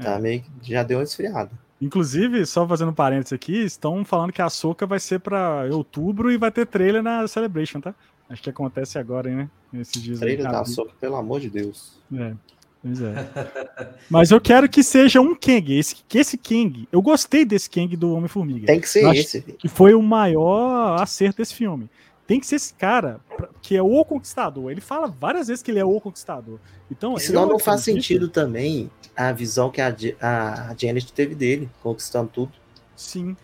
[0.00, 0.18] Tá é.
[0.18, 1.50] meio que já deu uma esfriada.
[1.80, 6.36] Inclusive, só fazendo parênteses aqui, estão falando que a Soca vai ser para outubro e
[6.36, 7.94] vai ter trailer na Celebration, tá?
[8.28, 9.48] Acho que acontece agora, né?
[9.72, 10.18] Nesses dias.
[10.18, 11.98] Trailer da Soca, pelo amor de Deus.
[12.12, 12.34] É.
[12.82, 13.14] Pois é.
[14.10, 15.72] Mas eu quero que seja um Kang.
[15.72, 16.88] Esse, que esse Kang.
[16.90, 18.66] Eu gostei desse Kang do Homem-Formiga.
[18.66, 19.40] Tem que ser esse.
[19.40, 21.88] Que foi o maior acerto desse filme.
[22.28, 23.20] Tem que ser esse cara
[23.62, 24.70] que é o conquistador.
[24.70, 26.58] Ele fala várias vezes que ele é o conquistador.
[26.90, 29.88] Então, senão não faz sentido também a visão que a,
[30.20, 32.52] a Janet teve dele, conquistando tudo.
[32.94, 33.34] Sim.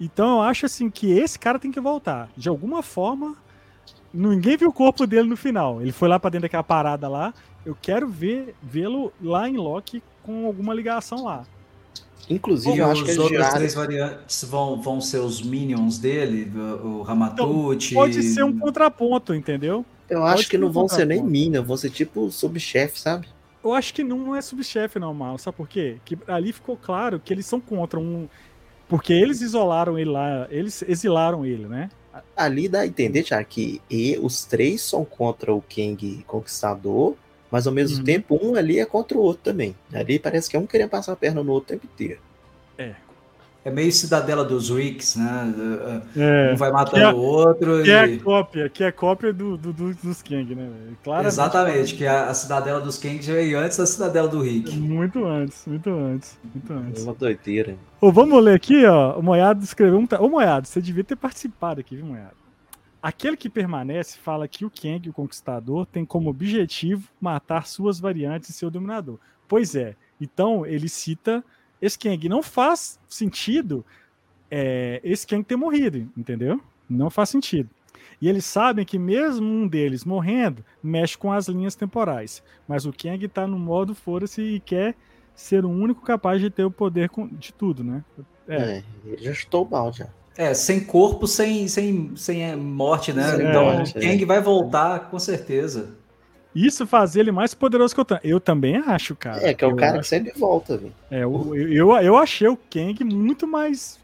[0.00, 2.30] Então eu acho assim que esse cara tem que voltar.
[2.34, 3.36] De alguma forma,
[4.12, 5.82] ninguém viu o corpo dele no final.
[5.82, 7.34] Ele foi lá para dentro daquela parada lá.
[7.66, 11.44] Eu quero ver vê-lo lá em Loki com alguma ligação lá.
[12.30, 16.50] Inclusive, eu acho que os outros três variantes vão, vão ser os minions dele,
[16.82, 17.90] o Ramatucci.
[17.90, 19.84] Então, pode ser um contraponto, entendeu?
[20.08, 23.26] Eu pode acho que não vão ser nem minions, vão ser tipo subchefe, sabe?
[23.62, 25.38] Eu acho que não é subchefe, não, mal.
[25.38, 25.98] Sabe por quê?
[26.04, 28.28] Que ali ficou claro que eles são contra um.
[28.88, 31.88] Porque eles isolaram ele lá, eles exilaram ele, né?
[32.36, 37.14] Ali dá a entender, Tiago, que e, os três são contra o Kang Conquistador
[37.52, 38.04] mas ao mesmo uhum.
[38.04, 39.76] tempo, um ali é contra o outro também.
[39.92, 42.18] Ali parece que é um querendo passar a perna no outro o tempo inteiro.
[42.78, 42.94] É.
[43.62, 45.54] É meio cidadela dos Ricks, né?
[46.16, 46.52] É.
[46.52, 47.82] Um vai matando é, o outro.
[47.82, 48.14] Que é e...
[48.14, 50.68] é cópia, que é cópia do, do, do dos Kang, né?
[51.04, 54.74] Claramente, Exatamente, que a, a cidadela dos Kang veio antes da cidadela do Rick.
[54.74, 57.02] Muito antes, muito antes, muito antes.
[57.02, 57.76] É uma doideira.
[58.00, 59.18] Ô, vamos ler aqui, ó.
[59.18, 60.08] O Moiado escreveu um.
[60.18, 62.41] Ô, Moiado, você devia ter participado aqui, viu, Moiado?
[63.02, 68.50] Aquele que permanece fala que o Kang, o Conquistador, tem como objetivo matar suas variantes
[68.50, 69.18] e seu dominador.
[69.48, 71.44] Pois é, então ele cita
[71.80, 72.28] esse Kang.
[72.28, 73.84] Não faz sentido
[74.48, 76.60] é, esse Kang ter morrido, entendeu?
[76.88, 77.68] Não faz sentido.
[78.20, 82.40] E eles sabem que mesmo um deles morrendo, mexe com as linhas temporais.
[82.68, 84.94] Mas o Kang está no modo fora-se e quer
[85.34, 88.04] ser o único capaz de ter o poder de tudo, né?
[88.46, 88.84] É, é
[89.18, 90.08] já estou mal já.
[90.36, 93.34] É, sem corpo, sem, sem, sem morte, né?
[93.34, 94.26] Então morte, o Kang é.
[94.26, 95.90] vai voltar com certeza.
[96.54, 98.24] Isso faz ele mais poderoso que o Thanos.
[98.24, 99.46] Eu também acho, cara.
[99.46, 100.02] É, que é o eu cara acho...
[100.02, 100.92] que sempre volta, velho.
[101.10, 103.98] É, eu, eu, eu achei o Kang muito mais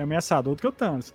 [0.00, 1.12] ameaçador do que o Thanos.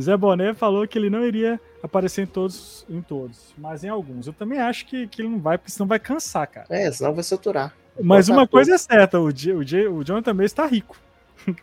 [0.00, 4.26] Zé Boné falou que ele não iria aparecer em todos, em todos, mas em alguns.
[4.26, 6.66] Eu também acho que, que ele não vai, porque senão vai cansar, cara.
[6.70, 7.74] É, senão vai saturar.
[8.00, 10.96] Mas uma coisa é certa, o, o, o John também está rico.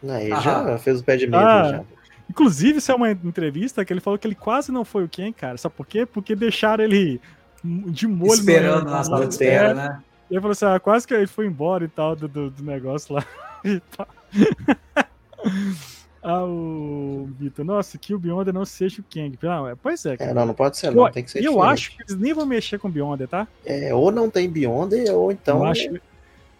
[0.03, 1.84] Não, ele ah, já fez o pé de medo ah, já.
[2.30, 5.32] Inclusive, isso é uma entrevista que ele falou que ele quase não foi o quem,
[5.32, 5.58] cara.
[5.58, 6.06] Sabe por quê?
[6.06, 7.22] Porque deixaram ele
[7.64, 8.34] de molho.
[8.34, 10.04] Esperando na sala de espera, né?
[10.30, 12.64] E ele falou assim: ah, quase que ele foi embora e tal do, do, do
[12.64, 13.26] negócio lá.
[16.22, 19.38] ah, o Vitor, nossa, que o Beyonder não seja o Kang.
[19.42, 20.18] Não, é, pois é.
[20.18, 20.32] Cara.
[20.32, 21.06] É, não, não pode ser, não.
[21.06, 21.42] Eu, tem que ser.
[21.42, 23.48] E eu acho que eles nem vão mexer com o Beyonder, tá?
[23.66, 25.60] É, ou não tem Beyonder, ou então.
[25.60, 26.02] Eu acho,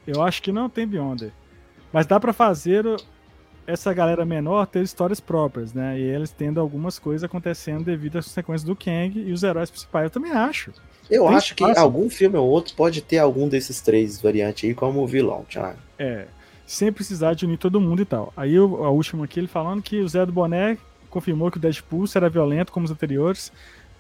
[0.08, 1.32] eu acho que não tem Beyonder.
[1.92, 2.86] Mas dá para fazer
[3.68, 6.00] essa galera menor ter histórias próprias, né?
[6.00, 10.06] E eles tendo algumas coisas acontecendo devido às sequências do Kang e os heróis principais.
[10.06, 10.72] Eu também acho.
[11.10, 11.74] Eu Tem acho espaço.
[11.74, 15.78] que algum filme ou outro pode ter algum desses três variantes aí como vilão, Thiago.
[15.98, 16.26] É,
[16.66, 18.34] sem precisar de unir todo mundo e tal.
[18.36, 20.78] Aí a última aqui, ele falando que o Zé do Boné
[21.10, 23.52] confirmou que o Deadpool será violento como os anteriores.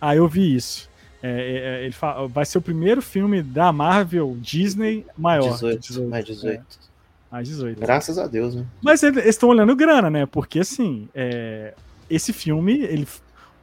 [0.01, 0.89] Aí eu vi isso.
[1.21, 5.53] É, é, é ele fala, vai ser o primeiro filme da Marvel Disney maior.
[5.53, 6.59] 18, 18 mais 18.
[6.59, 6.85] É.
[7.31, 7.79] Mais 18.
[7.79, 8.65] Graças a Deus, né?
[8.81, 10.25] Mas eles estão olhando grana, né?
[10.25, 11.73] Porque assim, é...
[12.09, 13.07] esse filme, ele.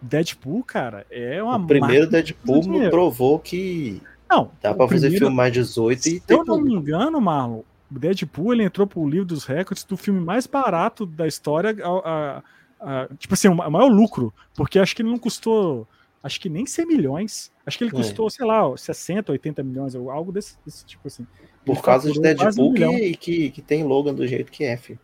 [0.01, 1.56] Deadpool, cara, é uma.
[1.56, 4.02] O primeiro Deadpool me provou que.
[4.28, 4.51] Não.
[4.60, 6.01] Dá pra fazer filme mais 18 e.
[6.01, 7.62] Se eu não me engano, Marlon,
[7.94, 11.76] o Deadpool ele entrou pro livro dos recordes do filme mais barato da história.
[11.84, 12.43] A,
[12.80, 14.32] a, a, tipo assim, o maior lucro.
[14.55, 15.86] Porque acho que ele não custou.
[16.23, 17.53] Acho que nem 100 milhões.
[17.66, 17.94] Acho que ele é.
[17.94, 18.31] custou, é.
[18.31, 21.27] sei lá, 60, 80 milhões, ou algo desse, desse tipo assim.
[21.65, 24.99] Por causa de Deadpool um que, que, que, tem Logan do jeito que é, filho.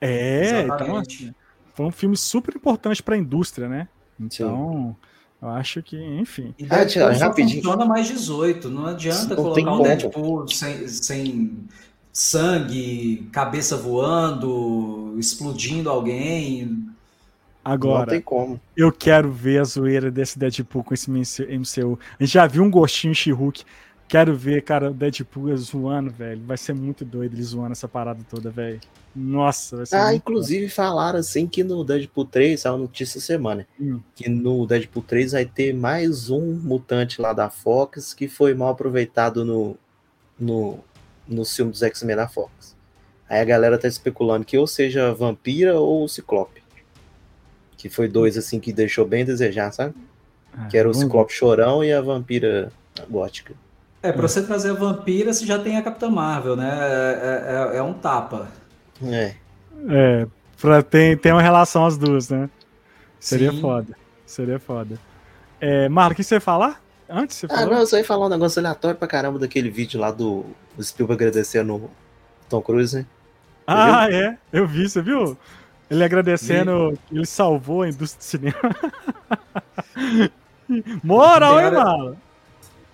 [0.00, 1.02] É, então,
[1.74, 3.88] foi um filme super importante para a indústria, né?
[4.18, 5.46] Então, Sim.
[5.46, 6.54] eu acho que, enfim.
[6.58, 7.62] E ah, Deadpool ah, só rapidinho.
[7.62, 8.68] funciona mais 18.
[8.68, 11.68] Não adianta não colocar um Deadpool sem, sem
[12.12, 16.87] sangue, cabeça voando, explodindo alguém.
[17.72, 18.60] Agora, não tem como.
[18.76, 21.98] eu quero ver a zoeira desse Deadpool com esse MCU.
[22.18, 23.64] A gente já viu um gostinho She-Hulk.
[24.08, 26.40] Quero ver, cara, o Deadpool zoando, velho.
[26.46, 28.80] Vai ser muito doido ele zoando essa parada toda, velho.
[29.14, 30.70] Nossa, vai ser Ah, inclusive bom.
[30.72, 34.00] falaram assim que no Deadpool 3, saiu notícia semana, hum.
[34.14, 38.70] que no Deadpool 3 vai ter mais um mutante lá da Fox que foi mal
[38.70, 39.76] aproveitado no,
[40.38, 40.78] no,
[41.26, 42.76] no filme dos X-Men da Fox.
[43.28, 46.62] Aí a galera tá especulando que ou seja Vampira ou Ciclope.
[47.78, 49.94] Que foi dois assim que deixou bem a desejar, sabe?
[50.52, 52.70] Ah, que era o Ciclope chorão e a Vampira
[53.08, 53.54] gótica.
[54.02, 56.70] É, pra você trazer a vampira, você já tem a Capitã Marvel, né?
[56.70, 58.48] É, é, é um tapa.
[59.02, 59.34] É.
[59.88, 60.26] É,
[60.60, 62.48] pra, tem, tem uma relação as duas, né?
[63.18, 63.60] Seria Sim.
[63.60, 63.96] foda.
[64.24, 64.98] Seria foda.
[65.60, 66.80] É, Marco, o que você ia falar?
[67.08, 69.98] Antes você Ah, não, eu só ia falar um negócio aleatório pra caramba daquele vídeo
[69.98, 70.44] lá do,
[70.76, 71.90] do Spielberg agradecendo o
[72.48, 73.06] Tom Cruise, né?
[73.66, 74.16] Ah, viu?
[74.16, 74.38] é.
[74.52, 75.36] Eu vi, você viu?
[75.90, 77.18] Ele agradecendo, Vi.
[77.18, 78.76] ele salvou a indústria do cinema.
[81.02, 82.16] Moral, hein, mano?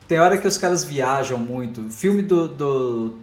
[0.07, 1.83] tem hora que os caras viajam muito.
[1.83, 3.19] O filme do, do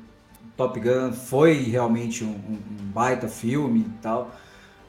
[0.58, 2.60] Top Gun foi realmente um, um,
[2.94, 4.32] baita filme e tal.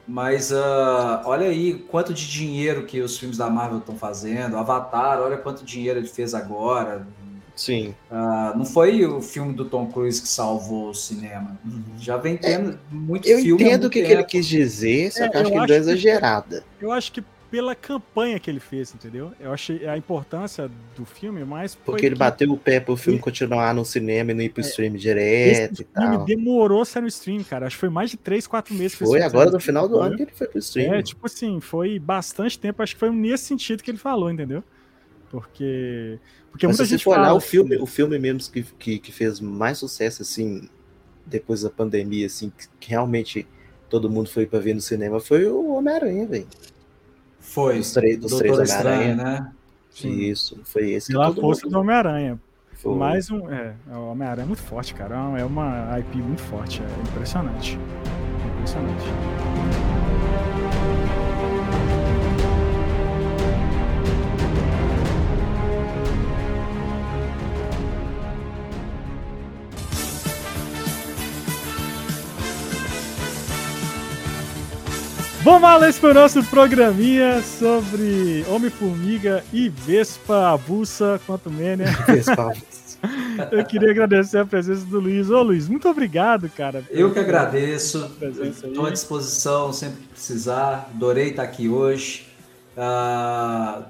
[0.05, 4.57] Mas uh, olha aí quanto de dinheiro que os filmes da Marvel estão fazendo.
[4.57, 7.07] Avatar, olha quanto dinheiro ele fez agora.
[7.55, 7.93] Sim.
[8.09, 11.57] Uh, não foi o filme do Tom Cruise que salvou o cinema.
[11.63, 11.83] Uhum.
[11.97, 13.63] Já vem tendo é, muito eu filme.
[13.63, 15.77] Eu entendo o que, que, ele quis dizer, só é, que acho que ele deu
[15.77, 16.63] exagerada.
[16.81, 17.23] Eu acho que
[17.53, 19.31] pela campanha que ele fez, entendeu?
[19.39, 21.75] Eu achei a importância do filme mais.
[21.75, 22.19] Porque ele que...
[22.19, 25.81] bateu o pé pro filme continuar no cinema e não ir pro é, stream direto
[25.81, 26.25] e tal.
[26.25, 27.67] filme demorou a sair no stream, cara.
[27.67, 28.97] Acho que foi mais de 3, 4 meses.
[28.97, 30.95] Foi agora no final do ano que ele foi pro stream.
[30.95, 32.81] É, tipo assim, foi bastante tempo.
[32.81, 34.63] Acho que foi nesse sentido que ele falou, entendeu?
[35.33, 36.19] Porque.
[36.51, 39.11] Porque Mas muita se gente for olhar o filme, o filme mesmo que, que, que
[39.11, 40.69] fez mais sucesso, assim,
[41.25, 43.47] depois da pandemia, assim, que realmente
[43.89, 46.47] todo mundo foi para ver no cinema, foi o Homem-Aranha, velho.
[47.39, 47.79] Foi.
[47.79, 49.15] Dos, três, dos três Homem-Aranha.
[49.15, 49.51] Né?
[50.03, 51.11] Isso, foi esse.
[51.11, 52.39] Pela força do Homem-Aranha.
[52.85, 53.49] Mais um.
[53.51, 55.15] É, o Homem-Aranha é muito forte, cara.
[55.39, 56.79] É uma IP muito forte.
[56.83, 57.75] É impressionante.
[57.75, 59.42] É impressionante.
[75.43, 81.89] Vamos lá, esse foi o nosso programinha sobre Homem-Formiga e Vespa Abusa, quanto menos.
[82.07, 82.53] Vespa
[83.51, 85.29] Eu queria agradecer a presença do Luiz.
[85.29, 86.81] Ô Luiz, muito obrigado, cara.
[86.89, 88.09] Eu que agradeço.
[88.21, 90.89] Estou à disposição sempre que precisar.
[90.95, 92.25] Adorei estar aqui hoje.
[92.77, 93.83] Uh,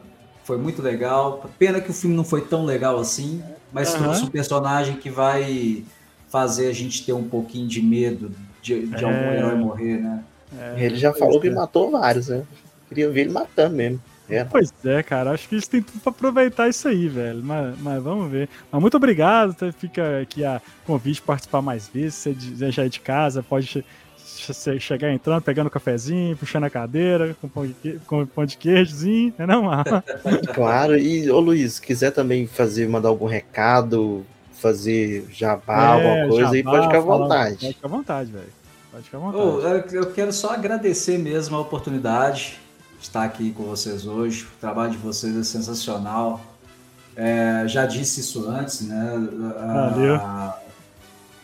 [0.44, 1.48] foi muito legal.
[1.60, 4.02] Pena que o filme não foi tão legal assim, mas uhum.
[4.02, 5.84] trouxe um personagem que vai
[6.30, 9.08] fazer a gente ter um pouquinho de medo de, de é...
[9.08, 10.24] algum herói morrer, né?
[10.60, 11.52] É, ele já falou que é.
[11.52, 12.44] matou vários, né?
[12.88, 14.02] Queria ver ele matando mesmo.
[14.30, 14.44] É.
[14.44, 17.44] Pois é, cara, acho que eles têm tudo pra aproveitar isso aí, velho.
[17.44, 18.50] Mas, mas vamos ver.
[18.72, 19.72] Mas muito obrigado, tá?
[19.72, 22.16] fica aqui a convite para participar mais vezes.
[22.16, 23.84] Se você já é de casa, pode
[24.18, 28.58] che chegar entrando, pegando um cafezinho, puxando a cadeira, com pão de, com pão de
[28.58, 29.64] queijozinho, é não,
[30.54, 36.42] Claro, e ô Luiz, quiser também fazer, mandar algum recado, fazer jabá, é, alguma coisa,
[36.44, 37.58] jabá, aí pode ficar à vontade.
[37.58, 38.63] Pode ficar à vontade, velho.
[38.94, 39.44] Pode ficar à vontade.
[39.44, 42.60] Oh, eu quero só agradecer mesmo a oportunidade
[43.00, 44.44] de estar aqui com vocês hoje.
[44.44, 46.40] O trabalho de vocês é sensacional.
[47.16, 49.14] É, já disse isso antes, né?
[49.90, 50.22] Valeu.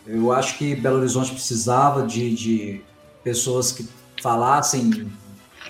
[0.06, 2.80] eu acho que Belo Horizonte precisava de, de
[3.24, 3.84] pessoas que
[4.22, 5.10] falassem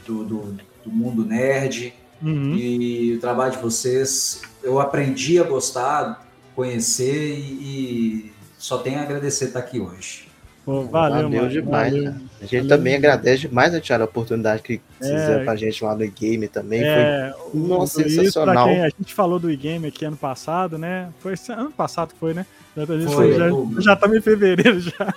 [0.06, 1.94] do, do, do mundo nerd.
[2.20, 2.56] Uhum.
[2.56, 9.02] E o trabalho de vocês, eu aprendi a gostar, conhecer e, e só tenho a
[9.02, 10.29] agradecer estar aqui hoje.
[10.64, 11.92] Pô, valeu, valeu mano, demais.
[11.92, 12.14] Valeu.
[12.40, 12.68] A gente valeu.
[12.68, 16.04] também agradece demais, né, Tiago, a oportunidade que vocês é, fizeram pra gente lá no
[16.04, 16.82] e-game também.
[16.84, 18.68] É, foi nossa, sensacional.
[18.68, 21.08] Quem, a gente falou do e-game aqui ano passado, né?
[21.20, 22.46] Foi ano passado foi, né?
[22.74, 23.48] Foi, já,
[23.80, 24.92] já estamos em fevereiro já.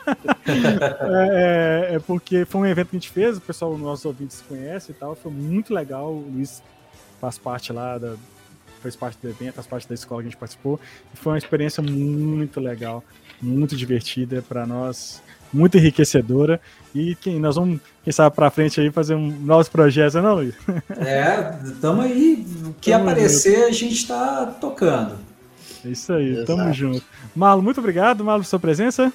[1.02, 4.44] é, é, é, porque foi um evento que a gente fez, o pessoal, nossos ouvintes
[4.48, 5.16] conhece e tal.
[5.16, 6.12] Foi muito legal.
[6.12, 6.64] O Luiz
[7.22, 8.16] faz parte lá da,
[8.84, 10.80] fez parte do evento, faz parte da escola que a gente participou.
[11.14, 13.04] E foi uma experiência muito legal,
[13.44, 15.22] muito divertida para nós
[15.54, 16.60] muito enriquecedora.
[16.94, 20.56] E quem, nós vamos, quem sabe, para frente aí fazer um, novos projetos, não, Luiz?
[20.98, 22.46] É, estamos aí.
[22.66, 23.68] O que tamo aparecer, junto.
[23.68, 25.18] a gente está tocando.
[25.86, 26.46] É isso aí, Exato.
[26.48, 27.04] tamo junto.
[27.36, 29.14] Malo, muito obrigado, Malo, por sua presença.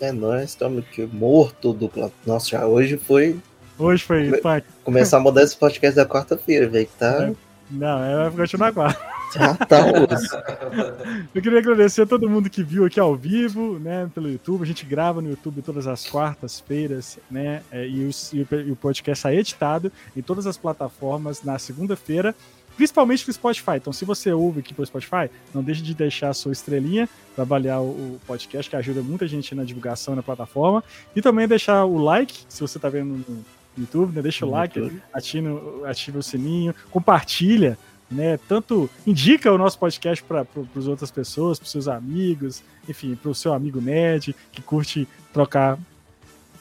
[0.00, 1.90] É nós, estamos aqui morto do
[2.26, 3.38] Nossa, já hoje foi.
[3.78, 4.40] Hoje foi.
[4.40, 4.62] Come...
[4.84, 6.88] Começar a mudar esse podcast da quarta-feira, velho.
[6.98, 7.28] Tá...
[7.28, 7.32] É.
[7.70, 9.00] Não, é, vai continuar quarta.
[9.32, 9.78] Já tá
[11.34, 14.62] Eu queria agradecer a todo mundo que viu aqui ao vivo, né, pelo YouTube.
[14.62, 19.22] A gente grava no YouTube todas as quartas-feiras, né, é, e, os, e, o, podcast
[19.22, 22.34] sai editado em todas as plataformas na segunda-feira,
[22.76, 23.76] principalmente no Spotify.
[23.76, 27.44] Então, se você ouve aqui pelo Spotify, não deixe de deixar a sua estrelinha para
[27.44, 30.82] avaliar o, o, podcast, que ajuda muita gente na divulgação na plataforma.
[31.14, 33.44] E também deixar o like, se você está vendo no
[33.78, 37.78] YouTube, né, deixa o like, ativa, ativa o sininho, compartilha
[38.10, 38.38] né?
[38.48, 40.46] Tanto indica o nosso podcast para
[40.76, 45.78] as outras pessoas, para seus amigos, enfim, para o seu amigo nerd que curte trocar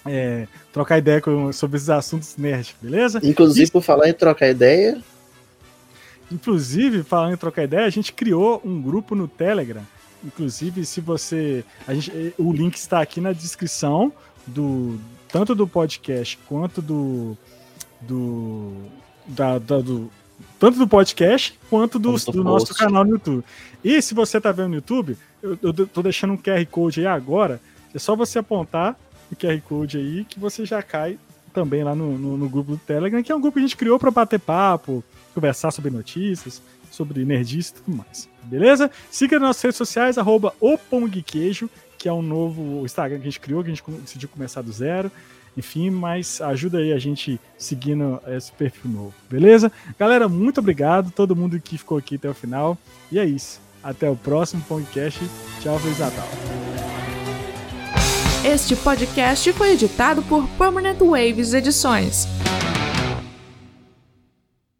[0.05, 3.19] é, trocar ideia com, sobre esses assuntos nerd, beleza?
[3.23, 5.01] Inclusive, e, por falar em trocar ideia.
[6.31, 9.81] Inclusive, falando em trocar ideia, a gente criou um grupo no Telegram.
[10.23, 11.63] Inclusive, se você.
[11.87, 14.11] A gente, o link está aqui na descrição
[14.45, 17.37] do tanto do podcast quanto do.
[18.01, 18.73] do
[19.25, 20.11] da, da, do,
[20.59, 23.43] tanto do podcast quanto do, do nosso canal no YouTube.
[23.83, 27.07] E se você tá vendo no YouTube, eu, eu tô deixando um QR Code aí
[27.07, 27.61] agora.
[27.95, 28.99] É só você apontar
[29.31, 31.17] o QR Code aí que você já cai
[31.53, 33.77] também lá no, no, no grupo do Telegram, que é um grupo que a gente
[33.77, 35.03] criou para bater papo,
[35.33, 36.61] conversar sobre notícias,
[36.91, 38.29] sobre nerdice e tudo mais.
[38.43, 38.91] Beleza?
[39.09, 40.53] Siga nas nossas redes sociais, arroba
[41.97, 44.71] que é um novo Instagram que a gente criou, que a gente decidiu começar do
[44.71, 45.11] zero.
[45.59, 49.71] Enfim, mas ajuda aí a gente seguindo esse perfil novo, beleza?
[49.99, 52.77] Galera, muito obrigado, todo mundo que ficou aqui até o final.
[53.11, 53.61] E é isso.
[53.83, 55.19] Até o próximo podcast.
[55.61, 56.27] Tchau, Feliz Natal.
[58.43, 62.27] Este podcast foi editado por Permanent Waves Edições.